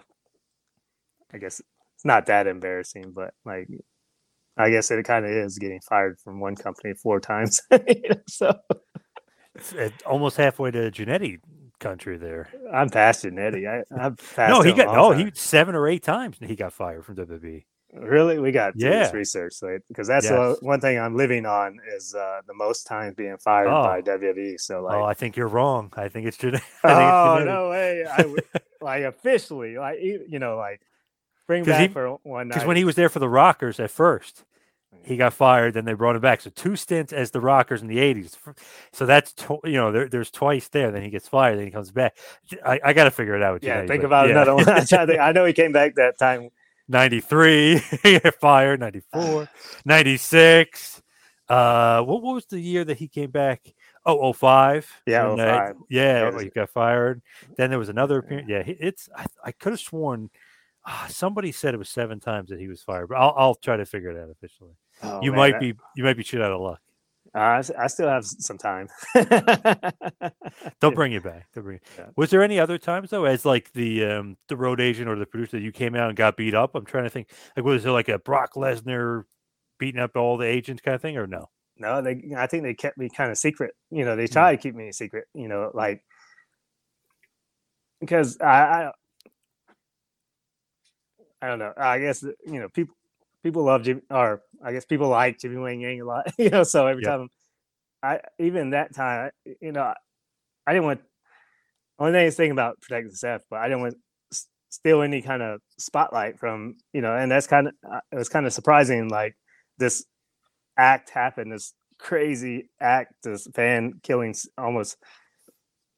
I 1.34 1.38
guess 1.38 1.62
it's 1.96 2.06
not 2.06 2.28
that 2.28 2.48
embarrassing, 2.48 3.12
but 3.14 3.34
like. 3.46 3.68
I 4.58 4.70
guess 4.70 4.92
it 4.92 5.04
kind 5.06 5.26
of 5.26 5.32
is 5.32 5.58
getting 5.58 5.80
fired 5.82 6.20
from 6.20 6.40
one 6.40 6.56
company 6.56 6.94
four 6.94 7.20
times. 7.20 7.62
you 7.72 7.78
know, 8.10 8.16
so 8.28 8.50
It's- 9.56 9.74
it- 9.74 10.04
almost 10.06 10.38
halfway 10.38 10.72
to 10.72 10.92
Jannetty 10.92 11.40
country 11.80 12.18
there. 12.18 12.50
I'm 12.72 12.90
past 12.90 13.26
Eddie. 13.26 13.68
I, 13.68 13.84
I'm 13.98 14.16
past 14.16 14.52
No, 14.52 14.62
he 14.62 14.72
got 14.74 14.94
no. 14.94 15.14
time. 15.14 15.26
He 15.26 15.32
seven 15.34 15.74
or 15.76 15.88
eight 15.88 16.04
times 16.04 16.38
he 16.40 16.56
got 16.56 16.74
fired 16.74 17.06
from 17.06 17.16
WWE. 17.16 17.64
Really, 17.94 18.40
we 18.40 18.52
got 18.54 18.74
Yeah. 18.78 19.04
this 19.04 19.14
research 19.14 19.56
because 19.90 20.08
that's 20.08 20.26
Yes. 20.26 20.32
the 20.32 20.58
one 20.66 20.80
thing 20.80 20.98
I'm 20.98 21.18
living 21.18 21.46
on 21.46 21.78
is 21.94 22.16
uh, 22.16 22.40
the 22.48 22.54
most 22.54 22.84
times 22.84 23.16
being 23.16 23.36
fired 23.38 23.68
Oh. 23.68 23.84
by 23.84 24.02
WWE. 24.02 24.58
So 24.60 24.84
like, 24.84 24.96
oh, 24.96 25.04
I 25.04 25.14
think 25.14 25.36
you're 25.36 25.48
wrong. 25.50 25.92
I 25.98 26.08
think 26.08 26.28
it's 26.28 26.38
gene- 26.38 26.56
I 26.56 26.60
think 26.60 26.64
it's 26.84 26.84
oh 26.84 27.44
no 27.46 27.70
way! 27.70 28.06
I 28.10 28.34
like 28.80 29.04
officially, 29.04 29.78
like 29.78 30.00
you 30.02 30.40
know, 30.40 30.56
like 30.56 30.80
bring 31.48 31.64
back 31.64 31.82
he- 31.82 31.88
for 31.94 32.18
one 32.24 32.48
night. 32.48 32.56
Because 32.56 32.68
when 32.68 32.78
he 32.78 32.84
was 32.84 32.96
there 32.96 33.10
for 33.10 33.20
the 33.20 33.30
Rockers 33.30 33.80
at 33.80 33.92
first, 33.92 34.44
he 35.04 35.18
got 35.18 35.34
fired. 35.34 35.74
Then 35.74 35.86
they 35.86 35.94
brought 35.94 36.16
him 36.16 36.22
back. 36.22 36.42
So 36.42 36.50
two 36.50 36.76
stints 36.76 37.12
as 37.14 37.32
the 37.32 37.42
Rockers 37.42 37.82
in 37.82 37.88
the 37.88 37.98
'80s. 37.98 38.38
So 38.92 39.06
that's 39.06 39.34
tw- 39.34 39.64
you 39.64 39.74
know 39.74 39.92
there, 39.92 40.08
there's 40.08 40.32
twice 40.32 40.68
there. 40.68 40.92
Then 40.92 41.02
he 41.02 41.10
gets 41.10 41.28
fired. 41.28 41.58
Then 41.58 41.66
he 41.66 41.72
comes 41.72 41.92
back. 41.92 42.18
I, 42.66 42.80
I 42.84 42.94
got 42.94 43.06
to 43.06 43.12
figure 43.12 43.36
it 43.36 43.42
out. 43.44 43.64
Yeah, 43.64 43.80
think 43.88 44.02
but 44.02 44.06
about 44.06 44.30
yeah. 44.30 44.42
another 44.42 44.56
one. 44.56 45.20
I 45.20 45.32
know 45.32 45.46
he 45.46 45.54
came 45.54 45.72
back 45.72 45.96
that 45.96 46.18
time. 46.18 46.50
93 46.92 47.78
he 48.04 48.20
fired 48.20 48.80
94 48.82 49.48
96 49.86 51.02
uh 51.48 52.02
what, 52.02 52.22
what 52.22 52.36
was 52.36 52.46
the 52.48 52.60
year 52.60 52.84
that 52.84 52.98
he 52.98 53.08
came 53.08 53.32
back 53.32 53.62
oh 54.06 54.34
05 54.34 55.02
Yeah, 55.06 55.28
uh, 55.30 55.36
yeah 55.38 55.74
Yeah, 55.90 56.32
oh, 56.34 56.38
he 56.40 56.50
got 56.50 56.70
fired 56.70 57.22
then 57.56 57.70
there 57.70 57.80
was 57.80 57.90
another 57.90 58.18
appearance 58.18 58.50
yeah 58.50 58.64
it's 58.66 59.10
i, 59.16 59.26
I 59.46 59.52
could 59.52 59.72
have 59.72 59.80
sworn 59.80 60.30
ah, 60.86 61.06
somebody 61.10 61.52
said 61.52 61.74
it 61.74 61.78
was 61.78 61.90
seven 61.90 62.20
times 62.20 62.50
that 62.50 62.60
he 62.60 62.68
was 62.68 62.82
fired 62.82 63.08
but 63.10 63.16
i'll, 63.18 63.34
I'll 63.38 63.56
try 63.56 63.78
to 63.78 63.86
figure 63.86 64.10
it 64.10 64.18
out 64.22 64.30
officially 64.30 64.76
Oh, 65.04 65.20
you 65.24 65.32
man, 65.32 65.38
might 65.40 65.52
that- 65.54 65.62
be 65.62 65.74
you 65.96 66.04
might 66.04 66.18
be 66.18 66.24
shit 66.24 66.42
out 66.42 66.52
of 66.52 66.62
luck 66.62 66.80
Uh, 67.34 67.40
I 67.40 67.64
I 67.84 67.88
still 67.88 68.10
have 68.10 68.26
some 68.26 68.58
time. 68.58 68.88
they'll 70.80 70.92
bring 71.00 71.12
you 71.12 71.22
back 71.22 71.48
they'll 71.54 71.64
bring 71.64 71.80
Yeah. 71.98 72.08
was 72.16 72.30
there 72.30 72.44
any 72.44 72.60
other 72.60 72.78
times 72.78 73.10
though 73.10 73.26
as 73.26 73.46
like 73.46 73.72
the 73.74 74.06
um 74.06 74.38
the 74.50 74.58
road 74.58 74.82
agent 74.82 75.08
or 75.08 75.16
the 75.18 75.26
producer 75.26 75.58
that 75.58 75.64
you 75.64 75.72
came 75.72 75.96
out 75.96 76.10
and 76.10 76.18
got 76.18 76.36
beat 76.38 76.54
up 76.56 76.76
i'm 76.76 76.86
trying 76.86 77.04
to 77.06 77.10
think 77.10 77.30
like 77.56 77.66
was 77.66 77.84
there 77.84 77.92
like 77.94 78.10
a 78.10 78.20
brock 78.20 78.54
lesnar 78.56 79.24
beating 79.80 80.02
up 80.02 80.16
all 80.16 80.38
the 80.38 80.46
agents 80.46 80.82
kind 80.82 80.96
of 80.96 81.02
thing 81.02 81.18
or 81.18 81.26
no 81.28 81.50
No, 81.78 82.02
they. 82.02 82.22
I 82.38 82.46
think 82.48 82.62
they 82.64 82.76
kept 82.76 82.98
me 83.00 83.10
kind 83.10 83.32
of 83.32 83.38
secret. 83.40 83.74
You 83.90 84.06
know, 84.06 84.16
they 84.16 84.28
tried 84.28 84.34
try 84.44 84.56
to 84.56 84.62
keep 84.62 84.76
me 84.76 84.90
a 84.90 84.94
secret. 84.94 85.26
You 85.34 85.48
know, 85.48 85.72
like 85.74 86.04
because 88.00 88.38
I, 88.40 88.46
I, 88.86 88.92
I 91.42 91.48
don't 91.48 91.60
know. 91.60 91.74
I 91.78 92.00
guess 92.00 92.24
you 92.24 92.60
know 92.60 92.70
people 92.70 92.96
people 93.44 93.64
love 93.64 93.84
Jimmy, 93.84 94.02
or 94.10 94.42
I 94.64 94.72
guess 94.74 94.86
people 94.86 95.10
like 95.10 95.40
Jimmy 95.40 95.58
Wang 95.58 95.82
Yang 95.82 96.02
a 96.02 96.06
lot. 96.06 96.26
You 96.38 96.50
know, 96.50 96.64
so 96.64 96.88
every 96.88 97.02
Yep. 97.02 97.04
time 97.04 97.30
I 98.04 98.20
even 98.40 98.72
that 98.72 98.96
time, 98.96 99.32
you 99.62 99.72
know, 99.72 99.84
I, 99.84 99.96
I 100.68 100.74
didn't 100.74 100.86
want. 100.86 101.02
Only 102.00 102.14
thing 102.14 102.28
is 102.28 102.36
thinking 102.36 102.52
about 102.52 102.82
protecting 102.82 103.12
Seth, 103.14 103.44
but 103.50 103.60
I 103.60 103.68
didn't 103.68 103.82
want 103.82 103.98
s- 104.34 104.48
steal 104.70 105.02
any 105.02 105.22
kind 105.22 105.42
of 105.42 105.62
spotlight 105.78 106.40
from 106.40 106.76
you 106.94 107.02
know, 107.02 107.16
and 107.16 107.32
that's 107.32 107.48
kind 107.48 107.68
of 107.68 107.74
uh, 107.90 108.00
it 108.12 108.16
was 108.16 108.30
kind 108.30 108.46
of 108.46 108.54
surprising. 108.54 109.10
Like 109.10 109.36
this 109.78 110.06
act 110.78 111.10
happened, 111.10 111.52
this 111.52 111.74
crazy 112.00 112.70
act, 112.82 113.14
this 113.24 113.48
fan 113.56 113.94
killing, 114.04 114.36
almost, 114.58 114.98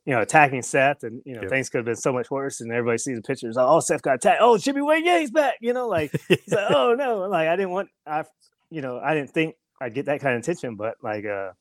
you 0.05 0.13
know, 0.13 0.21
attacking 0.21 0.61
Seth, 0.61 1.03
and 1.03 1.21
you 1.25 1.33
know, 1.35 1.41
Yep. 1.41 1.49
things 1.49 1.69
could 1.69 1.77
have 1.79 1.85
been 1.85 1.95
so 1.95 2.11
much 2.11 2.29
worse. 2.29 2.59
And 2.61 2.71
everybody 2.71 2.97
sees 2.97 3.15
the 3.15 3.21
pictures. 3.21 3.55
Oh, 3.57 3.79
Seth 3.79 4.01
got 4.01 4.15
attacked. 4.15 4.39
Oh, 4.41 4.57
Jimmy 4.57 4.81
Wang 4.81 5.05
Yang's 5.05 5.31
back. 5.31 5.55
You 5.61 5.73
know, 5.73 5.87
like, 5.87 6.11
like, 6.29 6.39
oh 6.69 6.93
no, 6.97 7.19
like 7.29 7.47
I 7.47 7.55
didn't 7.55 7.71
want, 7.71 7.89
I, 8.05 8.23
you 8.69 8.81
know, 8.81 8.99
I 8.99 9.13
didn't 9.13 9.31
think 9.31 9.55
I'd 9.81 9.93
get 9.93 10.05
that 10.07 10.19
kind 10.21 10.35
of 10.35 10.41
attention, 10.41 10.75
but 10.75 10.95
like, 11.01 11.25
uh, 11.25 11.51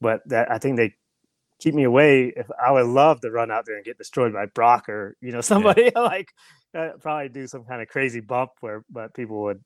but 0.00 0.22
that 0.26 0.50
I 0.50 0.58
think 0.58 0.76
they 0.76 0.94
keep 1.60 1.74
me 1.74 1.84
away. 1.84 2.32
If 2.36 2.46
I 2.60 2.72
would 2.72 2.86
love 2.86 3.20
to 3.20 3.30
run 3.30 3.50
out 3.52 3.64
there 3.66 3.76
and 3.76 3.84
get 3.84 3.98
destroyed 3.98 4.32
by 4.32 4.46
Brock 4.46 4.88
or 4.88 5.16
you 5.20 5.30
know 5.32 5.40
somebody 5.52 5.90
like 5.94 6.30
uh, 6.76 6.90
probably 7.00 7.28
do 7.28 7.46
some 7.46 7.64
kind 7.64 7.80
of 7.82 7.88
crazy 7.88 8.20
bump 8.20 8.50
where, 8.60 8.84
but 8.90 9.14
people 9.14 9.42
would. 9.44 9.60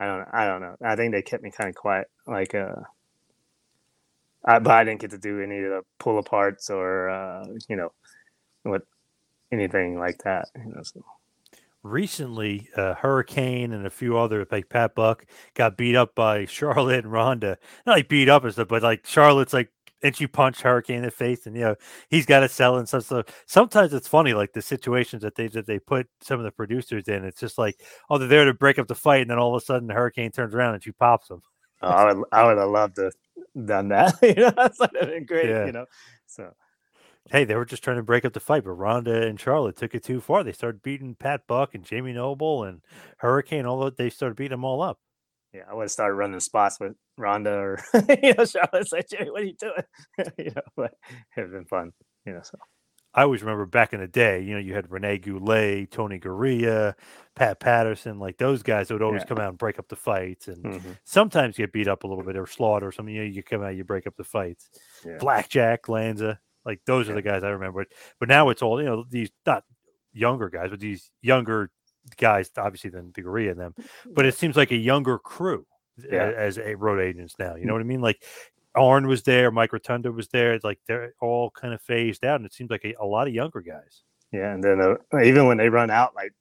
I 0.00 0.06
don't. 0.06 0.18
know. 0.20 0.26
I 0.32 0.46
don't 0.46 0.60
know. 0.60 0.76
I 0.84 0.94
think 0.94 1.12
they 1.12 1.22
kept 1.22 1.42
me 1.42 1.50
kind 1.50 1.68
of 1.68 1.74
quiet. 1.74 2.06
Like, 2.24 2.54
uh, 2.54 2.76
I, 4.48 4.58
but 4.60 4.72
I 4.72 4.84
didn't 4.84 5.00
get 5.00 5.10
to 5.12 5.18
do 5.18 5.40
any 5.42 5.58
of 5.58 5.70
the 5.70 5.82
pull 6.00 6.22
aparts 6.22 6.70
or 6.70 7.10
uh, 7.10 7.46
you 7.68 7.76
know, 7.76 7.92
what 8.64 8.82
anything 9.52 9.98
like 9.98 10.18
that. 10.24 10.48
You 10.56 10.72
know, 10.74 10.82
so. 10.82 11.02
recently 11.84 12.68
uh, 12.76 12.94
hurricane 12.94 13.72
and 13.72 13.86
a 13.86 13.90
few 13.90 14.18
other 14.18 14.46
like 14.50 14.68
pat 14.68 14.94
buck 14.94 15.24
got 15.54 15.76
beat 15.76 15.94
up 15.96 16.14
by 16.14 16.44
charlotte 16.46 17.04
and 17.04 17.12
ronda 17.12 17.56
not 17.86 17.92
like 17.92 18.08
beat 18.08 18.28
up 18.28 18.44
and 18.44 18.52
stuff 18.52 18.68
but 18.68 18.82
like 18.82 19.06
charlotte's 19.06 19.52
like 19.52 19.70
and 20.02 20.16
she 20.16 20.26
punched 20.26 20.60
hurricane 20.62 20.98
in 20.98 21.02
the 21.04 21.10
face 21.10 21.46
and 21.46 21.56
you 21.56 21.62
know 21.62 21.76
he's 22.08 22.26
got 22.26 22.40
to 22.40 22.48
sell 22.48 22.78
and 22.78 22.88
stuff 22.88 23.04
so 23.04 23.22
sometimes 23.46 23.94
it's 23.94 24.08
funny 24.08 24.34
like 24.34 24.52
the 24.52 24.62
situations 24.62 25.22
that 25.22 25.36
they 25.36 25.46
that 25.48 25.66
they 25.66 25.78
put 25.78 26.08
some 26.20 26.40
of 26.40 26.44
the 26.44 26.52
producers 26.52 27.06
in 27.08 27.24
it's 27.24 27.40
just 27.40 27.58
like 27.58 27.80
oh 28.10 28.18
they're 28.18 28.28
there 28.28 28.44
to 28.44 28.54
break 28.54 28.78
up 28.78 28.88
the 28.88 28.94
fight 28.94 29.22
and 29.22 29.30
then 29.30 29.38
all 29.38 29.54
of 29.54 29.62
a 29.62 29.64
sudden 29.64 29.88
the 29.88 29.94
hurricane 29.94 30.32
turns 30.32 30.54
around 30.54 30.74
and 30.74 30.82
she 30.82 30.92
pops 30.92 31.28
them 31.28 31.42
Oh, 31.80 31.88
I 31.88 32.12
would. 32.12 32.24
I 32.32 32.44
would 32.44 32.58
have 32.58 32.70
loved 32.70 32.96
to 32.96 33.10
done 33.64 33.88
that. 33.88 34.14
you 34.22 34.34
know, 34.34 34.52
that's 34.56 34.78
would 34.78 34.90
have 35.00 35.08
been 35.08 35.26
great. 35.26 35.48
Yeah. 35.48 35.66
You 35.66 35.72
know, 35.72 35.86
so 36.26 36.52
hey 37.30 37.44
they 37.44 37.54
were 37.54 37.66
just 37.66 37.84
trying 37.84 37.98
to 37.98 38.02
break 38.02 38.24
up 38.24 38.32
the 38.32 38.40
fight 38.40 38.64
but 38.64 38.70
ronda 38.70 39.26
and 39.26 39.38
charlotte 39.38 39.76
took 39.76 39.94
it 39.94 40.02
too 40.02 40.18
far 40.18 40.42
they 40.42 40.52
started 40.52 40.82
beating 40.82 41.14
pat 41.14 41.42
buck 41.46 41.74
and 41.74 41.84
jamie 41.84 42.14
noble 42.14 42.64
and 42.64 42.80
hurricane 43.18 43.66
all 43.66 43.80
that 43.80 43.98
they 43.98 44.08
started 44.08 44.34
beating 44.34 44.52
them 44.52 44.64
all 44.64 44.80
up 44.80 44.98
yeah, 45.52 45.62
I 45.68 45.74
would 45.74 45.84
have 45.84 45.90
started 45.90 46.14
running 46.14 46.40
spots 46.40 46.78
with 46.78 46.92
Ronda 47.16 47.50
or 47.50 47.78
you 48.22 48.34
know 48.34 48.44
Charlotte. 48.44 48.88
Jimmy, 49.10 49.30
what 49.30 49.42
are 49.42 49.44
you 49.44 49.54
doing? 49.54 50.32
you 50.38 50.52
know, 50.54 50.62
but 50.76 50.92
it'd 51.36 51.50
been 51.50 51.64
fun. 51.64 51.92
You 52.26 52.34
know, 52.34 52.42
so 52.42 52.58
I 53.18 53.22
always 53.22 53.42
remember 53.42 53.66
back 53.66 53.92
in 53.92 53.98
the 53.98 54.06
day, 54.06 54.40
you 54.40 54.52
know, 54.54 54.60
you 54.60 54.74
had 54.74 54.88
Rene 54.92 55.18
Goulet, 55.18 55.90
Tony 55.90 56.20
Garea, 56.20 56.94
Pat 57.34 57.58
Patterson, 57.58 58.20
like 58.20 58.38
those 58.38 58.62
guys 58.62 58.86
that 58.86 58.94
would 58.94 59.02
always 59.02 59.22
Yeah. 59.22 59.26
come 59.26 59.38
out 59.38 59.48
and 59.48 59.58
break 59.58 59.80
up 59.80 59.88
the 59.88 59.96
fights. 59.96 60.46
And 60.46 60.62
mhm. 60.64 60.96
sometimes 61.02 61.56
get 61.56 61.72
beat 61.72 61.88
up 61.88 62.04
a 62.04 62.06
little 62.06 62.22
bit 62.22 62.36
or 62.36 62.46
slaughter 62.46 62.86
or 62.86 62.92
something. 62.92 63.12
You 63.12 63.22
know, 63.22 63.26
you 63.28 63.42
come 63.42 63.64
out, 63.64 63.74
you 63.74 63.82
break 63.82 64.06
up 64.06 64.14
the 64.16 64.22
fights. 64.22 64.70
Yeah. 65.04 65.16
Blackjack, 65.18 65.88
Lanza, 65.88 66.38
like 66.64 66.80
those 66.86 67.08
are 67.08 67.14
the 67.14 67.22
guys 67.22 67.42
I 67.42 67.48
remember. 67.48 67.86
But 68.20 68.28
now 68.28 68.50
it's 68.50 68.62
all, 68.62 68.80
you 68.80 68.86
know, 68.86 69.04
these 69.10 69.30
not 69.44 69.64
younger 70.12 70.48
guys, 70.48 70.70
but 70.70 70.78
these 70.78 71.10
younger 71.20 71.72
guys, 72.18 72.52
obviously, 72.56 72.90
than 72.90 73.10
the 73.16 73.22
Garea 73.24 73.50
and 73.50 73.58
them. 73.58 73.74
But 74.06 74.26
it 74.26 74.36
seems 74.36 74.56
like 74.56 74.70
a 74.70 74.76
younger 74.76 75.18
crew 75.18 75.66
Yeah. 76.08 76.32
as 76.36 76.56
a 76.56 76.76
road 76.76 77.00
agents 77.00 77.34
now. 77.36 77.56
You 77.56 77.66
know 77.66 77.72
what 77.72 77.82
I 77.82 77.84
mean? 77.84 78.00
Like 78.00 78.22
Arn 78.78 79.06
was 79.08 79.22
there, 79.24 79.50
Mike 79.50 79.72
Rotunda 79.72 80.12
was 80.12 80.28
there. 80.28 80.58
Like 80.62 80.78
they're 80.86 81.12
all 81.20 81.50
kind 81.50 81.74
of 81.74 81.80
phased 81.82 82.24
out, 82.24 82.36
and 82.36 82.46
it 82.46 82.54
seems 82.54 82.70
like 82.70 82.84
a, 82.84 82.94
a 83.00 83.06
lot 83.06 83.26
of 83.28 83.34
younger 83.34 83.60
guys. 83.60 84.02
yeah, 84.32 84.52
and 84.54 84.62
then 84.62 84.80
uh, 84.80 85.20
even 85.22 85.46
when 85.46 85.56
they 85.58 85.68
run 85.68 85.90
out, 85.90 86.14
like 86.14 86.32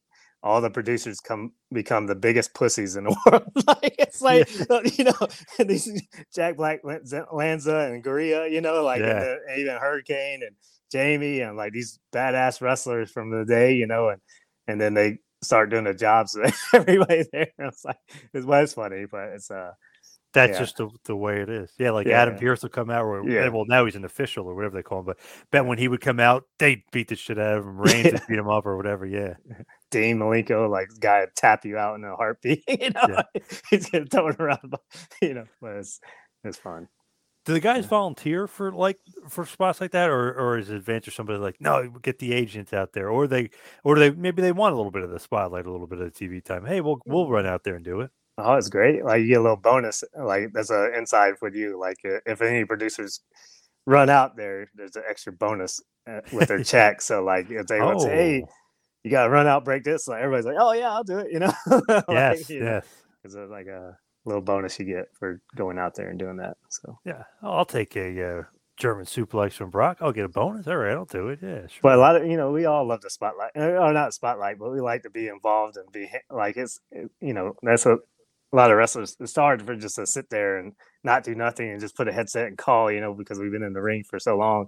all 0.43 0.61
the 0.61 0.69
producers 0.69 1.19
come 1.19 1.51
become 1.73 2.05
the 2.07 2.15
biggest 2.15 2.53
pussies 2.53 2.95
in 2.95 3.05
the 3.05 3.15
world. 3.25 3.43
like 3.67 3.95
it's 3.99 4.21
like 4.21 4.47
uh, 4.69 4.81
you 4.97 5.03
know 5.05 5.27
these 5.65 5.89
Jack 6.33 6.57
Black, 6.57 6.81
Lan- 6.83 7.03
Lanza, 7.33 7.77
and 7.91 8.03
Garea. 8.03 8.49
You 8.51 8.61
know, 8.61 8.83
like 8.83 9.01
Yeah. 9.01 9.19
the, 9.47 9.59
even 9.59 9.75
Hurricane 9.77 10.41
and 10.43 10.55
Jamie, 10.91 11.41
and 11.41 11.57
like 11.57 11.73
these 11.73 11.99
badass 12.13 12.61
wrestlers 12.61 13.11
from 13.11 13.31
the 13.31 13.45
day. 13.45 13.73
You 13.75 13.88
know, 13.88 14.09
and 14.09 14.21
and 14.67 14.79
then 14.79 14.93
they 14.93 15.17
start 15.43 15.69
doing 15.69 15.83
the 15.85 15.93
jobs. 15.93 16.35
with 16.39 16.55
Everybody 16.73 17.25
there. 17.31 17.47
It's 17.59 17.83
like 17.83 17.97
it 18.33 18.45
was 18.45 18.73
funny, 18.73 19.05
but 19.09 19.29
it's 19.29 19.49
uh 19.51 19.71
That's 20.38 20.53
Yeah. 20.53 20.59
just 20.59 20.77
the, 20.77 20.89
the 21.05 21.15
way 21.15 21.41
it 21.41 21.49
is. 21.49 21.73
Yeah, 21.79 21.89
like 21.89 22.05
Adam 22.05 22.35
Yeah. 22.35 22.39
Pearce 22.39 22.61
will 22.61 22.69
come 22.69 22.91
out, 22.91 23.03
or 23.03 23.27
Yeah. 23.27 23.49
well, 23.49 23.65
now 23.67 23.85
he's 23.85 23.95
an 23.95 24.05
official 24.05 24.45
or 24.45 24.53
whatever 24.53 24.75
they 24.75 24.83
call 24.83 24.99
him. 24.99 25.05
But 25.05 25.17
bet 25.49 25.65
when 25.65 25.79
he 25.79 25.88
would 25.88 25.99
come 25.99 26.19
out, 26.19 26.43
they 26.59 26.83
beat 26.91 27.07
the 27.07 27.15
shit 27.15 27.39
out 27.39 27.57
of 27.57 27.65
him. 27.65 27.81
Reigns 27.81 28.13
would 28.13 28.21
beat 28.29 28.38
him 28.38 28.47
up 28.47 28.67
or 28.67 28.77
whatever. 28.77 29.07
Yeah, 29.07 29.33
Dean 29.89 30.19
Malenko, 30.19 30.69
like 30.69 30.89
guy 30.99 31.21
would 31.21 31.35
tap 31.35 31.65
you 31.65 31.79
out 31.79 31.95
in 31.95 32.03
a 32.03 32.15
heartbeat. 32.15 32.63
You 32.79 32.91
know, 32.91 33.23
he's 33.71 33.89
gonna 33.89 34.05
throw 34.05 34.27
it 34.27 34.39
around. 34.39 34.75
You 35.23 35.33
know, 35.33 35.45
but 35.59 35.77
it's 35.77 35.99
it's 36.43 36.59
fun. 36.59 36.88
do 37.45 37.53
the 37.53 37.59
guys 37.59 37.88
volunteer 37.88 38.45
for 38.45 38.71
like 38.71 38.99
for 39.29 39.43
spots 39.43 39.81
like 39.81 39.91
that, 39.91 40.11
or 40.11 40.35
or 40.39 40.59
is 40.59 40.69
Advance 40.69 41.07
or 41.07 41.11
somebody 41.11 41.39
like 41.39 41.55
no, 41.59 41.89
get 42.03 42.19
the 42.19 42.31
agents 42.31 42.73
out 42.73 42.93
there, 42.93 43.09
or 43.09 43.25
they 43.25 43.49
or 43.83 43.95
do 43.95 44.01
they 44.01 44.11
maybe 44.11 44.43
they 44.43 44.51
want 44.51 44.73
a 44.73 44.77
little 44.77 44.91
bit 44.91 45.01
of 45.01 45.09
the 45.09 45.19
spotlight, 45.19 45.65
a 45.65 45.71
little 45.71 45.88
bit 45.88 45.99
of 45.99 46.13
the 46.13 46.27
TV 46.27 46.45
time. 46.45 46.63
Hey, 46.63 46.79
we'll 46.79 46.99
we'll 47.07 47.25
mm. 47.25 47.31
run 47.31 47.47
out 47.47 47.63
there 47.63 47.73
and 47.73 47.83
do 47.83 48.01
it. 48.01 48.11
Oh, 48.38 48.53
it's 48.53 48.69
great. 48.69 49.03
Like 49.03 49.21
you 49.21 49.29
get 49.29 49.39
a 49.39 49.41
little 49.41 49.57
bonus. 49.57 50.03
Like 50.17 50.53
that's 50.53 50.69
an 50.69 50.93
inside 50.95 51.35
with 51.41 51.55
you. 51.55 51.79
Like 51.79 51.97
if 52.03 52.41
any 52.41 52.65
producers 52.65 53.21
run 53.85 54.09
out 54.09 54.35
there, 54.38 54.69
there's 54.75 54.95
an 54.95 55.03
extra 55.09 55.33
bonus 55.33 55.81
uh, 56.07 56.21
with 56.31 56.49
their 56.49 56.63
check. 56.63 57.01
So 57.01 57.23
like 57.23 57.49
if 57.49 57.67
they 57.67 57.81
would 57.81 58.01
say, 58.01 58.09
"Hey, 58.15 58.43
Oh, 58.45 58.49
you 59.03 59.11
got 59.11 59.23
to 59.23 59.29
run 59.29 59.47
out, 59.47 59.65
break 59.65 59.83
this," 59.83 60.07
like 60.07 60.21
everybody's 60.21 60.45
like, 60.45 60.57
"Oh 60.59 60.73
yeah, 60.73 60.91
I'll 60.91 61.03
do 61.03 61.17
it." 61.19 61.27
You 61.31 61.39
know? 61.39 61.53
Like, 61.89 62.03
yes, 62.09 62.49
you 62.49 62.63
yes. 62.63 62.85
It's 63.23 63.33
like 63.35 63.67
a 63.67 63.97
little 64.25 64.41
bonus 64.41 64.77
you 64.79 64.85
get 64.85 65.07
for 65.17 65.41
going 65.55 65.77
out 65.79 65.95
there 65.95 66.09
and 66.09 66.19
doing 66.19 66.38
that. 66.38 66.57
So, 66.69 66.99
Yeah, 67.05 67.23
oh, 67.41 67.51
I'll 67.53 67.65
take 67.65 67.95
a 67.95 68.39
uh, 68.39 68.43
German 68.77 69.05
suplex 69.05 69.53
from 69.53 69.69
Brock. 69.71 69.97
I'll 70.01 70.11
get 70.11 70.25
a 70.25 70.29
bonus. 70.29 70.67
All 70.67 70.75
right, 70.77 70.93
I'll 70.93 71.05
do 71.05 71.29
it. 71.29 71.39
Yeah, 71.41 71.61
sure. 71.67 71.79
but 71.81 71.93
a 71.95 71.97
lot 71.97 72.15
of 72.15 72.27
you 72.27 72.38
know, 72.38 72.51
we 72.51 72.65
all 72.65 72.85
love 72.88 73.01
the 73.01 73.09
spotlight, 73.09 73.51
uh, 73.57 73.61
or 73.61 73.93
not 73.93 74.13
spotlight, 74.13 74.59
but 74.59 74.71
we 74.71 74.79
like 74.79 75.03
to 75.03 75.09
be 75.09 75.27
involved 75.27 75.75
and 75.77 75.91
be 75.91 76.07
like 76.29 76.55
it's 76.57 76.79
it- 76.91 77.09
you 77.19 77.33
know 77.33 77.55
that's 77.63 77.85
what 77.85 77.99
a 78.53 78.55
lot 78.55 78.71
of 78.71 78.77
wrestlers. 78.77 79.15
It's 79.19 79.35
hard 79.35 79.61
for 79.61 79.75
just 79.75 79.95
to 79.95 80.05
sit 80.05 80.29
there 80.29 80.57
and 80.57 80.73
not 81.03 81.23
do 81.23 81.35
nothing 81.35 81.69
and 81.69 81.79
just 81.81 81.95
put 81.95 82.07
a 82.07 82.13
headset 82.13 82.47
and 82.47 82.57
call, 82.57 82.91
you 82.91 83.01
know, 83.01 83.13
because 83.13 83.39
we've 83.39 83.51
been 83.51 83.63
in 83.63 83.73
the 83.73 83.81
ring 83.81 84.03
for 84.03 84.19
so 84.19 84.37
long. 84.37 84.67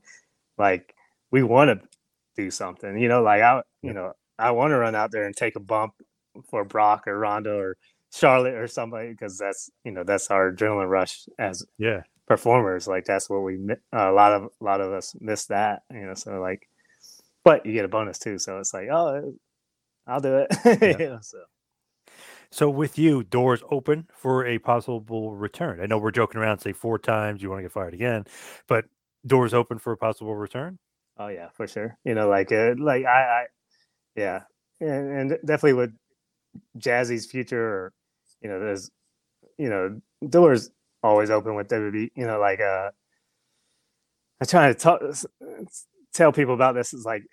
Like 0.57 0.93
we 1.31 1.43
want 1.43 1.69
to 1.81 1.87
do 2.35 2.51
something. 2.51 2.97
You 2.97 3.07
know, 3.07 3.21
like 3.21 3.41
I, 3.41 3.61
you 3.81 3.93
know, 3.93 4.13
I 4.37 4.51
want 4.51 4.71
to 4.71 4.77
run 4.77 4.95
out 4.95 5.11
there 5.11 5.23
and 5.25 5.35
take 5.35 5.55
a 5.55 5.59
bump 5.61 5.93
for 6.49 6.63
Brock 6.65 7.07
or 7.07 7.17
Ronda 7.17 7.53
or 7.53 7.77
Charlotte 8.13 8.55
or 8.55 8.67
somebody 8.67 9.09
because 9.11 9.37
that's 9.37 9.69
you 9.83 9.91
know 9.91 10.03
that's 10.03 10.29
our 10.31 10.51
adrenaline 10.51 10.89
rush 10.89 11.27
as 11.37 11.65
Yeah. 11.77 12.01
performers. 12.27 12.87
Like 12.87 13.05
that's 13.05 13.29
what 13.29 13.41
we 13.43 13.57
a 13.93 14.11
lot 14.11 14.33
of 14.33 14.49
a 14.59 14.63
lot 14.63 14.81
of 14.81 14.91
us 14.91 15.15
miss 15.19 15.45
that. 15.47 15.83
You 15.91 16.07
know, 16.07 16.13
so 16.15 16.39
like, 16.41 16.67
but 17.43 17.65
you 17.65 17.73
get 17.73 17.85
a 17.85 17.89
bonus 17.89 18.19
too. 18.19 18.39
So 18.39 18.57
it's 18.59 18.73
like, 18.73 18.89
oh, 18.91 19.33
I'll 20.07 20.21
do 20.21 20.45
it. 20.49 20.99
know, 20.99 21.19
so. 21.21 21.37
So 22.51 22.69
with 22.69 22.97
you, 22.97 23.23
doors 23.23 23.61
open 23.69 24.07
for 24.11 24.45
a 24.45 24.57
possible 24.57 25.35
return. 25.35 25.79
I 25.81 25.85
know 25.85 25.99
we're 25.99 26.11
joking 26.11 26.41
around, 26.41 26.59
say 26.59 26.73
four 26.73 26.97
times, 26.97 27.43
you 27.43 27.49
want 27.49 27.59
to 27.59 27.63
get 27.63 27.71
fired 27.71 27.93
again, 27.93 28.25
but 28.67 28.85
doors 29.25 29.53
open 29.53 29.77
for 29.77 29.93
a 29.93 29.97
possible 29.97 30.35
return. 30.35 30.79
Oh 31.17 31.27
yeah, 31.27 31.49
for 31.53 31.67
sure. 31.67 31.97
You 32.05 32.15
know, 32.15 32.27
like 32.27 32.51
uh, 32.51 32.73
like 32.77 33.05
I, 33.05 33.21
I 33.21 33.45
yeah, 34.15 34.43
and, 34.79 35.31
and 35.31 35.37
definitely 35.45 35.73
with 35.73 35.93
Jazzy's 36.77 37.25
future, 37.25 37.61
or 37.61 37.93
you 38.41 38.49
know, 38.49 38.59
there's 38.59 38.89
you 39.57 39.69
know 39.69 39.99
doors 40.27 40.71
always 41.03 41.29
open 41.29 41.55
with 41.55 41.67
WB. 41.67 42.11
You 42.15 42.25
know, 42.25 42.39
like 42.39 42.61
uh, 42.61 42.89
I'm 44.41 44.47
trying 44.47 44.73
to 44.73 44.79
talk, 44.79 45.01
tell 46.13 46.31
people 46.31 46.53
about 46.53 46.73
this. 46.73 46.93
Is 46.93 47.05
like 47.05 47.23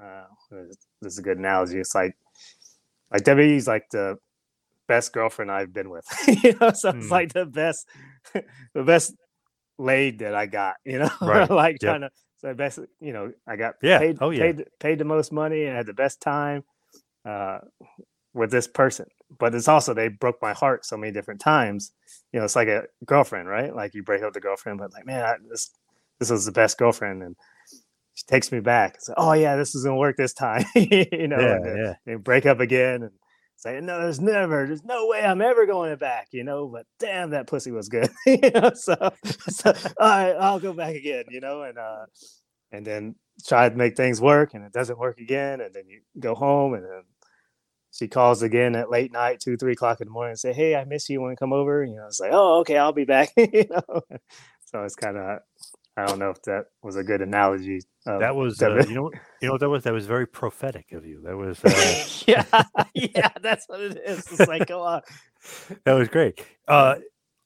uh, 0.00 0.24
this 1.02 1.12
is 1.12 1.18
a 1.18 1.22
good 1.22 1.38
analogy. 1.38 1.78
It's 1.78 1.94
like 1.96 2.16
like 3.10 3.24
WWE's 3.24 3.66
like 3.66 3.90
the 3.90 4.16
best 4.88 5.12
girlfriend 5.12 5.50
I've 5.52 5.72
been 5.72 5.90
with. 5.90 6.06
you 6.44 6.54
know, 6.60 6.72
so 6.72 6.90
it's 6.90 7.06
Hmm. 7.06 7.10
like 7.10 7.32
the 7.32 7.46
best 7.46 7.86
the 8.74 8.82
best 8.82 9.14
laid 9.78 10.20
that 10.20 10.34
I 10.34 10.46
got. 10.46 10.76
You 10.84 11.00
know, 11.00 11.10
Right. 11.20 11.50
like 11.50 11.80
Yep. 11.82 11.90
trying 11.90 12.00
to 12.02 12.10
so 12.38 12.54
best 12.54 12.78
you 13.00 13.12
know 13.12 13.32
I 13.46 13.56
got 13.56 13.74
Yeah. 13.82 13.98
paid 13.98 14.18
Oh, 14.20 14.30
yeah. 14.30 14.40
paid 14.40 14.64
paid 14.80 14.98
the 14.98 15.04
most 15.04 15.32
money 15.32 15.64
and 15.64 15.76
had 15.76 15.86
the 15.86 15.92
best 15.94 16.20
time 16.20 16.64
uh, 17.24 17.58
with 18.34 18.50
this 18.50 18.68
person. 18.68 19.06
But 19.38 19.54
it's 19.54 19.68
also 19.68 19.94
they 19.94 20.08
broke 20.08 20.40
my 20.42 20.52
heart 20.54 20.84
so 20.86 20.96
many 20.96 21.12
different 21.12 21.40
times. 21.40 21.92
You 22.32 22.40
know, 22.40 22.44
it's 22.44 22.56
like 22.56 22.68
a 22.68 22.84
girlfriend, 23.04 23.48
right? 23.48 23.74
Like 23.74 23.94
you 23.94 24.02
break 24.02 24.22
up 24.22 24.28
with 24.28 24.34
the 24.34 24.40
girlfriend, 24.40 24.78
but 24.78 24.92
like 24.92 25.06
man, 25.06 25.22
I, 25.24 25.36
this 25.50 25.70
this 26.18 26.30
was 26.30 26.44
the 26.46 26.52
best 26.52 26.78
girlfriend, 26.78 27.22
and 27.22 27.36
she 28.14 28.24
takes 28.26 28.50
me 28.52 28.60
back. 28.60 28.94
It's 28.96 29.08
like, 29.08 29.18
oh 29.20 29.32
yeah, 29.32 29.56
this 29.56 29.74
is 29.74 29.84
gonna 29.84 29.96
work 29.96 30.16
this 30.16 30.32
time. 30.34 30.64
you 30.74 31.28
know, 31.28 31.38
yeah, 31.40 31.58
and 31.62 31.78
yeah. 31.78 31.94
they 32.06 32.14
break 32.16 32.46
up 32.46 32.60
again 32.60 33.02
and 33.02 33.12
say, 33.58 33.80
no, 33.80 34.00
there's 34.00 34.20
never, 34.20 34.66
there's 34.66 34.84
no 34.84 35.06
way 35.06 35.24
I'm 35.24 35.42
ever 35.42 35.66
going 35.66 35.94
back, 35.96 36.28
you 36.30 36.44
know. 36.44 36.68
But 36.68 36.86
damn, 36.98 37.30
that 37.30 37.46
pussy 37.46 37.72
was 37.72 37.88
good, 37.88 38.08
you 38.26 38.50
know. 38.54 38.70
So, 38.74 38.94
so 39.24 39.72
all 39.98 40.08
right, 40.08 40.36
I'll 40.38 40.60
go 40.60 40.72
back 40.72 40.94
again, 40.94 41.24
you 41.28 41.40
know, 41.40 41.62
and 41.62 41.76
uh, 41.76 42.06
and 42.72 42.86
then 42.86 43.16
try 43.46 43.68
to 43.68 43.74
make 43.74 43.96
things 43.96 44.20
work, 44.20 44.54
and 44.54 44.64
it 44.64 44.72
doesn't 44.72 44.98
work 44.98 45.18
again, 45.18 45.60
and 45.60 45.74
then 45.74 45.84
you 45.88 46.00
go 46.18 46.34
home, 46.34 46.74
and 46.74 46.84
then 46.84 47.02
she 47.90 48.06
calls 48.06 48.42
again 48.42 48.76
at 48.76 48.90
late 48.90 49.12
night, 49.12 49.40
two, 49.40 49.56
three 49.56 49.72
o'clock 49.72 50.00
in 50.00 50.06
the 50.06 50.12
morning, 50.12 50.30
and 50.30 50.38
say, 50.38 50.52
hey, 50.52 50.76
I 50.76 50.84
miss 50.84 51.08
you. 51.08 51.20
Want 51.20 51.32
to 51.32 51.36
come 51.36 51.52
over? 51.52 51.84
You 51.84 51.96
know, 51.96 52.06
it's 52.06 52.20
like, 52.20 52.30
oh, 52.32 52.60
okay, 52.60 52.76
I'll 52.76 52.92
be 52.92 53.04
back, 53.04 53.30
you 53.36 53.64
know. 53.70 54.02
So 54.66 54.84
it's 54.84 54.94
kind 54.94 55.16
of, 55.16 55.40
I 55.98 56.06
don't 56.06 56.20
know 56.20 56.30
if 56.30 56.40
that 56.42 56.66
was 56.82 56.94
a 56.96 57.02
good 57.02 57.20
analogy. 57.22 57.80
of 58.06 58.20
That 58.20 58.36
was, 58.36 58.62
uh, 58.62 58.84
you 58.88 58.94
know, 58.94 59.02
what- 59.04 59.14
you 59.42 59.48
know 59.48 59.52
what 59.52 59.60
that 59.60 59.68
was. 59.68 59.82
That 59.84 59.92
was 59.92 60.06
very 60.06 60.26
prophetic 60.26 60.92
of 60.92 61.04
you. 61.04 61.20
That 61.24 61.36
was, 61.36 61.64
uh, 61.64 62.24
yeah, 62.28 62.44
yeah, 62.94 63.30
that's 63.42 63.68
what 63.68 63.80
it 63.80 64.00
is. 64.06 64.18
It's 64.30 64.46
like, 64.48 64.68
go 64.68 64.82
on. 64.82 65.02
that 65.84 65.92
was 65.94 66.08
great. 66.08 66.44
Uh, 66.68 66.96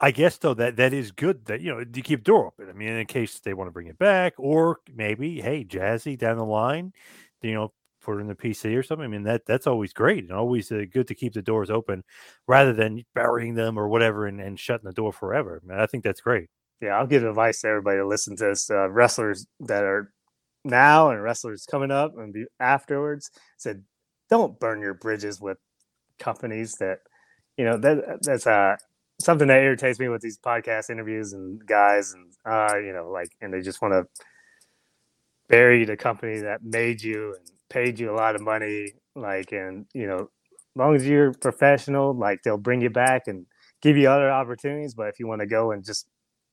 I 0.01 0.11
guess 0.11 0.37
though 0.39 0.55
that 0.55 0.77
that 0.77 0.93
is 0.93 1.13
good 1.13 1.45
that 1.47 1.61
you 1.61 1.73
know 1.73 1.79
you 1.79 2.03
keep 2.03 2.21
the 2.21 2.25
door 2.25 2.47
open. 2.49 2.69
I 2.69 2.73
mean, 2.73 2.89
in 2.89 3.07
case 3.07 3.39
they 3.41 3.55
want 3.55 3.69
to 3.69 3.73
bring 3.73 3.87
it 3.87 3.99
back, 3.99 4.35
or 4.37 4.81
maybe 4.93 5.41
hey, 5.41 5.65
Jazzy 5.65 6.19
down 6.19 6.37
the 6.39 6.45
line, 6.45 6.93
you 7.41 7.55
know, 7.55 7.73
put 8.03 8.17
it 8.17 8.21
in 8.21 8.27
the 8.27 8.35
PC 8.35 8.77
or 8.77 8.83
something. 8.83 9.05
I 9.05 9.09
mean, 9.09 9.23
that 9.23 9.47
that's 9.47 9.67
always 9.69 9.93
great 9.93 10.25
and 10.25 10.33
always 10.33 10.73
uh, 10.73 10.83
good 10.93 11.07
to 11.09 11.15
keep 11.15 11.35
the 11.35 11.43
doors 11.43 11.71
open 11.71 12.03
rather 12.49 12.73
than 12.73 13.05
burying 13.15 13.55
them 13.55 13.79
or 13.79 13.87
whatever 13.89 14.27
and, 14.27 14.41
and 14.41 14.59
shutting 14.59 14.87
the 14.87 14.93
door 14.93 15.13
forever. 15.13 15.63
Man, 15.65 15.79
I 15.79 15.87
think 15.87 16.03
that's 16.05 16.21
great. 16.21 16.49
Yeah, 16.83 16.99
I'll 16.99 17.07
give 17.07 17.25
advice 17.25 17.61
to 17.61 17.69
everybody 17.69 17.99
to 17.99 18.07
listen 18.07 18.37
to 18.37 18.45
this. 18.47 18.71
Uh, 18.71 18.91
wrestlers 18.91 19.47
that 19.61 19.85
are 19.85 20.13
now 20.65 21.11
and 21.11 21.23
wrestlers 21.23 21.65
coming 21.71 21.91
up 21.91 22.13
and 22.19 22.33
be 22.33 22.45
afterwards 22.61 23.31
said, 23.57 23.85
don't 24.29 24.59
burn 24.59 24.81
your 24.81 24.95
bridges 24.95 25.41
with 25.41 25.59
companies 26.19 26.75
that, 26.81 26.99
you 27.57 27.65
know, 27.65 27.77
that 27.79 28.23
that's 28.23 28.47
uh 28.47 28.77
something 29.21 29.49
that 29.49 29.63
irritates 29.63 30.01
me 30.01 30.09
with 30.09 30.21
these 30.21 30.39
podcast 30.39 30.91
interviews 30.91 31.33
and 31.33 31.65
guys 31.67 32.13
and 32.13 32.33
uh, 32.45 32.77
you 32.79 32.93
know, 32.93 33.09
like, 33.11 33.31
and 33.41 33.55
they 33.55 33.61
just 33.61 33.81
want 33.81 33.93
to 33.95 34.25
bury 35.49 35.85
the 35.85 35.97
company 35.97 36.41
that 36.41 36.63
made 36.65 37.03
you 37.03 37.35
and 37.37 37.47
paid 37.69 37.99
you 37.99 38.11
a 38.11 38.17
lot 38.17 38.35
of 38.35 38.41
money, 38.41 38.93
like, 39.15 39.53
and 39.53 39.87
you 39.95 40.07
know, 40.07 40.19
as 40.21 40.77
long 40.77 40.97
as 40.97 41.07
you're 41.07 41.33
professional, 41.35 42.15
like 42.15 42.41
they'll 42.43 42.57
bring 42.57 42.81
you 42.81 42.91
back 42.91 43.29
and 43.29 43.47
give 43.83 43.97
you 43.97 44.09
other 44.09 44.31
opportunities. 44.31 44.95
But 44.95 45.09
if 45.09 45.21
you 45.21 45.27
want 45.27 45.41
to 45.41 45.47
go 45.47 45.73
and 45.73 45.85
just 45.85 46.07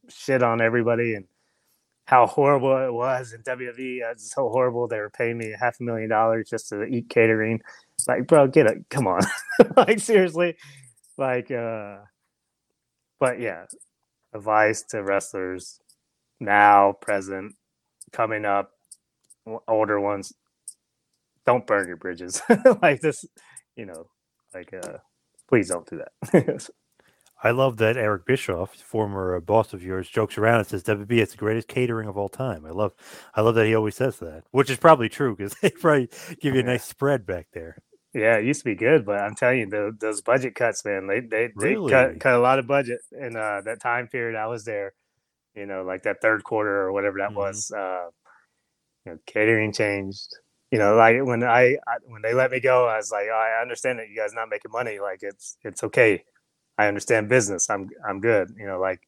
shit 0.10 0.44
on 0.44 0.62
everybody 0.62 1.16
and 1.16 1.26
how 2.06 2.26
horrible 2.26 2.76
it 2.78 2.92
was 2.92 3.34
in 3.34 3.44
WWE. 3.44 4.00
It's 4.12 4.34
so 4.34 4.50
horrible. 4.50 4.88
They 4.88 5.00
were 5.00 5.12
paying 5.12 5.38
me 5.38 5.54
half 5.60 5.80
a 5.80 5.84
million 5.84 6.10
dollars 6.10 6.50
just 6.50 6.70
to 6.70 6.84
eat 6.84 7.10
catering. 7.10 7.62
Like, 8.08 8.26
bro, 8.26 8.48
get 8.48 8.66
it. 8.66 8.90
Come 8.90 9.08
on. 9.08 9.22
like, 9.78 10.00
seriously. 10.00 10.56
Like, 11.18 11.52
uh, 11.52 11.98
but 13.20 13.40
yeah, 13.40 13.66
advice 14.34 14.84
to 14.90 15.04
wrestlers 15.04 15.80
now, 16.40 16.94
present, 16.94 17.54
coming 18.12 18.46
up, 18.46 18.72
older 19.68 20.00
ones. 20.00 20.34
Don't 21.46 21.68
burn 21.68 21.88
your 21.88 21.98
bridges 21.98 22.42
like 22.82 23.02
this, 23.02 23.26
you 23.76 23.86
know, 23.86 24.08
like, 24.54 24.74
uh, 24.74 24.98
please 25.48 25.70
don't 25.70 25.88
do 25.88 26.02
that. 26.32 26.70
I 27.44 27.52
love 27.52 27.78
that 27.78 27.98
Eric 27.98 28.26
Bischoff, 28.26 28.76
former 28.76 29.40
boss 29.42 29.74
of 29.74 29.84
yours, 29.84 30.10
jokes 30.10 30.38
around 30.38 30.60
and 30.60 30.68
says 30.68 30.84
WB 30.84 31.20
it's 31.22 31.32
the 31.34 31.38
greatest 31.38 31.68
catering 31.68 32.08
of 32.10 32.18
all 32.18 32.30
time. 32.30 32.66
I 32.66 32.72
love, 32.72 32.94
I 33.36 33.42
love 33.42 33.56
that 33.56 33.66
he 33.68 33.76
always 33.76 33.96
says 33.96 34.20
that, 34.20 34.44
which 34.52 34.70
is 34.70 34.78
probably 34.78 35.10
true 35.10 35.36
because 35.36 35.54
they 35.62 35.70
probably 35.72 36.10
give 36.42 36.56
you 36.56 36.62
a 36.62 36.64
nice 36.64 36.86
spread 36.86 37.26
back 37.26 37.48
there. 37.54 37.78
Yeah, 38.14 38.38
it 38.38 38.46
used 38.46 38.62
to 38.62 38.66
be 38.66 38.76
good, 38.76 39.06
but 39.06 39.20
I'm 39.20 39.36
telling 39.36 39.60
you, 39.60 39.70
the, 39.70 39.96
those 40.00 40.22
budget 40.22 40.56
cuts, 40.56 40.84
man, 40.86 41.08
they 41.08 41.20
they, 41.22 41.50
they 41.60 41.78
Really? 41.78 41.88
cut 41.88 42.20
cut 42.20 42.34
a 42.36 42.40
lot 42.40 42.60
of 42.60 42.68
budget 42.68 43.00
in 43.12 43.36
uh, 43.36 43.62
that 43.66 43.82
time 43.82 44.08
period 44.08 44.38
I 44.38 44.48
was 44.48 44.66
there. 44.66 44.94
You 45.56 45.66
know, 45.68 45.84
like 45.84 46.04
that 46.04 46.18
third 46.22 46.44
quarter 46.44 46.72
or 46.84 46.94
whatever 46.94 47.18
that 47.20 47.36
Mhm. 47.36 47.36
was. 47.36 47.72
Uh, 47.76 48.08
you 49.06 49.14
know, 49.14 49.18
catering 49.28 49.74
changed. 49.74 50.30
You 50.72 50.80
know, 50.80 50.96
like 50.96 51.18
when 51.24 51.44
I, 51.44 51.78
I 51.88 51.98
when 52.06 52.22
they 52.22 52.34
let 52.34 52.52
me 52.52 52.60
go, 52.60 52.88
I 52.88 52.98
was 52.98 53.12
like, 53.12 53.28
"Oh, 53.32 53.36
I 53.36 53.62
understand 53.62 54.00
that 54.00 54.10
you 54.10 54.16
guys 54.18 54.34
not 54.34 54.50
making 54.50 54.72
money. 54.72 55.00
Like 55.00 55.20
it's 55.24 55.58
it's 55.64 55.84
okay. 55.84 56.24
I 56.80 56.88
understand 56.88 57.30
business. 57.30 57.70
I'm 57.70 57.90
I'm 58.08 58.22
good. 58.22 58.56
You 58.58 58.66
know, 58.66 58.80
like 58.80 59.02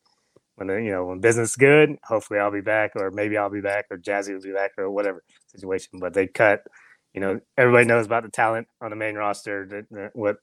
when 0.56 0.68
the, 0.68 0.76
you 0.76 0.92
know 0.92 1.06
when 1.06 1.22
business 1.22 1.52
is 1.52 1.56
good, 1.56 1.98
hopefully 2.04 2.40
I'll 2.40 2.52
be 2.52 2.62
back, 2.62 2.92
or 2.98 3.12
maybe 3.12 3.38
I'll 3.38 3.50
be 3.50 3.62
back, 3.62 3.86
or 3.90 3.98
Jazzy 3.98 4.34
will 4.34 4.42
be 4.42 4.52
back, 4.52 4.72
or 4.78 4.92
whatever 4.92 5.24
situation. 5.48 6.00
But 6.00 6.14
they 6.14 6.28
cut. 6.28 6.64
You 7.14 7.22
know, 7.22 7.40
everybody 7.58 7.86
knows 7.86 8.06
about 8.06 8.24
the 8.24 8.30
talent 8.30 8.68
on 8.82 8.90
the 8.90 8.98
main 8.98 9.16
roster. 9.16 9.88
What, 10.14 10.38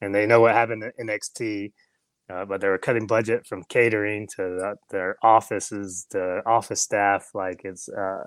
and 0.00 0.14
they 0.14 0.26
know 0.26 0.40
what 0.40 0.54
happened 0.54 0.84
in 0.98 1.08
NXT. 1.08 1.72
Uh, 2.32 2.44
but 2.46 2.60
they 2.60 2.68
were 2.68 2.78
cutting 2.78 3.06
budget 3.06 3.46
from 3.46 3.64
catering 3.64 4.26
to 4.26 4.36
the, 4.42 4.76
their 4.90 5.16
offices, 5.22 6.06
the 6.10 6.42
office 6.46 6.80
staff. 6.80 7.30
Like 7.34 7.62
it's, 7.64 7.88
uh, 7.88 8.24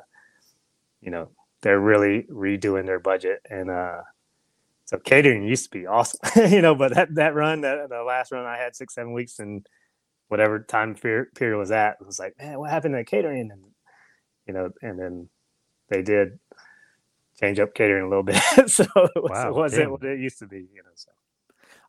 you 1.02 1.12
know, 1.12 1.32
they're 1.62 1.80
really 1.80 2.24
redoing 2.32 2.86
their 2.86 3.00
budget, 3.00 3.40
and 3.50 3.70
uh, 3.72 4.02
so 4.86 4.98
catering 5.00 5.44
used 5.44 5.66
to 5.66 5.70
be 5.78 5.88
awesome, 5.88 6.20
you 6.52 6.62
know. 6.62 6.76
But 6.76 6.94
that 6.96 7.16
that 7.16 7.36
run, 7.36 7.62
that 7.62 7.90
the 7.90 8.04
last 8.04 8.32
run 8.32 8.46
I 8.46 8.58
had 8.58 8.76
six 8.76 8.94
seven 8.96 9.14
weeks, 9.14 9.40
and 9.40 9.66
whatever 10.28 10.60
time 10.60 10.96
period, 10.96 11.30
period 11.36 11.58
was 11.58 11.72
at, 11.72 11.98
it 12.00 12.06
was 12.06 12.20
like, 12.20 12.34
man, 12.40 12.60
what 12.60 12.70
happened 12.70 12.96
to 12.96 13.04
catering? 13.04 13.50
And 13.52 13.64
you 14.48 14.54
know, 14.54 14.70
and 14.82 15.00
then 15.00 15.30
they 15.90 16.02
did 16.02 16.40
change 17.40 17.60
up 17.60 17.74
catering 17.74 18.06
a 18.06 18.10
little 18.10 18.24
bit, 18.24 18.38
so 18.68 18.84
it, 18.96 19.12
was, 19.24 19.32
Wow, 19.32 19.68
damn. 19.68 19.92
what 19.92 20.04
it 20.04 20.20
used 20.20 20.40
to 20.40 20.48
be, 20.48 20.58
you 20.58 20.84
know. 20.84 20.92
So. 20.96 21.12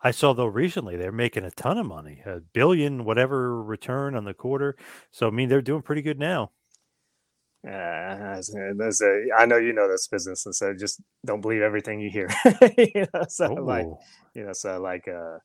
I 0.02 0.10
saw 0.10 0.32
though 0.34 0.46
recently 0.46 0.96
they're 0.96 1.12
making 1.12 1.44
a 1.44 1.50
ton 1.50 1.78
of 1.78 1.86
money, 1.86 2.22
a 2.24 2.40
billion 2.40 3.04
whatever 3.04 3.62
return 3.62 4.14
on 4.14 4.24
the 4.24 4.34
quarter. 4.34 4.76
So 5.10 5.26
I 5.28 5.30
mean 5.30 5.48
they're 5.48 5.62
doing 5.62 5.82
pretty 5.82 6.02
good 6.02 6.18
now. 6.18 6.52
Yeah, 7.66 8.16
that's, 8.36 8.54
that's 8.78 9.02
a, 9.02 9.24
I 9.36 9.46
know 9.46 9.56
you 9.56 9.72
know 9.72 9.88
this 9.90 10.06
business, 10.08 10.46
and 10.46 10.54
so 10.54 10.72
just 10.72 11.00
don't 11.24 11.40
believe 11.40 11.62
everything 11.62 12.00
you 12.00 12.10
hear. 12.10 12.28
you 12.78 13.06
know, 13.12 13.24
so 13.28 13.52
like, 13.54 13.86
you 14.34 14.44
know, 14.44 14.52
so 14.52 14.80
like, 14.80 15.08
uh, 15.08 15.38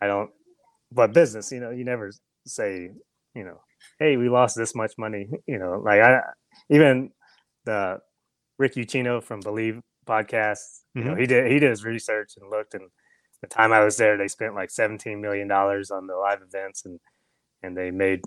I 0.00 0.06
don't, 0.06 0.30
but 0.90 1.12
business, 1.12 1.52
you 1.52 1.60
know, 1.60 1.70
you 1.70 1.84
never 1.84 2.10
say, 2.46 2.90
you 3.34 3.44
know, 3.44 3.60
hey, 3.98 4.16
we 4.16 4.28
lost 4.30 4.56
this 4.56 4.74
much 4.74 4.94
money. 4.98 5.28
You 5.46 5.58
know, 5.58 5.80
like 5.84 6.00
I, 6.00 6.20
even 6.70 7.10
the 7.64 7.98
Rick 8.58 8.74
Ucchino 8.76 9.22
from 9.22 9.40
Believe 9.40 9.80
podcast, 10.06 10.80
you 10.94 11.04
know, 11.04 11.14
Mhm. 11.14 11.20
he 11.20 11.26
did 11.26 11.52
he 11.52 11.58
did 11.58 11.70
his 11.70 11.84
research 11.84 12.34
and 12.40 12.50
looked, 12.50 12.74
and 12.74 12.88
the 13.42 13.48
time 13.48 13.72
I 13.72 13.84
was 13.84 13.96
there, 13.98 14.16
they 14.16 14.28
spent 14.28 14.54
like 14.54 14.70
seventeen 14.70 15.20
million 15.20 15.48
dollars 15.48 15.90
on 15.90 16.06
the 16.06 16.16
live 16.16 16.40
events, 16.42 16.84
and 16.86 16.98
and 17.62 17.76
they 17.76 17.90
made 17.90 18.22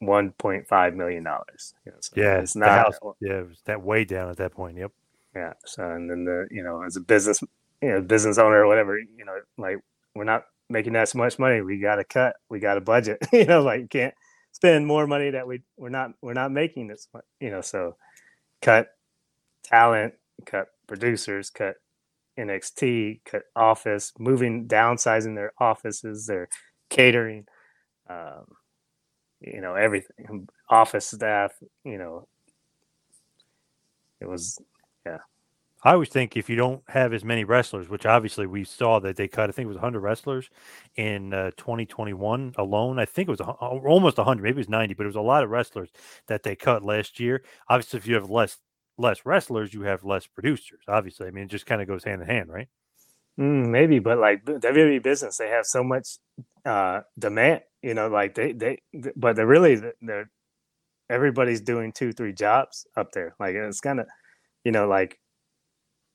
one 0.00 0.32
point 0.32 0.66
five 0.68 0.94
million 0.94 1.24
dollars. 1.24 1.74
You 1.86 1.92
know, 1.92 1.98
so 2.00 2.14
Yeah, 2.16 2.38
it's 2.40 2.56
not. 2.56 2.70
house. 2.70 2.98
Yeah, 3.20 3.40
it 3.40 3.48
was 3.48 3.62
that 3.66 3.82
way 3.82 4.04
down 4.04 4.30
at 4.30 4.36
that 4.38 4.52
point. 4.52 4.76
Yep. 4.78 4.92
Yeah. 5.34 5.52
So 5.64 5.88
and 5.88 6.10
then 6.10 6.24
the 6.24 6.48
you 6.50 6.62
know 6.62 6.82
as 6.82 6.96
a 6.96 7.00
business 7.00 7.42
you 7.82 7.88
know 7.90 8.00
business 8.02 8.38
owner 8.38 8.64
or 8.64 8.66
whatever 8.66 8.98
you 8.98 9.24
know 9.24 9.38
like 9.58 9.78
we're 10.14 10.24
not 10.24 10.44
making 10.68 10.94
that 10.94 11.14
much 11.14 11.38
money. 11.38 11.60
We 11.60 11.78
got 11.78 11.96
to 11.96 12.04
cut. 12.04 12.36
We 12.48 12.58
got 12.60 12.76
a 12.78 12.80
budget. 12.80 13.18
you 13.32 13.44
know 13.44 13.62
like 13.62 13.80
you 13.80 13.88
can't 13.88 14.14
spend 14.52 14.86
more 14.86 15.06
money 15.06 15.30
that 15.30 15.46
we 15.46 15.62
we're 15.76 15.90
not 15.90 16.12
we're 16.22 16.34
not 16.34 16.50
making 16.52 16.88
this 16.88 17.08
much. 17.14 17.24
You 17.40 17.50
know 17.50 17.60
so 17.60 17.96
cut 18.62 18.88
talent, 19.64 20.14
cut 20.46 20.68
producers, 20.86 21.50
cut 21.50 21.76
NXT, 22.38 23.20
cut 23.24 23.42
office, 23.54 24.12
moving 24.18 24.66
downsizing 24.66 25.34
their 25.34 25.52
offices, 25.58 26.26
their 26.26 26.48
catering. 26.88 27.46
Um, 28.08 28.46
you 29.40 29.60
know 29.60 29.74
everything 29.74 30.48
office 30.68 31.06
staff 31.06 31.52
you 31.84 31.98
know 31.98 32.26
it 34.20 34.28
was 34.28 34.60
yeah. 35.06 35.18
I 35.82 35.94
always 35.94 36.10
think 36.10 36.36
if 36.36 36.50
you 36.50 36.56
don't 36.56 36.82
have 36.88 37.14
as 37.14 37.24
many 37.24 37.44
wrestlers, 37.44 37.88
which 37.88 38.04
obviously 38.04 38.46
we 38.46 38.64
saw 38.64 39.00
that 39.00 39.16
they 39.16 39.28
cut, 39.28 39.48
I 39.48 39.52
think 39.52 39.64
it 39.64 39.68
was 39.68 39.76
100 39.76 40.00
wrestlers 40.00 40.50
in 40.96 41.32
uh, 41.32 41.52
2021 41.56 42.52
alone. 42.58 42.98
I 42.98 43.06
think 43.06 43.28
it 43.28 43.30
was 43.30 43.40
a, 43.40 43.44
almost 43.50 44.18
100, 44.18 44.42
maybe 44.42 44.56
it 44.56 44.58
was 44.58 44.68
90, 44.68 44.92
but 44.92 45.04
it 45.04 45.06
was 45.06 45.16
a 45.16 45.22
lot 45.22 45.42
of 45.42 45.48
wrestlers 45.48 45.88
that 46.26 46.42
they 46.42 46.54
cut 46.54 46.82
last 46.82 47.18
year. 47.18 47.42
Obviously, 47.68 47.96
if 47.96 48.06
you 48.06 48.14
have 48.14 48.28
less 48.28 48.58
less 48.98 49.24
wrestlers, 49.24 49.72
you 49.72 49.80
have 49.82 50.04
less 50.04 50.26
producers. 50.26 50.80
Obviously, 50.86 51.26
I 51.26 51.30
mean, 51.30 51.44
it 51.44 51.50
just 51.50 51.64
kind 51.64 51.80
of 51.80 51.88
goes 51.88 52.04
hand 52.04 52.20
in 52.20 52.28
hand, 52.28 52.50
right? 52.50 52.68
Mm, 53.38 53.68
maybe, 53.68 53.98
but 54.00 54.18
like 54.18 54.44
WWE 54.44 55.02
business, 55.02 55.38
they 55.38 55.48
have 55.48 55.64
so 55.64 55.82
much 55.82 56.18
uh 56.66 57.00
demand, 57.18 57.62
you 57.82 57.94
know, 57.94 58.08
like 58.08 58.34
they 58.34 58.52
they 58.52 58.80
but 59.16 59.36
they're 59.36 59.46
really 59.46 59.80
they're 60.02 60.30
everybody's 61.08 61.60
doing 61.60 61.92
two 61.92 62.12
three 62.12 62.32
jobs 62.32 62.86
up 62.96 63.12
there. 63.12 63.34
Like 63.40 63.54
it's 63.54 63.80
kind 63.80 64.00
of 64.00 64.06
you 64.64 64.72
know 64.72 64.86
like 64.86 65.18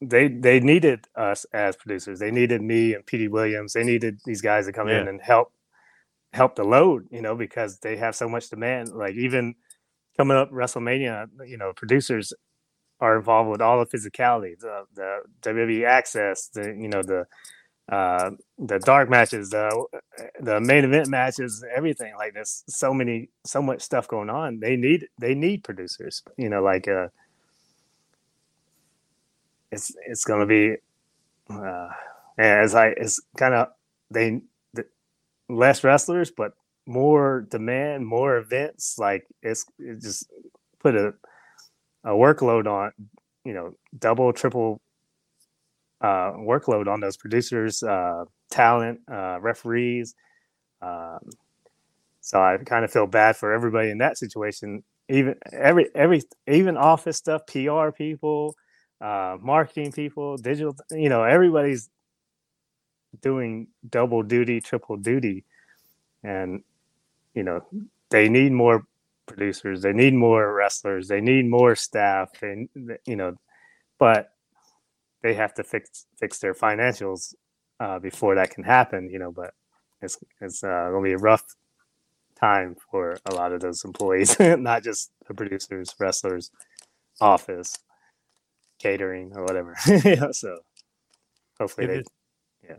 they 0.01 0.27
they 0.27 0.59
needed 0.59 1.05
us 1.15 1.45
as 1.53 1.75
producers. 1.75 2.19
They 2.19 2.31
needed 2.31 2.61
me 2.61 2.93
and 2.93 3.05
Petey 3.05 3.27
Williams. 3.27 3.73
They 3.73 3.83
needed 3.83 4.19
these 4.25 4.41
guys 4.41 4.65
to 4.65 4.73
come 4.73 4.89
in 4.89 5.07
and 5.07 5.21
help 5.21 5.51
help 6.33 6.55
the 6.55 6.63
load, 6.63 7.07
you 7.11 7.21
know, 7.21 7.35
because 7.35 7.79
they 7.79 7.95
have 7.97 8.15
so 8.15 8.27
much 8.27 8.49
demand. 8.49 8.89
Like 8.89 9.15
even 9.15 9.55
coming 10.17 10.37
up 10.37 10.51
WrestleMania, 10.51 11.27
you 11.47 11.57
know, 11.57 11.73
producers 11.73 12.33
are 12.99 13.17
involved 13.17 13.49
with 13.49 13.61
all 13.61 13.79
the 13.79 13.97
physicality, 13.97 14.57
the 14.59 14.83
the 14.93 15.19
WWE 15.41 15.85
access, 15.85 16.47
the 16.47 16.75
you 16.77 16.89
know 16.89 17.01
the 17.01 17.25
uh, 17.89 18.31
the 18.57 18.79
dark 18.79 19.09
matches, 19.09 19.49
the 19.51 19.85
the 20.39 20.59
main 20.59 20.85
event 20.85 21.07
matches, 21.07 21.63
everything. 21.75 22.15
Like 22.17 22.33
there's 22.33 22.63
so 22.67 22.93
many, 22.93 23.29
so 23.45 23.61
much 23.61 23.81
stuff 23.81 24.07
going 24.07 24.29
on. 24.29 24.59
They 24.59 24.75
need 24.75 25.07
they 25.19 25.35
need 25.35 25.63
producers. 25.63 26.23
You 26.37 26.49
know, 26.49 26.63
like 26.63 26.87
uh, 26.87 27.09
it's 29.71 29.93
it's 30.07 30.25
gonna 30.25 30.47
be 30.47 30.77
uh, 31.49 31.89
as 32.37 32.73
I 32.75 32.87
it's 32.89 33.21
kind 33.37 33.53
of 33.53 33.67
they 34.09 34.41
the, 34.73 34.85
less 35.49 35.83
wrestlers, 35.83 36.31
but 36.31 36.53
more 36.87 37.47
demand, 37.49 38.07
more 38.07 38.37
events. 38.37 38.97
Like 38.97 39.27
it's 39.43 39.65
it 39.79 40.01
just 40.01 40.27
put 40.79 40.95
a 40.95 41.13
a 42.03 42.11
workload 42.11 42.67
on, 42.67 42.91
you 43.43 43.53
know, 43.53 43.75
double, 43.97 44.33
triple 44.33 44.81
uh, 46.01 46.33
workload 46.33 46.87
on 46.87 46.99
those 46.99 47.17
producers, 47.17 47.83
uh, 47.83 48.25
talent, 48.51 48.99
uh, 49.11 49.39
referees. 49.41 50.15
Um, 50.81 51.19
so 52.21 52.41
I 52.41 52.57
kind 52.65 52.83
of 52.85 52.91
feel 52.91 53.07
bad 53.07 53.37
for 53.37 53.53
everybody 53.53 53.89
in 53.89 53.99
that 53.99 54.17
situation. 54.17 54.83
Even 55.09 55.35
every 55.53 55.87
every 55.93 56.23
even 56.47 56.77
office 56.77 57.17
stuff, 57.17 57.43
PR 57.47 57.91
people, 57.91 58.55
uh, 58.99 59.37
marketing 59.41 59.91
people, 59.91 60.37
digital. 60.37 60.75
You 60.89 61.09
know, 61.09 61.23
everybody's 61.23 61.89
doing 63.21 63.67
double 63.87 64.23
duty, 64.23 64.59
triple 64.61 64.97
duty, 64.97 65.45
and 66.23 66.63
you 67.35 67.43
know 67.43 67.61
they 68.09 68.27
need 68.29 68.51
more 68.51 68.85
producers 69.27 69.81
they 69.81 69.93
need 69.93 70.13
more 70.13 70.53
wrestlers 70.53 71.07
they 71.07 71.21
need 71.21 71.45
more 71.45 71.75
staff 71.75 72.29
and 72.41 72.69
you 73.05 73.15
know 73.15 73.35
but 73.99 74.31
they 75.25 75.35
have 75.35 75.55
to 75.55 75.65
fix 75.65 76.07
fix 76.19 76.39
their 76.39 76.55
financials 76.55 77.35
uh, 77.81 77.99
before 77.99 78.35
that 78.35 78.51
can 78.51 78.63
happen 78.63 79.09
you 79.11 79.19
know 79.19 79.33
but 79.33 79.53
it's 80.03 80.19
it's 80.41 80.63
uh, 80.63 80.89
gonna 80.91 81.03
be 81.03 81.13
a 81.13 81.19
rough 81.19 81.43
time 82.39 82.75
for 82.91 83.17
a 83.27 83.35
lot 83.35 83.53
of 83.53 83.61
those 83.61 83.85
employees 83.85 84.37
not 84.59 84.83
just 84.83 85.11
the 85.27 85.35
producers 85.35 85.95
wrestlers 85.99 86.51
office 87.21 87.77
catering 88.79 89.33
or 89.35 89.43
whatever. 89.43 89.75
Yeah, 90.05 90.31
so 90.31 90.59
hopefully 91.59 91.85
It 91.85 91.89
they 91.89 91.99
is- 91.99 92.07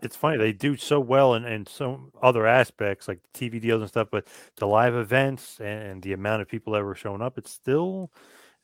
It's 0.03 0.17
funny 0.17 0.39
they 0.39 0.53
do 0.53 0.77
so 0.77 1.01
well 1.01 1.35
in, 1.35 1.45
in 1.47 1.67
some 1.67 2.11
other 2.23 2.47
aspects 2.47 3.09
like 3.09 3.21
TV 3.35 3.61
deals 3.61 3.83
and 3.83 3.89
stuff, 3.91 4.09
but 4.13 4.27
the 4.57 4.67
live 4.67 4.95
events 4.97 5.61
and 5.61 6.03
the 6.03 6.13
amount 6.15 6.43
of 6.43 6.49
people 6.49 6.73
that 6.75 6.85
were 6.85 6.95
showing 6.97 7.23
up, 7.23 7.39
it's 7.39 7.53
still 7.53 8.11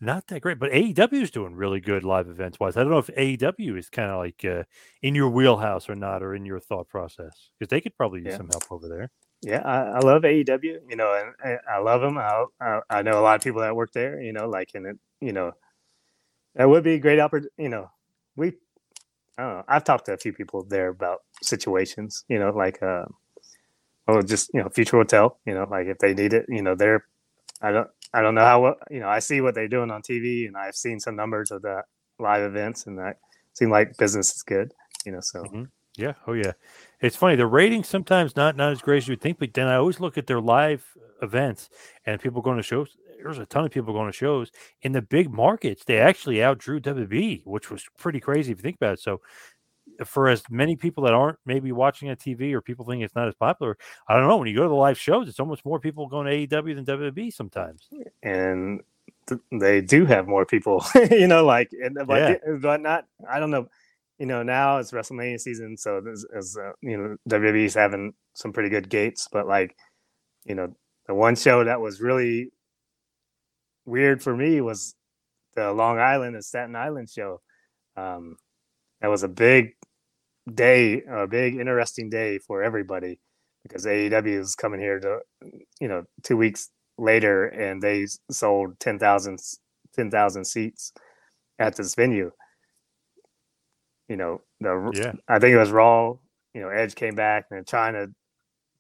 not 0.02 0.26
that 0.28 0.42
great. 0.42 0.58
But 0.58 0.72
AEW 0.72 1.22
is 1.22 1.30
doing 1.30 1.54
really 1.56 1.80
good 1.80 2.04
live 2.04 2.28
events 2.28 2.60
wise. 2.60 2.76
I 2.76 2.82
don't 2.82 2.90
know 2.90 2.98
if 2.98 3.08
AEW 3.08 3.78
is 3.78 3.88
kind 3.90 4.10
of 4.10 4.18
like 4.18 4.44
uh, 4.44 4.64
in 5.02 5.14
your 5.14 5.30
wheelhouse 5.30 5.88
or 5.88 5.94
not, 5.96 6.22
or 6.22 6.34
in 6.34 6.44
your 6.46 6.60
thought 6.60 6.88
process 6.88 7.50
because 7.58 7.70
they 7.70 7.80
could 7.80 7.96
probably 7.96 8.22
use 8.22 8.32
Yeah. 8.32 8.36
some 8.36 8.48
help 8.50 8.70
over 8.70 8.88
there. 8.88 9.10
Yeah, 9.42 9.62
I, 9.64 9.96
I 9.96 9.98
love 10.00 10.22
AEW. 10.24 10.80
You 10.88 10.96
know, 10.96 11.14
and 11.14 11.34
I, 11.44 11.76
I 11.76 11.78
love 11.78 12.00
them. 12.02 12.18
I, 12.18 12.44
I 12.60 12.80
I 12.90 13.02
know 13.02 13.20
a 13.20 13.22
lot 13.22 13.36
of 13.36 13.42
people 13.42 13.62
that 13.62 13.76
work 13.76 13.92
there. 13.92 14.20
You 14.20 14.32
know, 14.32 14.48
like 14.48 14.70
and 14.74 14.86
it. 14.86 14.98
You 15.20 15.32
know, 15.32 15.52
that 16.56 16.68
would 16.68 16.84
be 16.84 16.94
a 16.94 16.98
great 17.00 17.20
opportunity. 17.20 17.54
You 17.58 17.68
know, 17.70 17.90
we. 18.36 18.54
I 19.38 19.42
don't 19.42 19.54
know. 19.58 19.64
I've 19.68 19.84
talked 19.84 20.06
to 20.06 20.12
a 20.14 20.18
few 20.18 20.32
people 20.32 20.64
there 20.64 20.88
about 20.88 21.20
situations. 21.42 22.24
You 22.28 22.38
know, 22.40 22.50
like 22.50 22.82
uh, 22.82 23.04
oh, 24.08 24.22
just 24.22 24.50
you 24.54 24.62
know, 24.62 24.68
future 24.68 24.96
hotel. 24.96 25.38
You 25.46 25.54
know, 25.54 25.66
like 25.70 25.86
if 25.86 25.98
they 25.98 26.14
need 26.14 26.34
it. 26.34 26.46
You 26.48 26.62
know, 26.62 26.74
they're. 26.74 27.04
I 27.62 27.72
don't. 27.72 27.88
I 28.14 28.20
don't 28.22 28.34
know 28.34 28.44
how. 28.44 28.76
You 28.90 29.00
know, 29.00 29.08
I 29.08 29.18
see 29.20 29.40
what 29.40 29.54
they're 29.54 29.68
doing 29.68 29.90
on 29.90 30.02
TV, 30.02 30.46
and 30.46 30.56
I've 30.56 30.74
seen 30.76 31.00
some 31.00 31.16
numbers 31.16 31.50
of 31.50 31.62
the 31.62 31.82
live 32.18 32.42
events, 32.42 32.86
and 32.86 32.98
that 32.98 33.18
seem 33.54 33.70
like 33.70 33.96
business 33.96 34.34
is 34.34 34.42
good. 34.42 34.72
You 35.04 35.12
know, 35.12 35.20
so 35.20 35.44
Mhm. 35.44 35.68
Yeah. 35.96 36.14
Oh 36.26 36.32
yeah. 36.32 36.52
It's 37.00 37.16
funny. 37.16 37.36
The 37.36 37.46
ratings 37.46 37.88
sometimes 37.88 38.36
not 38.36 38.56
not 38.56 38.72
as 38.72 38.80
great 38.82 38.98
as 38.98 39.08
you 39.08 39.12
would 39.12 39.20
think, 39.20 39.38
but 39.38 39.52
then 39.54 39.66
I 39.68 39.76
always 39.76 40.00
look 40.00 40.16
at 40.18 40.26
their 40.26 40.40
live 40.40 40.84
events 41.22 41.68
and 42.06 42.20
people 42.20 42.42
going 42.42 42.56
to 42.56 42.62
shows. 42.62 42.96
There's 43.22 43.38
a 43.38 43.46
ton 43.46 43.64
of 43.64 43.70
people 43.70 43.92
going 43.94 44.10
to 44.10 44.16
shows 44.16 44.50
in 44.82 44.92
the 44.92 45.02
big 45.02 45.30
markets. 45.30 45.84
They 45.84 45.98
actually 45.98 46.36
outdrew 46.36 46.80
WB, 46.80 47.42
which 47.44 47.70
was 47.70 47.84
pretty 47.98 48.18
crazy 48.20 48.50
if 48.52 48.58
you 48.58 48.62
think 48.62 48.76
about 48.76 48.94
it. 48.94 49.00
So, 49.00 49.20
for 50.04 50.28
as 50.28 50.42
many 50.50 50.76
people 50.76 51.04
that 51.04 51.14
aren't 51.14 51.38
maybe 51.46 51.72
watching 51.72 52.08
on 52.10 52.16
TV 52.16 52.52
or 52.52 52.60
people 52.60 52.84
think 52.84 53.02
it's 53.02 53.14
not 53.14 53.28
as 53.28 53.34
popular, 53.34 53.76
I 54.08 54.14
don't 54.14 54.26
know. 54.28 54.36
When 54.36 54.48
you 54.48 54.56
go 54.56 54.62
to 54.62 54.68
the 54.68 54.74
live 54.74 54.98
shows, 54.98 55.28
it's 55.28 55.40
almost 55.40 55.64
more 55.64 55.80
people 55.80 56.06
going 56.08 56.26
to 56.48 56.56
AEW 56.62 56.74
than 56.74 56.84
WWE 56.86 57.32
sometimes. 57.32 57.88
and 58.22 58.80
th- 59.28 59.40
they 59.60 59.80
do 59.80 60.04
have 60.06 60.26
more 60.28 60.44
people, 60.46 60.84
you 61.10 61.26
know, 61.26 61.44
like, 61.44 61.70
but, 62.06 62.08
Yeah. 62.44 62.54
but 62.60 62.80
not, 62.80 63.06
I 63.30 63.38
don't 63.40 63.50
know, 63.50 63.66
you 64.18 64.26
know, 64.26 64.42
now 64.42 64.78
it's 64.78 64.92
WrestleMania 64.92 65.40
season, 65.40 65.76
so 65.76 66.00
there's, 66.00 66.24
as 66.36 66.56
uh, 66.56 66.72
you 66.80 66.96
know, 66.96 67.16
WWE's 67.28 67.74
having 67.74 68.12
some 68.34 68.52
pretty 68.52 68.68
good 68.68 68.88
gates, 68.88 69.28
but 69.32 69.46
like, 69.46 69.76
you 70.44 70.54
know, 70.54 70.74
the 71.06 71.14
one 71.14 71.34
show 71.36 71.64
that 71.64 71.80
was 71.80 72.00
really 72.00 72.50
weird 73.84 74.22
for 74.22 74.36
me 74.36 74.60
was 74.60 74.94
the 75.54 75.72
Long 75.72 75.98
Island 75.98 76.34
and 76.34 76.44
Staten 76.44 76.76
Island 76.76 77.10
show. 77.10 77.40
Um, 77.96 78.36
that 79.00 79.08
was 79.08 79.22
a 79.24 79.28
big 79.28 79.74
day, 80.52 81.02
a 81.02 81.26
big 81.26 81.56
interesting 81.56 82.10
day 82.10 82.38
for 82.38 82.62
everybody 82.62 83.18
because 83.62 83.86
AEW 83.86 84.40
is 84.40 84.54
coming 84.54 84.80
here 84.80 84.98
to, 85.00 85.18
you 85.80 85.88
know, 85.88 86.04
two 86.22 86.36
weeks 86.36 86.70
later 86.98 87.46
and 87.46 87.80
they 87.82 88.06
sold 88.30 88.78
10,000 88.80 89.34
s- 89.34 89.58
10,000 89.94 90.44
seats 90.44 90.92
at 91.58 91.76
this 91.76 91.94
venue. 91.94 92.30
You 94.08 94.16
know, 94.16 94.42
the 94.60 94.90
Yeah. 94.94 95.12
I 95.28 95.38
think 95.38 95.54
it 95.54 95.58
was 95.58 95.70
Raw, 95.70 96.16
you 96.54 96.60
know, 96.60 96.68
Edge 96.68 96.94
came 96.94 97.14
back 97.14 97.46
and 97.50 97.66
trying 97.66 97.94
to 97.94 98.12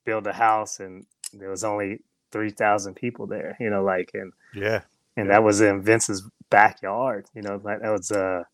build 0.04 0.26
a 0.26 0.32
house 0.32 0.80
and 0.80 1.06
there 1.32 1.48
was 1.48 1.64
only 1.64 2.00
3,000 2.32 2.94
people 2.94 3.26
there, 3.26 3.56
you 3.60 3.70
know, 3.70 3.84
like 3.84 4.10
and 4.14 4.32
Yeah. 4.54 4.82
and 5.16 5.30
that 5.30 5.44
was 5.44 5.60
in 5.60 5.82
Vince's 5.82 6.28
backyard, 6.50 7.26
you 7.34 7.42
know, 7.42 7.60
like 7.62 7.80
that 7.80 7.90
was 7.90 8.10
uh 8.10 8.44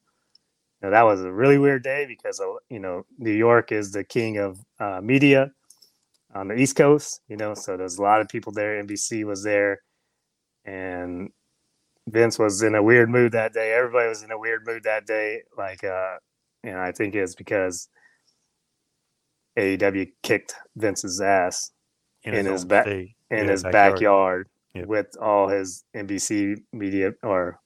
know, 0.83 0.91
that 0.91 1.03
was 1.03 1.22
a 1.22 1.33
really 1.33 1.59
weird 1.59 1.83
day 1.83 2.07
because 2.07 2.41
you 2.70 2.79
know, 2.79 3.05
New 3.18 3.33
York 3.33 3.72
is 3.72 3.93
the 3.93 4.05
king 4.05 4.39
of 4.39 4.59
uh, 4.79 5.01
media 5.03 5.51
on 6.35 6.49
the 6.49 6.55
East 6.55 6.76
Coast, 6.76 7.20
you 7.29 7.37
know, 7.37 7.55
so 7.55 7.76
there's 7.76 7.99
a 7.99 8.03
lot 8.03 8.20
of 8.20 8.29
people 8.29 8.53
there. 8.53 8.83
NBC 8.85 9.24
was 9.24 9.43
there, 9.43 9.81
and 10.64 11.31
Vince 12.07 12.39
was 12.39 12.62
in 12.62 12.74
a 12.74 12.83
weird 12.83 13.09
mood 13.11 13.33
that 13.33 13.53
day. 13.53 13.72
Everybody 13.72 14.09
was 14.09 14.22
in 14.22 14.31
a 14.31 14.39
weird 14.39 14.66
mood 14.66 14.85
that 14.85 15.07
day. 15.07 15.43
Like, 15.57 15.83
uh, 15.85 16.16
and 16.62 16.76
I 16.76 16.93
think 16.93 17.14
it's 17.14 17.35
because 17.35 17.89
AEW 19.59 20.12
kicked 20.22 20.55
Vince's 20.76 21.20
ass 21.20 21.72
In, 22.24 22.35
In 22.35 22.47
his 22.47 22.62
own 22.62 22.68
back- 22.68 22.87
in 22.87 23.09
Yeah, 23.31 23.45
his 23.45 23.62
backyard. 23.62 24.49
Yep. 24.74 24.87
with 24.87 25.16
all 25.20 25.49
his 25.49 25.83
NBC 25.97 26.57
media 26.74 27.12
or 27.22 27.59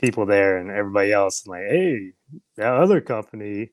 people 0.00 0.26
there 0.26 0.58
and 0.58 0.70
everybody 0.70 1.12
else. 1.12 1.44
and 1.44 1.52
Like, 1.52 1.70
hey, 1.70 2.12
that 2.56 2.74
other 2.74 3.00
company 3.00 3.72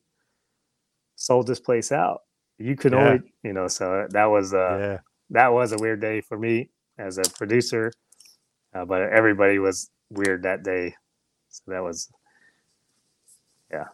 sold 1.16 1.46
this 1.46 1.60
place 1.60 1.92
out. 1.92 2.22
You 2.58 2.76
could 2.76 2.92
Yeah. 2.92 2.98
only, 3.10 3.34
you 3.42 3.52
know. 3.52 3.68
So 3.68 4.06
that 4.10 4.26
was 4.26 4.54
uh, 4.54 4.78
yeah. 4.80 4.98
that 5.30 5.52
was 5.52 5.72
a 5.72 5.78
weird 5.78 6.00
day 6.00 6.20
for 6.22 6.38
me 6.38 6.70
as 6.98 7.18
a 7.18 7.22
producer, 7.38 7.92
uh, 8.74 8.84
but 8.86 9.02
everybody 9.02 9.58
was 9.58 9.90
weird 10.10 10.44
that 10.44 10.62
day. 10.64 10.94
So 11.50 11.62
that 11.72 11.82
was 11.82 12.10
Yeah, 13.72 13.86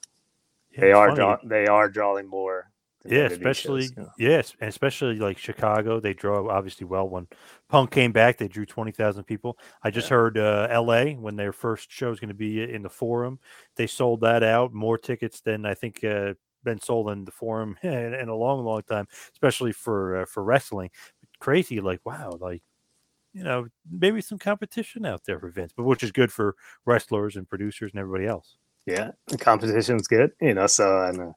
they 0.79 0.93
are 0.93 1.15
draw, 1.15 1.39
they 1.45 1.67
are 1.67 1.89
drawing 1.91 2.29
more. 2.29 2.72
Yeah, 3.05 3.25
especially 3.25 3.83
shows, 3.83 3.97
know. 3.97 4.11
yes, 4.17 4.55
and 4.61 4.69
especially 4.69 5.17
like 5.17 5.37
Chicago, 5.37 5.99
they 5.99 6.15
draw 6.15 6.49
obviously 6.49 6.87
well. 6.87 7.09
When 7.09 7.27
Punk 7.69 7.91
came 7.91 8.13
back, 8.13 8.39
they 8.39 8.49
drew 8.49 8.65
twenty 8.65 8.93
thousand 8.93 9.25
people. 9.25 9.59
I 9.83 9.91
just 9.91 10.09
heard 10.09 10.39
uh, 10.39 10.69
L.A. 10.71 11.15
when 11.15 11.35
their 11.35 11.53
first 11.53 11.91
show 11.91 12.13
is 12.13 12.21
going 12.21 12.29
to 12.29 12.35
be 12.35 12.63
in 12.63 12.83
the 12.83 12.89
Forum, 12.89 13.41
they 13.77 13.89
sold 13.89 14.21
that 14.21 14.45
out 14.45 14.73
more 14.73 14.99
tickets 14.99 15.41
than 15.41 15.67
I 15.67 15.75
think 15.75 16.05
uh, 16.05 16.35
been 16.65 16.81
sold 16.81 17.11
in 17.11 17.25
the 17.25 17.33
Forum 17.33 17.77
in, 17.83 18.15
in 18.15 18.29
a 18.29 18.37
long, 18.37 18.65
long 18.65 18.83
time, 18.83 19.07
especially 19.33 19.73
for 19.73 20.23
uh, 20.23 20.27
for 20.27 20.43
wrestling. 20.43 20.91
Crazy, 21.41 21.81
like 21.81 22.01
wow, 22.05 22.37
like 22.41 22.63
you 23.33 23.43
know 23.43 23.67
maybe 23.91 24.21
some 24.21 24.39
competition 24.39 25.05
out 25.05 25.23
there 25.27 25.41
for 25.41 25.51
Vince, 25.51 25.73
but 25.77 25.85
which 25.85 26.03
is 26.03 26.13
good 26.13 26.33
for 26.33 26.55
wrestlers 26.87 27.37
and 27.37 27.49
producers 27.49 27.91
and 27.93 28.01
everybody 28.01 28.27
else. 28.27 28.57
yeah, 28.87 29.11
the 29.27 29.39
competition's 29.39 30.07
good, 30.07 30.33
you 30.41 30.55
know. 30.55 30.67
So 30.67 31.03
and 31.05 31.21
uh, 31.21 31.33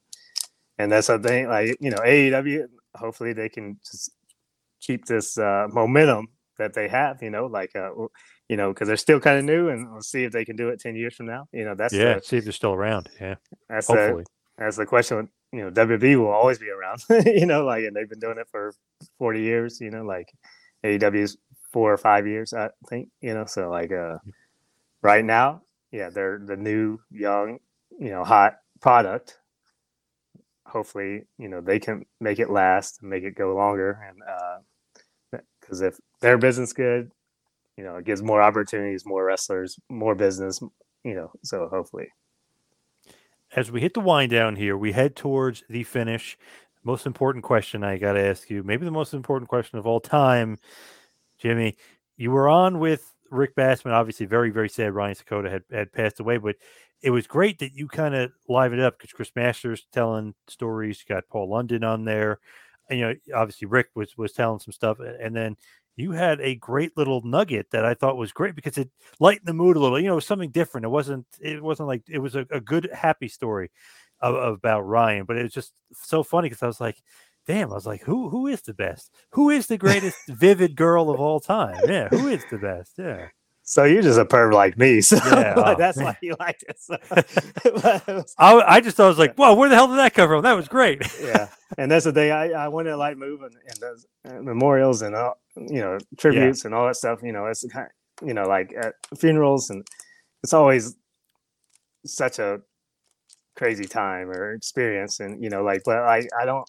and 0.78 0.92
that's 0.92 1.06
the 1.06 1.18
thing, 1.18 1.48
like 1.48 1.76
you 1.80 1.90
know, 1.90 1.98
AEW. 1.98 2.66
Hopefully, 2.94 3.32
they 3.32 3.48
can 3.48 3.78
just 3.84 4.10
keep 4.80 5.04
this 5.06 5.38
uh, 5.38 5.66
momentum 5.70 6.28
that 6.58 6.74
they 6.74 6.88
have, 6.88 7.22
you 7.22 7.30
know, 7.30 7.46
like 7.46 7.74
uh, 7.76 7.90
you 8.48 8.56
know, 8.56 8.72
because 8.72 8.88
they're 8.88 8.96
still 8.96 9.20
kind 9.20 9.38
of 9.38 9.44
new, 9.44 9.68
and 9.68 9.90
we'll 9.92 10.02
see 10.02 10.24
if 10.24 10.32
they 10.32 10.44
can 10.44 10.56
do 10.56 10.68
it 10.68 10.80
ten 10.80 10.96
years 10.96 11.14
from 11.14 11.26
now. 11.26 11.48
You 11.52 11.64
know, 11.64 11.74
that's 11.74 11.94
yeah, 11.94 12.14
the, 12.14 12.22
see 12.22 12.36
if 12.38 12.44
they're 12.44 12.52
still 12.52 12.72
around. 12.72 13.08
Yeah, 13.20 13.36
that's 13.68 13.86
the, 13.86 14.24
that's 14.58 14.76
the 14.76 14.86
question. 14.86 15.28
You 15.52 15.64
know, 15.64 15.70
WB 15.70 16.16
will 16.16 16.30
always 16.30 16.58
be 16.58 16.70
around. 16.70 17.02
you 17.26 17.46
know, 17.46 17.64
like 17.64 17.84
and 17.84 17.94
they've 17.94 18.08
been 18.08 18.20
doing 18.20 18.38
it 18.38 18.48
for 18.50 18.74
forty 19.18 19.42
years. 19.42 19.80
You 19.80 19.90
know, 19.90 20.04
like 20.04 20.32
AEW's 20.84 21.36
four 21.72 21.92
or 21.92 21.98
five 21.98 22.26
years, 22.26 22.52
I 22.52 22.70
think. 22.88 23.08
You 23.20 23.34
know, 23.34 23.46
so 23.46 23.68
like 23.70 23.92
uh, 23.92 24.18
right 25.02 25.24
now, 25.24 25.62
yeah, 25.90 26.10
they're 26.10 26.40
the 26.44 26.56
new, 26.56 26.98
young, 27.10 27.58
you 27.98 28.10
know, 28.10 28.24
hot 28.24 28.56
product. 28.80 29.38
Hopefully, 30.66 31.22
you 31.38 31.48
know 31.48 31.60
they 31.60 31.78
can 31.78 32.04
make 32.20 32.38
it 32.38 32.50
last 32.50 33.00
and 33.00 33.10
make 33.10 33.24
it 33.24 33.34
go 33.36 33.54
longer, 33.54 34.00
and 34.08 34.18
uh 34.22 34.58
because 35.60 35.80
if 35.82 35.98
their 36.20 36.38
business 36.38 36.72
good, 36.72 37.10
you 37.76 37.84
know, 37.84 37.96
it 37.96 38.04
gives 38.04 38.22
more 38.22 38.40
opportunities, 38.42 39.04
more 39.06 39.24
wrestlers, 39.24 39.78
more 39.90 40.14
business. 40.14 40.60
You 41.04 41.14
know, 41.14 41.30
so 41.42 41.68
hopefully. 41.68 42.08
as 43.54 43.70
we 43.70 43.80
hit 43.80 43.94
the 43.94 44.00
wind 44.00 44.30
down 44.30 44.56
here, 44.56 44.76
we 44.76 44.92
head 44.92 45.16
towards 45.16 45.64
the 45.68 45.82
finish. 45.84 46.36
Most 46.84 47.06
important 47.06 47.44
question 47.44 47.82
I 47.82 47.98
got 47.98 48.12
to 48.14 48.20
ask 48.20 48.50
you, 48.50 48.62
maybe 48.62 48.84
the 48.84 48.90
most 48.92 49.14
important 49.14 49.48
question 49.48 49.78
of 49.78 49.86
all 49.86 50.00
time, 50.00 50.58
Jimmy. 51.38 51.76
You 52.16 52.30
were 52.30 52.48
on 52.48 52.78
with 52.78 53.14
Rick 53.30 53.56
Bassman. 53.56 53.92
Obviously, 53.92 54.26
very 54.26 54.50
very 54.50 54.68
sad. 54.68 54.94
Ryan 54.94 55.16
Sakoda 55.16 55.50
had 55.50 55.64
had 55.70 55.92
passed 55.92 56.20
away, 56.20 56.38
but 56.38 56.56
it 57.02 57.10
was 57.10 57.26
great 57.26 57.58
that 57.58 57.74
you 57.74 57.88
kind 57.88 58.14
of 58.14 58.32
livened 58.48 58.80
it 58.80 58.84
up 58.84 58.98
because 58.98 59.12
Chris 59.12 59.30
Masters 59.36 59.86
telling 59.92 60.34
stories. 60.48 61.04
You 61.06 61.14
got 61.14 61.28
Paul 61.28 61.50
London 61.50 61.84
on 61.84 62.04
there, 62.04 62.40
and 62.88 62.98
you 62.98 63.06
know 63.06 63.14
obviously 63.34 63.66
Rick 63.66 63.88
was 63.94 64.16
was 64.16 64.32
telling 64.32 64.60
some 64.60 64.72
stuff, 64.72 64.98
and 65.00 65.34
then 65.34 65.56
you 65.96 66.12
had 66.12 66.40
a 66.40 66.54
great 66.56 66.96
little 66.96 67.22
nugget 67.22 67.70
that 67.70 67.84
I 67.84 67.94
thought 67.94 68.18
was 68.18 68.32
great 68.32 68.54
because 68.54 68.76
it 68.76 68.90
lightened 69.18 69.46
the 69.46 69.54
mood 69.54 69.76
a 69.76 69.80
little. 69.80 69.98
You 69.98 70.06
know, 70.06 70.12
it 70.12 70.16
was 70.16 70.26
something 70.26 70.50
different. 70.50 70.84
It 70.84 70.90
wasn't. 70.90 71.26
It 71.40 71.62
wasn't 71.62 71.88
like 71.88 72.02
it 72.08 72.18
was 72.18 72.36
a, 72.36 72.46
a 72.50 72.60
good, 72.60 72.88
happy 72.92 73.28
story 73.28 73.70
of, 74.20 74.34
about 74.34 74.82
Ryan, 74.82 75.24
but 75.24 75.36
it 75.36 75.42
was 75.42 75.52
just 75.52 75.72
so 75.92 76.22
funny 76.22 76.48
because 76.48 76.62
I 76.62 76.66
was 76.66 76.80
like, 76.80 77.02
"Damn!" 77.46 77.70
I 77.70 77.74
was 77.74 77.86
like, 77.86 78.02
"Who 78.02 78.28
who 78.28 78.46
is 78.46 78.62
the 78.62 78.74
best? 78.74 79.12
Who 79.32 79.50
is 79.50 79.66
the 79.66 79.78
greatest 79.78 80.18
vivid 80.28 80.76
girl 80.76 81.10
of 81.10 81.20
all 81.20 81.40
time? 81.40 81.80
Yeah, 81.88 82.08
who 82.08 82.28
is 82.28 82.44
the 82.50 82.58
best? 82.58 82.92
Yeah, 82.98 83.28
So 83.62 83.84
you're 83.84 84.02
just 84.02 84.18
a 84.18 84.24
perv 84.24 84.52
like 84.52 84.76
me. 84.78 85.00
So 85.02 85.16
Yeah, 85.16 85.54
oh, 85.56 85.74
that's 85.76 85.98
why 85.98 86.16
you 86.22 86.36
liked 86.38 86.64
it. 86.68 86.76
So, 86.78 86.96
was- 87.72 88.34
I, 88.38 88.60
I 88.76 88.80
just 88.80 88.96
thought 88.96 89.06
I 89.06 89.08
was 89.08 89.18
like, 89.18 89.34
"Whoa, 89.36 89.54
where 89.54 89.68
the 89.68 89.74
hell 89.76 89.88
did 89.88 89.98
that 89.98 90.14
come 90.14 90.28
from? 90.28 90.42
That 90.42 90.54
was 90.54 90.68
great." 90.68 91.02
yeah, 91.22 91.48
and 91.78 91.90
that's 91.90 92.04
the 92.04 92.12
thing. 92.12 92.30
I, 92.32 92.52
I 92.52 92.68
went 92.68 92.86
to 92.86 92.96
like 92.96 93.16
move 93.16 93.42
and, 93.42 93.54
those 93.80 94.06
uh, 94.28 94.40
memorials 94.42 95.02
and 95.02 95.14
all, 95.14 95.34
you 95.56 95.80
know 95.80 95.98
tributes 96.18 96.64
and 96.64 96.74
all 96.74 96.86
that 96.86 96.96
stuff. 96.96 97.20
You 97.22 97.32
know, 97.32 97.46
it's 97.46 97.64
kind 97.72 97.88
you 98.24 98.34
know 98.34 98.44
like 98.44 98.72
at 98.78 98.94
funerals 99.18 99.68
and 99.70 99.86
it's 100.42 100.52
always 100.54 100.94
such 102.04 102.38
a 102.38 102.60
crazy 103.56 103.84
time 103.84 104.30
or 104.30 104.52
experience. 104.52 105.18
And 105.20 105.42
you 105.42 105.50
know, 105.50 105.62
like, 105.64 105.82
but 105.84 105.98
I 105.98 106.26
I 106.38 106.44
don't, 106.44 106.68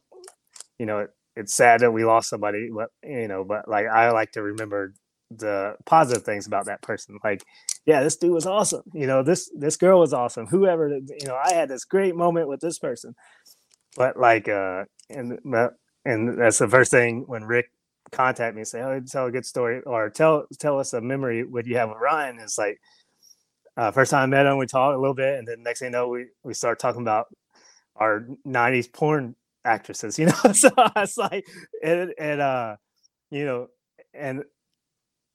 you 0.80 0.86
know, 0.86 1.00
it, 1.00 1.10
it's 1.36 1.54
sad 1.54 1.82
that 1.82 1.92
we 1.92 2.06
lost 2.06 2.30
somebody, 2.30 2.70
but 2.74 2.90
you 3.04 3.28
know, 3.28 3.44
but 3.44 3.68
like 3.68 3.88
I 3.88 4.12
like 4.12 4.32
to 4.34 4.42
remember 4.42 4.94
the 5.30 5.76
positive 5.86 6.24
things 6.24 6.48
about 6.48 6.66
that 6.66 6.82
person. 6.82 7.20
Like, 7.24 7.44
yeah, 7.86 8.02
this 8.04 8.16
dude 8.18 8.32
was 8.32 8.46
awesome. 8.48 8.84
You 8.94 9.08
know, 9.08 9.24
this 9.24 9.50
this 9.56 9.78
girl 9.78 10.00
was 10.00 10.14
awesome. 10.14 10.48
Whoever, 10.48 10.90
you 10.90 11.28
know, 11.28 11.36
I 11.36 11.54
had 11.54 11.70
this 11.70 11.86
great 11.86 12.16
moment 12.16 12.48
with 12.48 12.60
this 12.60 12.80
person. 12.80 13.16
But 13.96 14.18
like, 14.18 14.48
uh, 14.48 14.86
and 15.10 15.40
and 16.06 16.40
that's 16.40 16.60
the 16.60 16.68
first 16.68 16.92
thing 16.92 17.26
when 17.28 17.44
Rick 17.44 17.68
contact 18.12 18.56
me 18.56 18.62
and 18.62 18.68
say, 18.68 18.82
"Oh, 18.82 19.00
tell 19.02 19.28
a 19.28 19.32
good 19.32 19.46
story 19.46 19.82
or 19.86 20.10
tell 20.10 20.48
tell 20.60 20.80
us 20.80 20.94
a 20.94 21.02
memory 21.02 21.44
what 21.44 21.66
you 21.68 21.78
have 21.78 21.90
with 21.90 22.00
Ryan." 22.00 22.40
Is 22.40 22.58
like 22.58 22.80
uh, 23.78 23.92
first 23.92 24.12
time 24.12 24.24
I 24.24 24.26
met 24.28 24.46
him, 24.46 24.58
we 24.58 24.66
talked 24.68 24.96
a 24.96 25.00
little 25.00 25.14
bit, 25.16 25.38
and 25.40 25.48
then 25.48 25.64
next 25.64 25.80
thing 25.80 25.88
you 25.88 25.92
know, 25.92 26.08
we 26.08 26.28
we 26.44 26.54
start 26.54 26.80
talking 26.80 27.02
about 27.02 27.28
our 27.96 28.28
'90s 28.46 28.92
porn 28.92 29.36
actresses. 29.68 30.18
You 30.20 30.28
know, 30.46 30.54
so 30.54 30.70
it's 30.96 31.18
like 31.18 31.46
and 31.84 32.14
and 32.20 32.42
uh, 32.42 32.76
you 33.32 33.46
know, 33.46 33.68
and 34.14 34.44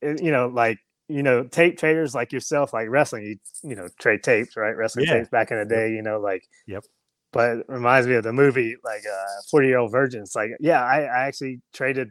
it, 0.01 0.23
you 0.23 0.31
know, 0.33 0.49
like 0.49 0.79
you 1.09 1.23
know, 1.23 1.45
tape 1.45 1.79
traders 1.79 2.15
like 2.15 2.33
yourself, 2.33 2.73
like 2.73 2.89
wrestling, 2.89 3.25
you 3.25 3.37
you 3.71 3.77
know, 3.77 3.89
trade 3.99 4.23
tapes, 4.23 4.57
right? 4.57 4.77
Wrestling 4.77 5.07
Yeah. 5.07 5.15
tapes 5.19 5.29
back 5.31 5.51
in 5.51 5.59
the 5.59 5.67
day, 5.67 5.91
you 5.93 6.03
know, 6.03 6.21
like 6.21 6.43
Yep. 6.67 6.85
But 7.33 7.59
it 7.59 7.67
reminds 7.69 8.07
me 8.07 8.15
of 8.15 8.25
the 8.25 8.33
movie, 8.33 8.77
like 8.85 9.03
uh, 9.11 9.27
Forty 9.51 9.69
Year 9.69 9.79
Old 9.79 9.93
Virgin. 9.93 10.23
It's 10.23 10.37
like, 10.37 10.51
yeah, 10.61 10.83
I, 10.85 11.03
I 11.03 11.27
actually 11.27 11.63
traded 11.73 12.11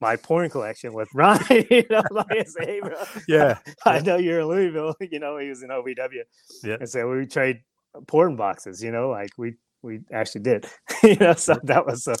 my 0.00 0.16
porn 0.16 0.50
collection 0.50 0.92
with 0.92 1.08
Ryan. 1.14 1.64
you 1.70 1.84
know, 1.90 2.02
like 2.10 2.26
I 2.30 2.44
hey, 2.64 2.80
bro, 2.80 2.94
Yeah, 3.28 3.58
I 3.84 4.00
know 4.00 4.16
you're 4.16 4.40
in 4.40 4.46
Louisville. 4.48 4.94
You 5.00 5.18
know, 5.20 5.38
he 5.38 5.48
was 5.48 5.62
in 5.62 5.70
OVW. 5.70 6.22
Yeah. 6.64 6.76
And 6.80 6.88
so 6.88 7.08
we 7.10 7.26
trade 7.26 7.60
porn 8.06 8.36
boxes. 8.36 8.82
You 8.82 8.90
know, 8.92 9.10
like 9.10 9.30
we 9.38 9.54
we 9.82 10.00
actually 10.12 10.42
did. 10.42 10.66
you 11.02 11.16
know, 11.16 11.34
so 11.34 11.58
that 11.64 11.86
was 11.86 12.06
a, 12.06 12.16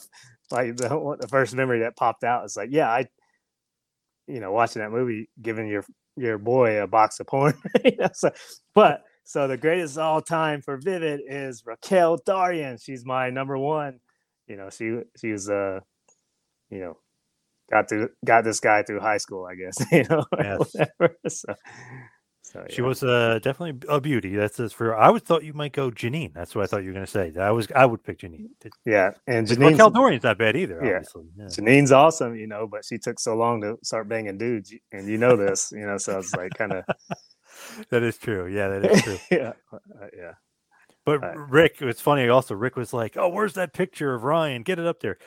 like 0.50 0.76
the 0.76 0.88
the 1.20 1.28
first 1.28 1.54
memory 1.54 1.80
that 1.80 1.96
popped 1.96 2.24
out. 2.24 2.44
It's 2.44 2.56
like, 2.56 2.70
yeah, 2.72 2.88
I, 2.90 3.06
you 4.26 4.40
know, 4.40 4.52
watching 4.52 4.82
that 4.82 4.90
movie, 4.90 5.28
giving 5.40 5.68
your 5.68 5.84
your 6.16 6.38
boy 6.38 6.82
a 6.82 6.86
box 6.86 7.20
of 7.20 7.26
porn. 7.26 7.54
you 7.84 7.96
know, 7.98 8.08
so, 8.14 8.30
but 8.74 9.02
so 9.24 9.48
the 9.48 9.56
greatest 9.56 9.96
of 9.96 10.02
all 10.02 10.22
time 10.22 10.62
for 10.62 10.76
Vivid 10.76 11.20
is 11.28 11.62
Raquel 11.66 12.18
Darrian. 12.24 12.78
She's 12.78 13.04
my 13.04 13.30
number 13.30 13.58
one. 13.58 14.00
You 14.46 14.56
know, 14.56 14.70
she 14.70 14.98
she 15.20 15.32
was 15.32 15.48
uh, 15.48 15.80
you 16.70 16.80
know, 16.80 16.98
got 17.70 17.88
to 17.88 18.08
got 18.24 18.44
this 18.44 18.60
guy 18.60 18.82
through 18.82 19.00
high 19.00 19.18
school, 19.18 19.46
I 19.46 19.54
guess. 19.56 19.76
You 19.92 20.04
know, 20.10 20.24
Yes. 20.38 20.74
whatever. 20.98 21.16
So, 22.52 22.60
so 22.68 22.74
she 22.74 22.82
was 22.82 23.02
uh, 23.02 23.38
definitely 23.42 23.86
a 23.88 24.00
beauty. 24.00 24.34
That's 24.36 24.58
just 24.58 24.74
for. 24.74 24.94
I 24.94 25.10
would 25.10 25.24
thought 25.24 25.44
you 25.44 25.54
might 25.54 25.72
go 25.72 25.90
Janine. 25.90 26.34
That's 26.34 26.54
what 26.54 26.64
I 26.64 26.66
thought 26.66 26.82
you 26.82 26.88
were 26.88 26.94
going 26.94 27.06
to 27.06 27.10
say. 27.10 27.32
I 27.40 27.50
was. 27.50 27.66
I 27.74 27.86
would 27.86 28.04
pick 28.04 28.20
Janine. 28.20 28.48
yeah, 28.84 29.12
and 29.26 29.46
Janine 29.46 29.76
Janine's, 29.76 29.94
Darrian's 29.94 30.22
not 30.24 30.38
bad 30.38 30.56
either. 30.56 30.80
Yeah. 30.82 30.96
Obviously. 30.96 31.24
Yeah. 31.36 31.46
Janine's 31.46 31.92
awesome, 31.92 32.36
you 32.36 32.46
know, 32.46 32.66
but 32.66 32.84
she 32.84 32.98
took 32.98 33.18
so 33.18 33.34
long 33.34 33.60
to 33.62 33.78
start 33.82 34.08
banging 34.08 34.38
dudes, 34.38 34.72
and 34.92 35.08
you 35.08 35.18
know 35.18 35.36
this, 35.36 35.72
you 35.72 35.86
know, 35.86 35.96
so 35.96 36.18
it's 36.18 36.34
like 36.34 36.52
kind 36.54 36.72
of 36.72 36.84
That 37.90 38.02
is 38.02 38.18
true. 38.18 38.46
Yeah, 38.46 38.68
that 38.68 38.90
is 38.90 39.02
true. 39.02 39.18
yeah, 39.30 39.52
uh, 39.72 40.06
yeah. 40.16 40.32
But 41.04 41.20
Right. 41.20 41.36
Rick, 41.36 41.76
it's 41.80 42.00
funny. 42.00 42.28
Also, 42.28 42.54
Rick 42.54 42.76
was 42.76 42.92
like, 42.92 43.16
"Oh, 43.16 43.28
where's 43.28 43.54
that 43.54 43.72
picture 43.72 44.14
of 44.14 44.24
Ryan? 44.24 44.62
Get 44.62 44.78
it 44.78 44.86
up 44.86 45.00
there." 45.00 45.18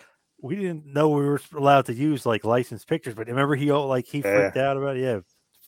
We 0.41 0.55
didn't 0.55 0.85
know 0.85 1.09
we 1.09 1.25
were 1.25 1.41
allowed 1.55 1.85
to 1.87 1.93
use 1.93 2.25
like 2.25 2.45
licensed 2.45 2.87
pictures, 2.87 3.13
but 3.13 3.27
remember 3.27 3.55
he 3.55 3.71
like 3.71 4.05
he 4.05 4.21
freaked 4.21 4.57
out 4.57 4.77
about 4.77 4.97
it. 4.97 5.01
Yeah. 5.01 5.19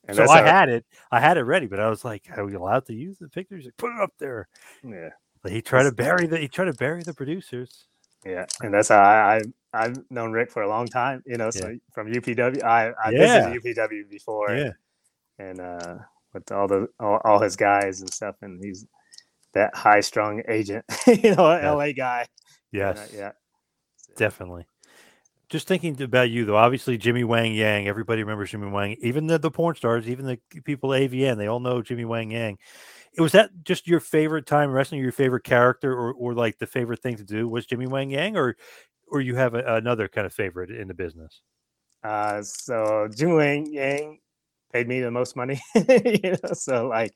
And 0.08 0.16
so 0.16 0.24
I 0.30 0.40
how- 0.40 0.46
had 0.46 0.70
it. 0.70 0.86
I 1.12 1.20
had 1.20 1.38
it 1.38 1.44
ready, 1.44 1.68
but 1.68 1.80
I 1.80 1.90
was 1.90 2.04
like, 2.06 2.28
"Are 2.36 2.46
we 2.46 2.54
allowed 2.56 2.86
to 2.88 2.94
use 2.94 3.18
the 3.20 3.28
pictures?" 3.30 3.66
Like, 3.66 3.78
"Put 3.78 3.92
it 3.94 4.00
up 4.02 4.14
there." 4.20 4.48
yeah, 4.84 5.10
But 5.42 5.52
he 5.52 5.62
tried 5.62 5.84
to 5.84 5.92
bury 5.92 6.28
the. 6.28 6.38
He 6.38 6.48
tried 6.48 6.66
to 6.66 6.74
bury 6.74 7.04
the 7.04 7.14
producers. 7.14 7.86
yeah, 8.26 8.46
and 8.62 8.74
that's 8.74 8.90
how 8.90 9.00
I, 9.02 9.36
I 9.38 9.42
I've 9.74 10.10
known 10.10 10.32
Rick 10.32 10.50
for 10.52 10.64
a 10.64 10.68
long 10.70 10.88
time, 10.88 11.22
you 11.26 11.38
know, 11.38 11.50
so 11.52 11.78
from 11.94 12.08
UPW, 12.12 12.64
I 12.64 12.90
I 12.92 13.10
Yeah. 13.12 13.20
visited 13.52 13.78
UPW 13.78 14.10
before, 14.10 14.56
Yeah. 14.56 14.72
and 15.40 15.60
uh, 15.60 15.98
with 16.34 16.52
all 16.52 16.68
the 16.68 16.88
all, 17.00 17.20
all 17.24 17.40
his 17.40 17.56
guys 17.56 18.02
and 18.02 18.12
stuff, 18.14 18.36
and 18.42 18.64
he's 18.64 18.86
that 19.54 19.76
high 19.76 20.00
strung 20.02 20.42
agent, 20.48 20.86
you 21.08 21.36
know, 21.36 21.52
Yeah. 21.52 21.72
LA 21.72 21.92
guy, 21.94 22.22
uh, 22.22 22.26
Yes. 22.72 23.12
yeah, 23.14 23.32
Definitely. 24.16 24.66
Just 25.50 25.68
thinking 25.68 26.02
about 26.02 26.30
you 26.30 26.46
though, 26.46 26.58
obviously 26.58 26.98
Jimmy 26.98 27.24
Wang 27.24 27.54
Yang, 27.54 27.88
everybody 27.88 28.22
remembers 28.22 28.52
Jimmy 28.52 28.70
Wang, 28.70 28.98
even 29.02 29.28
the, 29.28 29.40
the 29.40 29.52
porn 29.52 29.76
stars, 29.76 30.10
even 30.10 30.26
the 30.26 30.40
people 30.64 30.94
at 30.94 31.02
AVN, 31.04 31.38
they 31.38 31.48
all 31.48 31.60
know 31.60 31.82
Jimmy 31.82 32.06
Wang 32.06 32.32
Yang. 32.32 32.58
Was 33.18 33.32
that 33.32 33.50
just 33.64 33.88
your 33.88 34.00
favorite 34.00 34.46
time 34.46 34.72
wrestling, 34.72 35.02
your 35.02 35.12
favorite 35.12 35.44
character, 35.44 35.92
or, 35.92 36.14
or 36.14 36.34
like 36.34 36.60
the 36.60 36.68
favorite 36.68 37.02
thing 37.02 37.16
to 37.18 37.24
do 37.24 37.48
was 37.48 37.66
Jimmy 37.66 37.88
Wang 37.88 38.12
Yang, 38.12 38.38
or 38.38 38.56
or 39.08 39.22
you 39.22 39.36
have 39.36 39.56
a, 39.56 39.76
another 39.76 40.08
kind 40.08 40.28
of 40.28 40.34
favorite 40.34 40.70
in 40.70 40.88
the 40.88 40.94
business? 40.94 41.42
Uh, 42.04 42.44
so 42.44 43.08
Jimmy 43.16 43.34
Wang 43.34 43.74
Yang 43.74 44.20
paid 44.72 44.88
me 44.88 45.00
the 45.00 45.10
most 45.10 45.36
money, 45.36 45.60
you 45.76 46.36
know. 46.44 46.54
So 46.54 46.88
like 46.88 47.16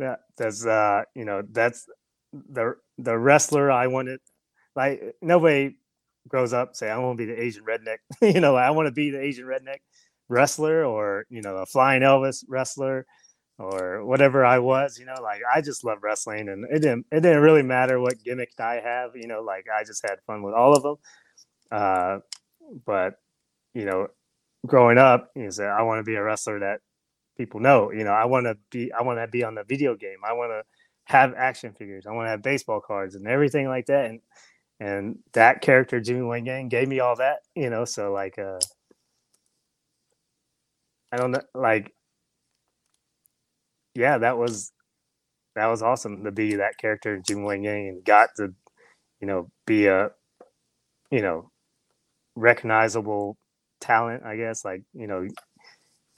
that, 0.00 0.20
that's 0.36 0.66
uh, 0.66 1.02
you 1.14 1.24
know, 1.24 1.42
that's 1.52 1.86
the 2.32 2.74
the 2.98 3.16
wrestler 3.16 3.70
I 3.70 3.86
wanted. 3.86 4.20
Like 4.74 5.14
nobody 5.22 5.76
grows 6.28 6.52
up 6.52 6.74
say 6.76 6.90
I 6.90 6.98
want 6.98 7.18
to 7.18 7.26
be 7.26 7.32
the 7.32 7.40
Asian 7.40 7.64
redneck. 7.64 7.98
you 8.34 8.40
know, 8.40 8.56
I 8.56 8.70
want 8.70 8.86
to 8.86 8.92
be 8.92 9.10
the 9.10 9.20
Asian 9.20 9.46
redneck 9.46 9.78
wrestler 10.28 10.84
or 10.84 11.24
you 11.30 11.42
know 11.42 11.56
a 11.56 11.66
flying 11.66 12.02
Elvis 12.02 12.44
wrestler 12.48 13.06
or 13.58 14.04
whatever 14.04 14.44
I 14.44 14.58
was. 14.58 14.98
You 14.98 15.06
know, 15.06 15.20
like 15.22 15.42
I 15.52 15.60
just 15.60 15.84
love 15.84 15.98
wrestling, 16.02 16.48
and 16.48 16.64
it 16.70 16.80
didn't 16.80 17.06
it 17.10 17.20
didn't 17.20 17.42
really 17.42 17.62
matter 17.62 18.00
what 18.00 18.22
gimmick 18.22 18.50
I 18.58 18.80
have. 18.84 19.10
You 19.14 19.28
know, 19.28 19.42
like 19.42 19.66
I 19.74 19.84
just 19.84 20.02
had 20.02 20.18
fun 20.26 20.42
with 20.42 20.54
all 20.54 20.74
of 20.74 20.82
them. 20.82 20.96
Uh, 21.70 22.18
but 22.84 23.14
you 23.74 23.84
know, 23.84 24.08
growing 24.66 24.98
up, 24.98 25.30
you 25.34 25.50
know, 25.58 25.64
I 25.64 25.82
want 25.82 26.00
to 26.00 26.04
be 26.04 26.16
a 26.16 26.22
wrestler 26.22 26.60
that 26.60 26.80
people 27.36 27.60
know. 27.60 27.92
You 27.92 28.04
know, 28.04 28.12
I 28.12 28.24
want 28.26 28.46
to 28.46 28.56
be 28.70 28.92
I 28.92 29.02
want 29.02 29.18
to 29.18 29.28
be 29.28 29.44
on 29.44 29.54
the 29.54 29.64
video 29.64 29.94
game. 29.94 30.18
I 30.26 30.32
want 30.32 30.50
to 30.50 30.62
have 31.04 31.34
action 31.34 31.72
figures. 31.72 32.06
I 32.06 32.12
want 32.12 32.26
to 32.26 32.30
have 32.30 32.42
baseball 32.42 32.80
cards 32.80 33.14
and 33.14 33.26
everything 33.26 33.68
like 33.68 33.86
that. 33.86 34.06
And 34.06 34.20
and 34.80 35.18
that 35.32 35.62
character 35.62 36.00
Jimmy 36.00 36.22
Wang 36.22 36.46
Yang 36.46 36.68
gave 36.68 36.88
me 36.88 37.00
all 37.00 37.16
that, 37.16 37.38
you 37.54 37.70
know. 37.70 37.84
So 37.84 38.12
like, 38.12 38.38
uh, 38.38 38.58
I 41.12 41.16
don't 41.16 41.30
know, 41.32 41.42
like, 41.54 41.92
yeah, 43.94 44.18
that 44.18 44.38
was 44.38 44.72
that 45.56 45.66
was 45.66 45.82
awesome 45.82 46.24
to 46.24 46.32
be 46.32 46.56
that 46.56 46.78
character 46.78 47.18
Jimmy 47.26 47.42
Wang 47.44 47.64
Yang 47.64 47.88
and 47.88 48.04
got 48.04 48.30
to, 48.36 48.54
you 49.20 49.26
know, 49.26 49.50
be 49.66 49.86
a, 49.86 50.10
you 51.10 51.22
know, 51.22 51.50
recognizable 52.36 53.36
talent. 53.80 54.24
I 54.24 54.36
guess 54.36 54.64
like 54.64 54.82
you 54.94 55.06
know, 55.06 55.26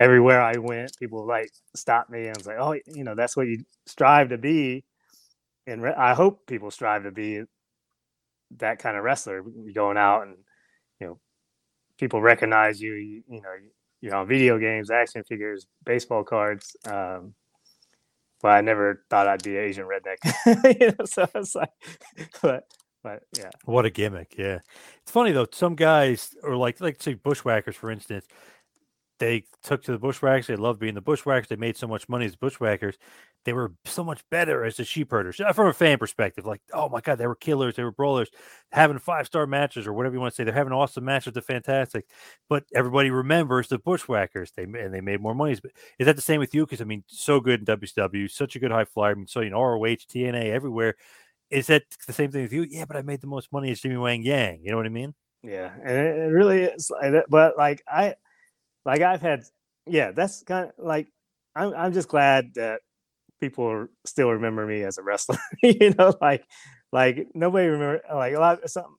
everywhere 0.01 0.41
I 0.43 0.59
went, 0.59 0.97
people 0.99 1.27
like 1.27 1.51
stop 1.77 2.11
me 2.11 2.27
and 2.27 2.37
was 2.37 2.47
like, 2.47 2.59
oh, 2.59 2.75
you 2.87 3.05
know, 3.05 3.15
that's 3.15 3.37
what 3.37 3.47
you 3.49 3.65
strive 3.87 4.31
to 4.31 4.39
be. 4.39 4.85
And 5.67 5.83
re- 5.83 5.95
I 5.97 6.15
hope 6.15 6.47
people 6.47 6.71
strive 6.71 7.05
to 7.05 7.11
be 7.13 7.43
that 8.57 8.79
kind 8.79 8.97
of 8.97 9.05
wrestler 9.05 9.45
you 9.65 9.73
going 9.73 9.97
out 9.97 10.23
and 10.23 10.37
you 11.01 11.07
know 11.07 11.19
people 11.99 12.21
recognize 12.23 12.81
you 12.81 12.95
you, 12.95 13.23
you 13.29 13.41
know 13.41 13.55
you 14.01 14.11
know 14.11 14.25
video 14.25 14.59
games 14.59 14.91
action 14.91 15.23
figures 15.25 15.67
baseball 15.85 16.25
cards 16.25 16.77
um 16.87 17.35
but 18.41 18.49
i 18.49 18.61
never 18.61 19.05
thought 19.11 19.29
i'd 19.29 19.43
be 19.43 19.57
asian 19.57 19.87
redneck. 19.87 20.17
You 20.81 20.89
know 20.99 21.05
so 21.05 21.29
it's 21.35 21.55
like 21.55 21.71
but 22.43 22.65
but 23.03 23.23
yeah. 23.37 23.51
What 23.65 23.85
a 23.85 23.91
gimmick 23.91 24.35
yeah. 24.37 24.59
It's 25.03 25.13
funny 25.13 25.33
though 25.33 25.47
some 25.53 25.77
guys 25.77 26.35
or 26.43 26.57
like 26.57 26.81
like 26.81 27.01
say 27.01 27.15
bushwhackers 27.15 27.77
for 27.77 27.91
instance 27.91 28.27
they 29.19 29.45
took 29.63 29.83
to 29.85 29.93
the 29.93 29.99
bushwhackers. 29.99 30.47
They 30.47 30.57
loved 30.57 30.81
being 30.81 30.95
the 30.95 31.01
bushwhackers. 31.01 31.49
They 31.49 31.57
made 31.57 31.77
so 31.77 31.87
much 31.87 32.09
money 32.09 32.27
as 32.27 32.37
bushwhackers. 32.37 32.97
They 33.45 33.53
were 33.53 33.73
so 33.85 34.05
much 34.05 34.23
better 34.31 34.65
as 34.65 34.77
the 34.77 34.85
sheep 34.85 35.11
herders 35.11 35.41
from 35.55 35.69
a 35.69 35.73
fan 35.73 35.99
perspective. 35.99 36.45
Like, 36.45 36.61
oh 36.73 36.89
my 36.89 37.01
God, 37.01 37.19
they 37.19 37.27
were 37.27 37.35
killers. 37.35 37.77
They 37.77 37.85
were 37.85 37.93
brawlers, 37.93 38.31
having 38.73 38.99
five 38.99 39.27
star 39.27 39.47
matches 39.47 39.87
or 39.87 39.93
whatever 39.93 40.15
you 40.15 40.21
want 40.21 40.33
to 40.33 40.37
say. 40.37 40.45
They're 40.45 40.53
having 40.53 40.73
awesome 40.73 41.05
matches. 41.05 41.33
They're 41.33 41.43
fantastic. 41.43 42.07
But 42.49 42.65
everybody 42.75 43.11
remembers 43.11 43.69
the 43.69 43.79
bushwhackers. 43.79 44.53
They 44.53 44.65
and 44.65 44.93
they 44.93 45.01
made 45.01 45.21
more 45.21 45.35
money. 45.35 45.53
Is 45.53 46.07
that 46.07 46.17
the 46.17 46.23
same 46.23 46.41
with 46.41 46.55
you? 46.55 46.67
Because 46.67 46.81
I 46.81 46.85
mean, 46.85 47.05
so 47.07 47.41
good 47.41 47.61
in 47.61 47.67
WCW, 47.67 48.31
such 48.31 48.57
a 48.57 48.59
good 48.59 48.71
high 48.71 48.85
flyer. 48.85 49.13
I 49.13 49.15
mean, 49.15 49.27
so 49.27 49.41
you 49.41 49.51
know, 49.51 49.63
ROH, 49.63 50.07
TNA, 50.11 50.51
everywhere. 50.51 50.97
Is 51.51 51.69
that 51.69 51.85
the 52.07 52.13
same 52.13 52.31
thing 52.31 52.43
with 52.43 52.53
you? 52.53 52.67
Yeah, 52.69 52.85
but 52.85 52.97
I 52.97 53.03
made 53.03 53.23
the 53.23 53.27
most 53.27 53.51
money 53.53 53.71
as 53.71 53.81
Jimmy 53.81 53.97
Wang 53.97 54.23
Yang. 54.23 54.61
You 54.63 54.71
know 54.71 54.77
what 54.77 54.87
I 54.87 54.91
mean? 54.91 55.15
Yeah, 55.43 55.73
and 55.83 55.97
it 55.97 56.33
really 56.33 56.65
is. 56.65 56.91
But 57.31 57.57
like 57.57 57.83
I 57.89 58.17
like 58.85 59.01
I've 59.01 59.21
had, 59.21 59.45
yeah, 59.87 60.13
that's 60.13 60.43
kind 60.43 60.69
of 60.69 60.85
like 60.85 61.09
I'm. 61.55 61.75
I'm 61.75 61.93
just 61.93 62.09
glad 62.09 62.55
that 62.55 62.81
people 63.41 63.87
still 64.05 64.31
remember 64.31 64.67
me 64.67 64.83
as 64.83 64.99
a 64.99 65.03
wrestler. 65.03 65.39
you 65.63 65.95
know, 65.99 66.15
like 66.21 66.45
like 66.93 67.29
nobody 67.35 67.69
remember 67.69 68.03
like 68.13 68.35
a 68.35 68.41
lot 68.41 68.63
of 68.63 68.71
some 68.71 68.97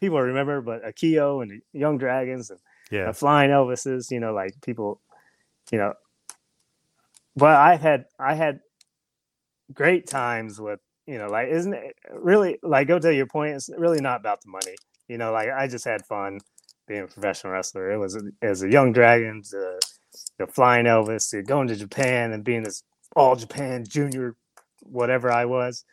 people 0.00 0.20
remember, 0.20 0.60
but 0.60 0.84
Akio 0.84 1.42
and 1.42 1.62
Young 1.72 1.98
Dragons 1.98 2.50
and 2.50 2.60
yeah, 2.90 3.12
Flying 3.12 3.50
Elvises. 3.50 4.10
You 4.10 4.20
know, 4.20 4.32
like 4.32 4.54
people, 4.62 5.00
you 5.70 5.78
know. 5.78 5.94
But 7.36 7.56
I 7.56 7.76
had 7.76 8.06
I 8.18 8.34
had 8.34 8.60
great 9.72 10.06
times 10.06 10.60
with 10.60 10.80
you 11.06 11.18
know 11.18 11.28
like 11.28 11.48
isn't 11.48 11.74
it 11.74 11.96
really 12.12 12.58
like 12.62 12.88
go 12.88 12.98
to 12.98 13.14
your 13.14 13.26
point 13.26 13.54
it's 13.54 13.70
really 13.76 14.00
not 14.00 14.20
about 14.20 14.40
the 14.42 14.50
money 14.50 14.74
you 15.08 15.18
know 15.18 15.32
like 15.32 15.48
i 15.50 15.66
just 15.66 15.84
had 15.84 16.04
fun 16.04 16.38
being 16.92 17.04
a 17.04 17.06
professional 17.06 17.54
wrestler. 17.54 17.90
It 17.90 17.96
was 17.96 18.22
as 18.42 18.62
a 18.62 18.70
young 18.70 18.92
dragon, 18.92 19.42
to, 19.50 19.78
to 20.38 20.46
flying 20.46 20.84
Elvis, 20.84 21.30
to 21.30 21.42
going 21.42 21.68
to 21.68 21.76
Japan 21.76 22.32
and 22.32 22.44
being 22.44 22.64
this 22.64 22.82
all 23.16 23.34
Japan 23.34 23.84
junior, 23.88 24.36
whatever 24.82 25.32
I 25.32 25.46
was, 25.46 25.84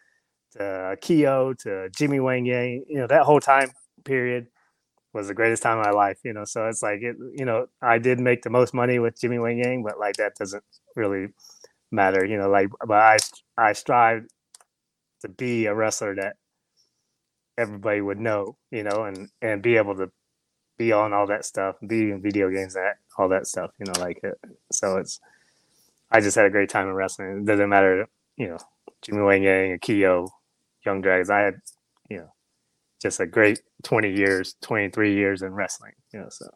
to 0.51 0.59
Akio, 0.59 1.57
to 1.59 1.89
Jimmy 1.95 2.19
Wang 2.19 2.45
Yang. 2.45 2.83
You 2.89 2.97
know, 2.99 3.07
that 3.07 3.23
whole 3.23 3.39
time 3.39 3.71
period 4.03 4.47
was 5.13 5.29
the 5.29 5.33
greatest 5.33 5.63
time 5.63 5.79
of 5.79 5.85
my 5.85 5.91
life. 5.91 6.19
You 6.25 6.33
know, 6.33 6.43
so 6.43 6.67
it's 6.67 6.83
like 6.83 7.01
it. 7.01 7.15
You 7.33 7.45
know, 7.45 7.67
I 7.81 7.97
did 7.97 8.19
make 8.19 8.41
the 8.41 8.49
most 8.49 8.73
money 8.73 8.99
with 8.99 9.19
Jimmy 9.19 9.39
Wang 9.39 9.57
Yang, 9.57 9.83
but 9.83 9.99
like 9.99 10.17
that 10.17 10.35
doesn't 10.35 10.63
really 10.97 11.27
matter. 11.93 12.25
You 12.25 12.37
know, 12.37 12.49
like 12.49 12.67
but 12.85 12.99
I 12.99 13.17
I 13.57 13.71
strive 13.71 14.23
to 15.21 15.29
be 15.29 15.65
a 15.65 15.73
wrestler 15.73 16.15
that 16.15 16.35
everybody 17.57 18.01
would 18.01 18.19
know. 18.19 18.57
You 18.69 18.83
know, 18.83 19.05
and 19.05 19.29
and 19.41 19.61
be 19.61 19.77
able 19.77 19.95
to 19.95 20.11
be 20.80 20.91
on 20.93 21.13
all 21.13 21.27
that 21.27 21.45
stuff, 21.45 21.75
be 21.86 22.09
in 22.09 22.21
video 22.21 22.49
games, 22.49 22.73
that 22.73 22.95
all 23.17 23.30
that 23.30 23.45
stuff, 23.45 23.69
you 23.77 23.86
know, 23.86 23.99
like 23.99 24.21
it. 24.23 24.39
So 24.71 24.97
it's, 24.97 25.19
I 26.09 26.21
just 26.21 26.36
had 26.36 26.45
a 26.45 26.49
great 26.49 26.69
time 26.69 26.88
in 26.88 26.93
wrestling. 26.93 27.41
It 27.41 27.45
doesn't 27.45 27.69
matter, 27.69 28.07
you 28.38 28.47
know, 28.47 28.57
Jimmy 29.03 29.21
Wang 29.21 29.43
Yang, 29.43 29.77
Akio, 29.77 30.30
Young 30.86 31.01
Dragons. 31.01 31.30
I 31.30 31.41
had, 31.41 31.55
you 32.09 32.19
know, 32.19 32.34
just 33.01 33.19
a 33.19 33.27
great 33.27 33.61
20 33.84 34.09
years, 34.09 34.55
23 34.61 35.13
years 35.13 35.41
in 35.41 35.53
wrestling, 35.53 35.93
you 36.13 36.21
know, 36.21 36.30
so. 36.30 36.49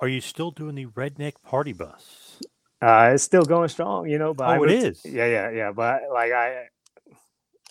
Are 0.00 0.08
you 0.08 0.20
still 0.20 0.50
doing 0.50 0.74
the 0.74 0.86
redneck 0.86 1.34
party 1.42 1.72
bus? 1.72 2.42
Uh, 2.82 3.12
it's 3.14 3.22
still 3.22 3.44
going 3.44 3.68
strong, 3.68 4.08
you 4.08 4.18
know, 4.18 4.34
but 4.34 4.48
oh, 4.48 4.62
I 4.62 4.66
it 4.66 4.72
is. 4.72 5.00
Yeah, 5.04 5.26
yeah, 5.26 5.50
yeah. 5.50 5.72
But 5.72 6.02
like 6.12 6.32
I, 6.32 6.66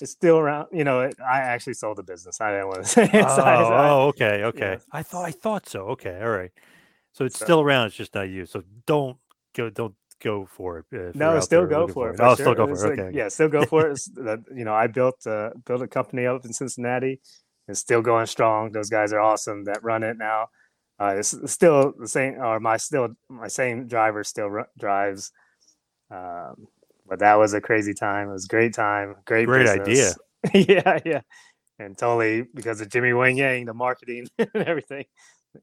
it's 0.01 0.11
still 0.11 0.37
around. 0.37 0.67
You 0.71 0.83
know, 0.83 1.01
it, 1.01 1.15
I 1.19 1.39
actually 1.39 1.75
sold 1.75 1.97
the 1.97 2.03
business. 2.03 2.41
I 2.41 2.51
didn't 2.51 2.67
want 2.67 2.83
to 2.83 2.89
say 2.89 3.03
it. 3.03 3.25
Oh, 3.25 3.41
I, 3.41 3.89
oh 3.89 4.07
okay, 4.07 4.43
okay. 4.45 4.77
Yeah. 4.77 4.77
I 4.91 5.03
thought 5.03 5.25
I 5.25 5.31
thought 5.31 5.67
so. 5.67 5.81
Okay, 5.89 6.19
all 6.21 6.29
right. 6.29 6.51
So 7.13 7.25
it's 7.25 7.37
so, 7.37 7.45
still 7.45 7.61
around. 7.61 7.87
It's 7.87 7.95
just 7.95 8.15
not 8.15 8.29
you. 8.29 8.45
So 8.45 8.63
don't 8.85 9.17
go. 9.55 9.69
Don't 9.69 9.95
go 10.21 10.45
for 10.45 10.79
it. 10.79 10.85
Uh, 10.93 11.11
no, 11.15 11.39
still 11.39 11.65
go 11.65 11.87
for 11.87 12.09
it. 12.09 12.13
it. 12.13 12.19
Oh, 12.21 12.35
sure. 12.35 12.45
still 12.45 12.55
go 12.55 12.75
for 12.75 12.87
it. 12.87 12.91
Okay. 12.93 13.03
Like, 13.07 13.15
yeah, 13.15 13.27
still 13.27 13.49
go 13.49 13.65
for 13.65 13.89
it. 13.89 13.99
you 14.55 14.63
know, 14.63 14.73
I 14.73 14.87
built 14.87 15.25
uh, 15.25 15.51
built 15.65 15.81
a 15.81 15.87
company 15.87 16.25
up 16.25 16.45
in 16.45 16.53
Cincinnati. 16.53 17.19
It's 17.67 17.79
still 17.79 18.01
going 18.01 18.25
strong. 18.25 18.71
Those 18.71 18.89
guys 18.89 19.13
are 19.13 19.19
awesome 19.19 19.65
that 19.65 19.83
run 19.83 20.03
it 20.03 20.17
now. 20.17 20.47
Uh, 20.99 21.15
it's 21.17 21.35
still 21.51 21.93
the 21.97 22.07
same, 22.07 22.35
or 22.35 22.59
my 22.59 22.77
still 22.77 23.09
my 23.29 23.47
same 23.47 23.87
driver 23.87 24.23
still 24.23 24.45
r- 24.45 24.69
drives. 24.77 25.31
Um, 26.11 26.67
but 27.11 27.19
that 27.19 27.35
was 27.35 27.53
a 27.53 27.59
crazy 27.59 27.93
time. 27.93 28.29
It 28.29 28.31
was 28.31 28.45
a 28.45 28.47
great 28.47 28.73
time. 28.73 29.17
Great, 29.25 29.45
great 29.45 29.67
idea. 29.67 30.13
yeah, 30.53 30.97
yeah. 31.03 31.19
And 31.77 31.97
totally 31.97 32.43
because 32.55 32.79
of 32.79 32.87
Jimmy 32.87 33.11
Wang 33.11 33.35
Yang, 33.35 33.65
the 33.65 33.73
marketing 33.73 34.27
and 34.39 34.49
everything 34.55 35.03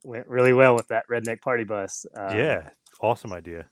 went 0.03 0.29
really 0.29 0.53
well 0.53 0.75
with 0.77 0.87
that 0.89 1.05
redneck 1.11 1.41
party 1.41 1.65
bus. 1.65 2.05
Um, 2.15 2.37
yeah, 2.37 2.69
awesome 3.01 3.33
idea. 3.33 3.65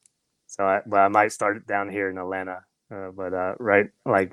So, 0.46 0.64
I, 0.64 0.80
but 0.86 1.00
I 1.00 1.08
might 1.08 1.32
start 1.32 1.58
it 1.58 1.66
down 1.66 1.90
here 1.90 2.08
in 2.08 2.16
Atlanta. 2.16 2.64
Uh, 2.90 3.10
but 3.14 3.34
uh, 3.34 3.56
right, 3.58 3.90
like 4.06 4.32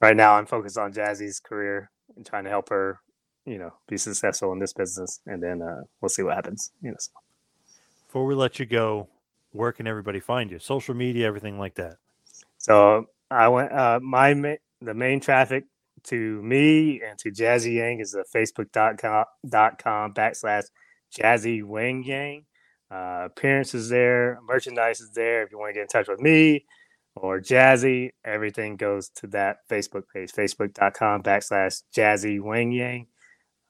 right 0.00 0.16
now, 0.16 0.36
I'm 0.36 0.46
focused 0.46 0.78
on 0.78 0.94
Jazzy's 0.94 1.40
career 1.40 1.90
and 2.16 2.24
trying 2.24 2.44
to 2.44 2.50
help 2.50 2.70
her, 2.70 3.00
you 3.44 3.58
know, 3.58 3.74
be 3.86 3.98
successful 3.98 4.50
in 4.54 4.60
this 4.60 4.72
business, 4.72 5.20
and 5.26 5.42
then 5.42 5.60
uh, 5.60 5.82
we'll 6.00 6.08
see 6.08 6.22
what 6.22 6.36
happens. 6.36 6.72
You 6.80 6.92
know. 6.92 6.96
So. 6.98 7.10
Before 8.06 8.24
we 8.24 8.34
let 8.34 8.58
you 8.58 8.64
go, 8.64 9.08
where 9.50 9.72
can 9.72 9.86
everybody 9.86 10.20
find 10.20 10.50
you? 10.50 10.58
Social 10.58 10.94
media, 10.94 11.26
everything 11.26 11.58
like 11.58 11.74
that. 11.74 11.98
So 12.62 13.06
I 13.30 13.48
went. 13.48 13.72
Uh, 13.72 14.00
my 14.02 14.34
the 14.80 14.94
main 14.94 15.20
traffic 15.20 15.64
to 16.04 16.42
me 16.42 17.02
and 17.02 17.18
to 17.18 17.30
Jazzy 17.30 17.74
Yang 17.76 18.00
is 18.00 18.12
the 18.12 18.24
facebook.com 18.34 19.24
dot 19.48 19.82
com 19.82 20.14
backslash 20.14 20.64
Jazzy 21.16 21.64
Wang 21.64 22.04
Yang. 22.04 22.46
Uh, 22.90 23.24
appearances 23.26 23.88
there, 23.88 24.38
merchandise 24.46 25.00
is 25.00 25.10
there. 25.12 25.42
If 25.42 25.50
you 25.52 25.58
want 25.58 25.70
to 25.70 25.74
get 25.74 25.82
in 25.82 25.88
touch 25.88 26.08
with 26.08 26.20
me 26.20 26.66
or 27.16 27.40
Jazzy, 27.40 28.10
everything 28.24 28.76
goes 28.76 29.10
to 29.16 29.26
that 29.28 29.58
Facebook 29.70 30.04
page, 30.14 30.32
facebook.com 30.32 31.22
backslash 31.22 31.82
Jazzy 31.96 32.40
Wang 32.40 32.72
Yang. 32.72 33.06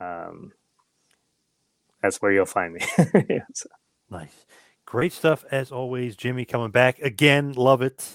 Um, 0.01 0.53
that's 2.03 2.20
where 2.20 2.32
you'll 2.32 2.47
find 2.47 2.74
me. 2.74 2.80
yeah, 3.30 3.40
so. 3.55 3.68
Nice. 4.11 4.47
Great 4.86 5.12
stuff 5.12 5.45
as 5.51 5.72
always, 5.72 6.16
Jimmy. 6.16 6.45
Coming 6.45 6.70
back 6.72 6.99
again. 6.99 7.53
Love 7.53 7.82
it. 7.82 8.07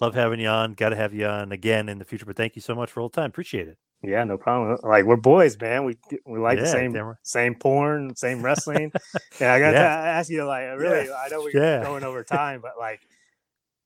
Love 0.00 0.14
having 0.14 0.38
you 0.40 0.48
on. 0.48 0.74
Got 0.74 0.90
to 0.90 0.96
have 0.96 1.12
you 1.12 1.26
on 1.26 1.52
again 1.52 1.88
in 1.88 1.98
the 1.98 2.04
future. 2.04 2.24
But 2.26 2.36
thank 2.36 2.54
you 2.56 2.62
so 2.62 2.74
much 2.74 2.90
for 2.90 3.00
all 3.00 3.08
the 3.08 3.16
time. 3.20 3.26
Appreciate 3.30 3.66
it. 3.68 3.78
Yeah, 4.02 4.22
no 4.22 4.38
problem. 4.38 4.78
Like 4.84 5.04
we're 5.04 5.16
boys, 5.16 5.58
man. 5.60 5.84
We 5.84 5.98
we 6.24 6.38
like 6.38 6.60
the 6.60 6.66
same 6.66 6.92
right. 6.92 7.16
same 7.24 7.54
porn, 7.56 8.14
same 8.14 8.42
wrestling. 8.42 8.92
yeah, 9.40 9.54
I 9.54 9.58
got 9.58 9.72
Yeah. 9.72 9.82
to 9.82 10.08
ask 10.08 10.30
you, 10.30 10.44
like, 10.44 10.66
really, 10.78 11.10
I 11.10 11.28
know 11.28 11.40
we're 11.42 11.50
Yeah. 11.50 11.82
going 11.82 12.04
over 12.04 12.22
time, 12.22 12.60
but 12.60 12.74
like, 12.78 13.00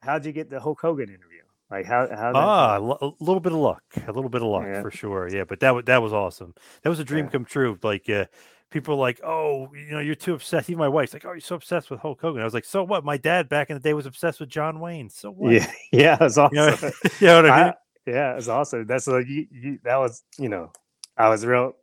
how'd 0.03 0.27
you 0.27 0.33
get 0.33 0.51
the 0.51 0.61
Hulk 0.61 0.81
Hogan 0.83 1.09
interview? 1.09 1.41
Like, 1.71 1.87
how 1.87 2.07
how? 2.15 2.33
Ah, 2.35 2.77
a 2.77 3.07
a 3.07 3.13
little 3.21 3.41
bit 3.41 3.53
of 3.53 3.59
luck, 3.59 3.83
a 4.07 4.13
little 4.13 4.29
bit 4.29 4.43
of 4.43 4.49
luck 4.49 4.67
Yeah. 4.67 4.83
for 4.83 4.91
sure. 4.91 5.29
Yeah, 5.31 5.45
but 5.45 5.61
that 5.61 5.75
was 5.75 5.85
that 5.87 6.03
was 6.03 6.13
awesome. 6.13 6.55
That 6.83 6.91
was 6.91 6.99
a 7.01 7.05
dream 7.05 7.25
Yeah. 7.25 7.31
come 7.31 7.45
true. 7.47 7.79
Like 7.83 8.11
uh, 8.11 8.27
people 8.73 8.95
are 8.95 8.99
like, 8.99 9.21
oh, 9.25 9.69
you 9.75 9.93
know, 9.93 10.01
you're 10.01 10.15
too 10.15 10.35
obsessed. 10.35 10.69
Even 10.71 10.79
my 10.79 10.89
wife's 10.89 11.13
like, 11.13 11.25
oh, 11.25 11.33
you're 11.33 11.41
so 11.41 11.55
obsessed 11.55 11.91
with 11.91 12.01
Hulk 12.01 12.21
Hogan. 12.21 12.41
I 12.41 12.45
was 12.45 12.55
like, 12.55 12.65
so 12.65 12.83
what? 12.83 13.05
My 13.05 13.17
dad 13.17 13.49
back 13.49 13.71
in 13.71 13.77
the 13.77 13.81
day 13.81 13.95
was 13.95 14.07
obsessed 14.07 14.41
with 14.41 14.49
John 14.49 14.81
Wayne. 14.81 15.09
So 15.11 15.31
what? 15.31 15.53
yeah, 15.53 15.71
yeah, 15.93 16.17
it's 16.21 16.39
awesome. 16.39 16.57
You 16.57 16.67
know, 16.67 16.77
you 17.21 17.27
know 17.27 17.43
what 17.43 17.51
I 17.51 17.57
mean? 17.65 17.67
I- 17.69 17.75
yeah, 18.05 18.37
it's 18.37 18.49
awesome. 18.49 18.85
That's 18.87 19.07
like 19.07 19.29
you, 19.29 19.47
you. 19.53 19.79
That 19.85 19.97
was, 19.97 20.25
you 20.37 20.49
know, 20.49 20.73
I 21.17 21.29
was 21.29 21.47
real 21.47 21.77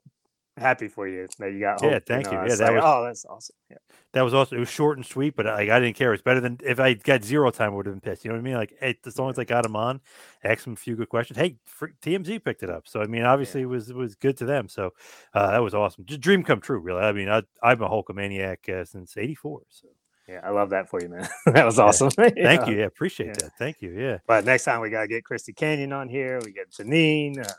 happy 0.60 0.88
for 0.88 1.08
you 1.08 1.28
that 1.40 1.52
you 1.54 1.60
got. 1.60 1.82
Yeah, 1.84 2.00
thank 2.06 2.26
know, 2.26 2.32
you. 2.44 2.50
Yeah, 2.50 2.56
that 2.56 2.74
like, 2.74 2.76
was- 2.76 2.84
oh, 2.86 3.04
that's 3.06 3.26
awesome. 3.26 3.56
Yeah, 3.70 3.78
that 4.14 4.22
was 4.22 4.34
awesome. 4.34 4.58
It 4.58 4.60
was 4.60 4.70
short 4.70 4.98
and 4.98 5.06
sweet, 5.06 5.36
but 5.36 5.46
like 5.46 5.70
I 5.70 5.80
didn't 5.80 5.96
care. 5.96 6.14
It's 6.14 6.22
better 6.24 6.40
than 6.40 6.60
if 6.64 6.80
I 6.80 6.94
got 6.94 7.24
zero 7.24 7.52
time. 7.52 7.72
I 7.72 7.76
would 7.76 7.86
have 7.86 7.96
been 7.96 8.02
pissed. 8.02 8.26
You 8.26 8.30
know 8.30 8.36
what 8.36 8.42
I 8.42 8.44
mean? 8.44 8.56
Like 8.56 8.74
hey, 8.80 8.98
as 9.06 9.18
long 9.18 9.30
as 9.30 9.40
I 9.40 9.44
got 9.44 9.66
him 9.66 9.76
on, 9.76 10.02
asked 10.44 10.68
him 10.68 10.74
a 10.74 10.76
few 10.76 10.96
good 10.96 11.10
questions. 11.10 11.38
Hey, 11.40 11.58
fr- 11.66 11.88
TMZ 12.02 12.44
picked 12.44 12.64
it 12.64 12.70
up, 12.70 12.88
so 12.88 13.02
I 13.02 13.06
mean, 13.06 13.24
obviously 13.24 13.62
it 13.62 13.66
was 13.70 13.90
it 13.90 13.96
was 13.96 14.16
good 14.16 14.38
to 14.38 14.46
them. 14.46 14.68
So 14.70 14.92
uh, 15.34 15.52
that 15.52 15.64
was 15.64 15.74
awesome. 15.74 16.06
Just 16.06 16.22
dream 16.22 16.44
come 16.44 16.62
true, 16.62 16.80
really. 16.80 17.02
I 17.02 17.12
mean, 17.12 17.30
I, 17.30 17.44
I'm 17.64 17.82
a 17.82 17.90
Hulkamaniac 17.90 18.70
uh, 18.70 18.86
since 18.86 19.18
'84. 19.18 19.62
So 19.70 19.88
yeah, 20.28 20.42
I 20.44 20.52
love 20.52 20.70
that 20.70 20.88
for 20.90 21.02
you, 21.02 21.10
man. 21.10 21.28
that 21.48 21.66
was 21.66 21.80
awesome. 21.80 22.10
thank 22.12 22.36
Yeah. 22.38 22.68
you. 22.68 22.78
Yeah, 22.78 22.86
appreciate 22.86 23.28
Yeah. 23.28 23.34
that. 23.34 23.52
Thank 23.58 23.82
you. 23.82 23.92
Yeah, 23.92 24.20
But 24.28 24.46
next 24.46 24.64
time 24.64 24.80
we 24.82 24.90
gotta 24.92 25.08
get 25.08 25.24
Christy 25.24 25.54
Canyon 25.54 25.92
on 25.92 26.08
here. 26.08 26.40
We 26.46 26.52
get 26.52 26.70
Janine, 26.72 27.40
uh, 27.40 27.52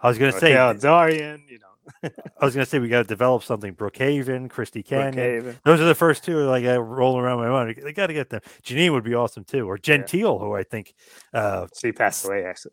I 0.00 0.08
was 0.08 0.18
gonna 0.18 0.32
say. 0.32 0.52
Darrian. 0.52 1.44
You 1.48 1.58
know, 1.58 1.66
I 2.02 2.44
was 2.44 2.54
gonna 2.54 2.66
say 2.66 2.78
we 2.78 2.88
got 2.88 3.02
to 3.02 3.08
develop 3.08 3.42
something. 3.42 3.74
Brookhaven, 3.74 4.48
Christy 4.50 4.82
Canyon. 4.82 5.14
Brookhaven. 5.14 5.56
Those 5.64 5.80
are 5.80 5.84
the 5.84 5.94
first 5.94 6.24
two. 6.24 6.38
Like 6.40 6.64
I 6.64 6.76
rolling 6.76 7.22
around 7.24 7.38
my 7.38 7.48
mind. 7.48 7.78
They 7.82 7.92
got 7.92 8.08
to 8.08 8.14
get 8.14 8.30
them. 8.30 8.40
Janine 8.62 8.92
would 8.92 9.04
be 9.04 9.14
awesome 9.14 9.44
too, 9.44 9.68
or 9.68 9.78
Gentile, 9.78 10.38
who 10.38 10.54
I 10.54 10.62
think. 10.62 10.94
Uh, 11.32 11.66
She 11.78 11.92
passed 11.92 12.24
away 12.26 12.44
actually. 12.44 12.72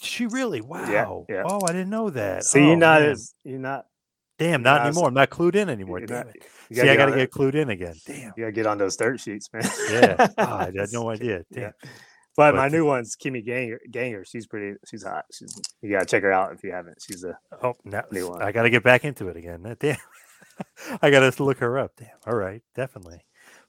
she 0.00 0.26
really? 0.26 0.60
Wow. 0.60 1.26
yeah. 1.28 1.42
Oh, 1.46 1.60
I 1.66 1.72
didn't 1.72 1.90
know 1.90 2.10
that. 2.10 2.44
See, 2.44 2.60
oh, 2.60 2.66
you're 2.68 2.76
not 2.76 3.00
man. 3.02 3.10
as 3.10 3.34
you're 3.44 3.58
not. 3.58 3.86
Damn, 4.38 4.62
not 4.62 4.80
as- 4.82 4.88
anymore. 4.88 5.08
I'm 5.08 5.14
not 5.14 5.30
clued 5.30 5.54
in 5.54 5.68
anymore. 5.70 6.00
Damn 6.00 6.26
not- 6.26 6.34
it. 6.34 6.42
you 6.68 6.76
See, 6.76 6.88
I 6.88 6.96
got 6.96 7.06
to 7.06 7.14
get 7.14 7.30
clued 7.30 7.54
in 7.54 7.70
again. 7.70 7.94
Damn. 8.04 8.32
You 8.36 8.44
gotta 8.44 8.52
get 8.52 8.66
on 8.66 8.78
those 8.78 8.96
dirt 8.96 9.20
sheets, 9.20 9.48
man. 9.52 9.62
Yeah. 9.90 10.26
Ah, 10.38 10.58
I 10.60 10.64
had 10.64 10.88
no 10.92 11.08
idea. 11.08 11.44
Damn. 11.52 11.62
Yeah. 11.62 11.70
But, 12.36 12.54
my 12.56 12.68
new 12.68 12.84
one's 12.84 13.16
Kimmy 13.16 13.44
Granger. 13.44 13.80
Granger. 13.92 14.24
She's 14.24 14.46
pretty. 14.46 14.76
She's 14.86 15.04
hot. 15.04 15.24
She's. 15.32 15.60
You 15.82 15.90
gotta 15.90 16.06
check 16.06 16.22
her 16.22 16.32
out 16.32 16.52
if 16.52 16.64
you 16.64 16.72
haven't. 16.72 16.98
She's 17.00 17.22
a. 17.24 17.38
Oh, 17.62 17.74
now 17.84 18.02
New 18.10 18.30
one. 18.30 18.42
I 18.42 18.50
got 18.50 18.62
to 18.62 18.70
get 18.70 18.82
back 18.82 19.04
into 19.04 19.28
it 19.28 19.36
again. 19.36 19.76
Damn. 19.80 19.96
I 21.00 21.10
got 21.10 21.32
to 21.32 21.44
look 21.44 21.58
her 21.58 21.78
up. 21.78 21.92
Damn. 21.96 22.08
All 22.26 22.34
right, 22.34 22.62
definitely. 22.74 23.24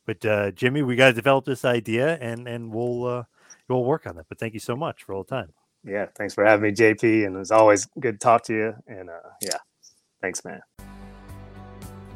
But 0.06 0.26
uh, 0.26 0.52
Jimmy, 0.52 0.82
we 0.82 0.96
got 0.96 1.08
to 1.08 1.14
develop 1.14 1.46
this 1.46 1.64
idea, 1.66 2.18
and 2.20 2.48
and 2.48 2.74
we'll 2.74 3.06
uh, 3.06 3.24
we'll 3.70 3.84
work 3.84 4.08
on 4.08 4.16
that. 4.16 4.26
But 4.30 4.40
thank 4.40 4.54
you 4.54 4.60
so 4.60 4.76
much 4.76 5.04
for 5.04 5.14
all 5.14 5.24
the 5.24 5.30
time. 5.30 5.54
Yeah. 5.84 6.08
Thanks 6.18 6.34
for 6.34 6.44
having 6.44 6.64
me, 6.64 6.76
JP. 6.76 7.28
And 7.28 7.38
it's 7.38 7.52
always 7.52 7.88
good 8.00 8.14
to 8.14 8.18
talk 8.20 8.44
to 8.46 8.54
you. 8.54 8.74
And 8.88 9.10
uh, 9.10 9.30
yeah, 9.42 9.58
thanks, 10.22 10.44
man. 10.44 10.62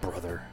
brother. 0.00 0.49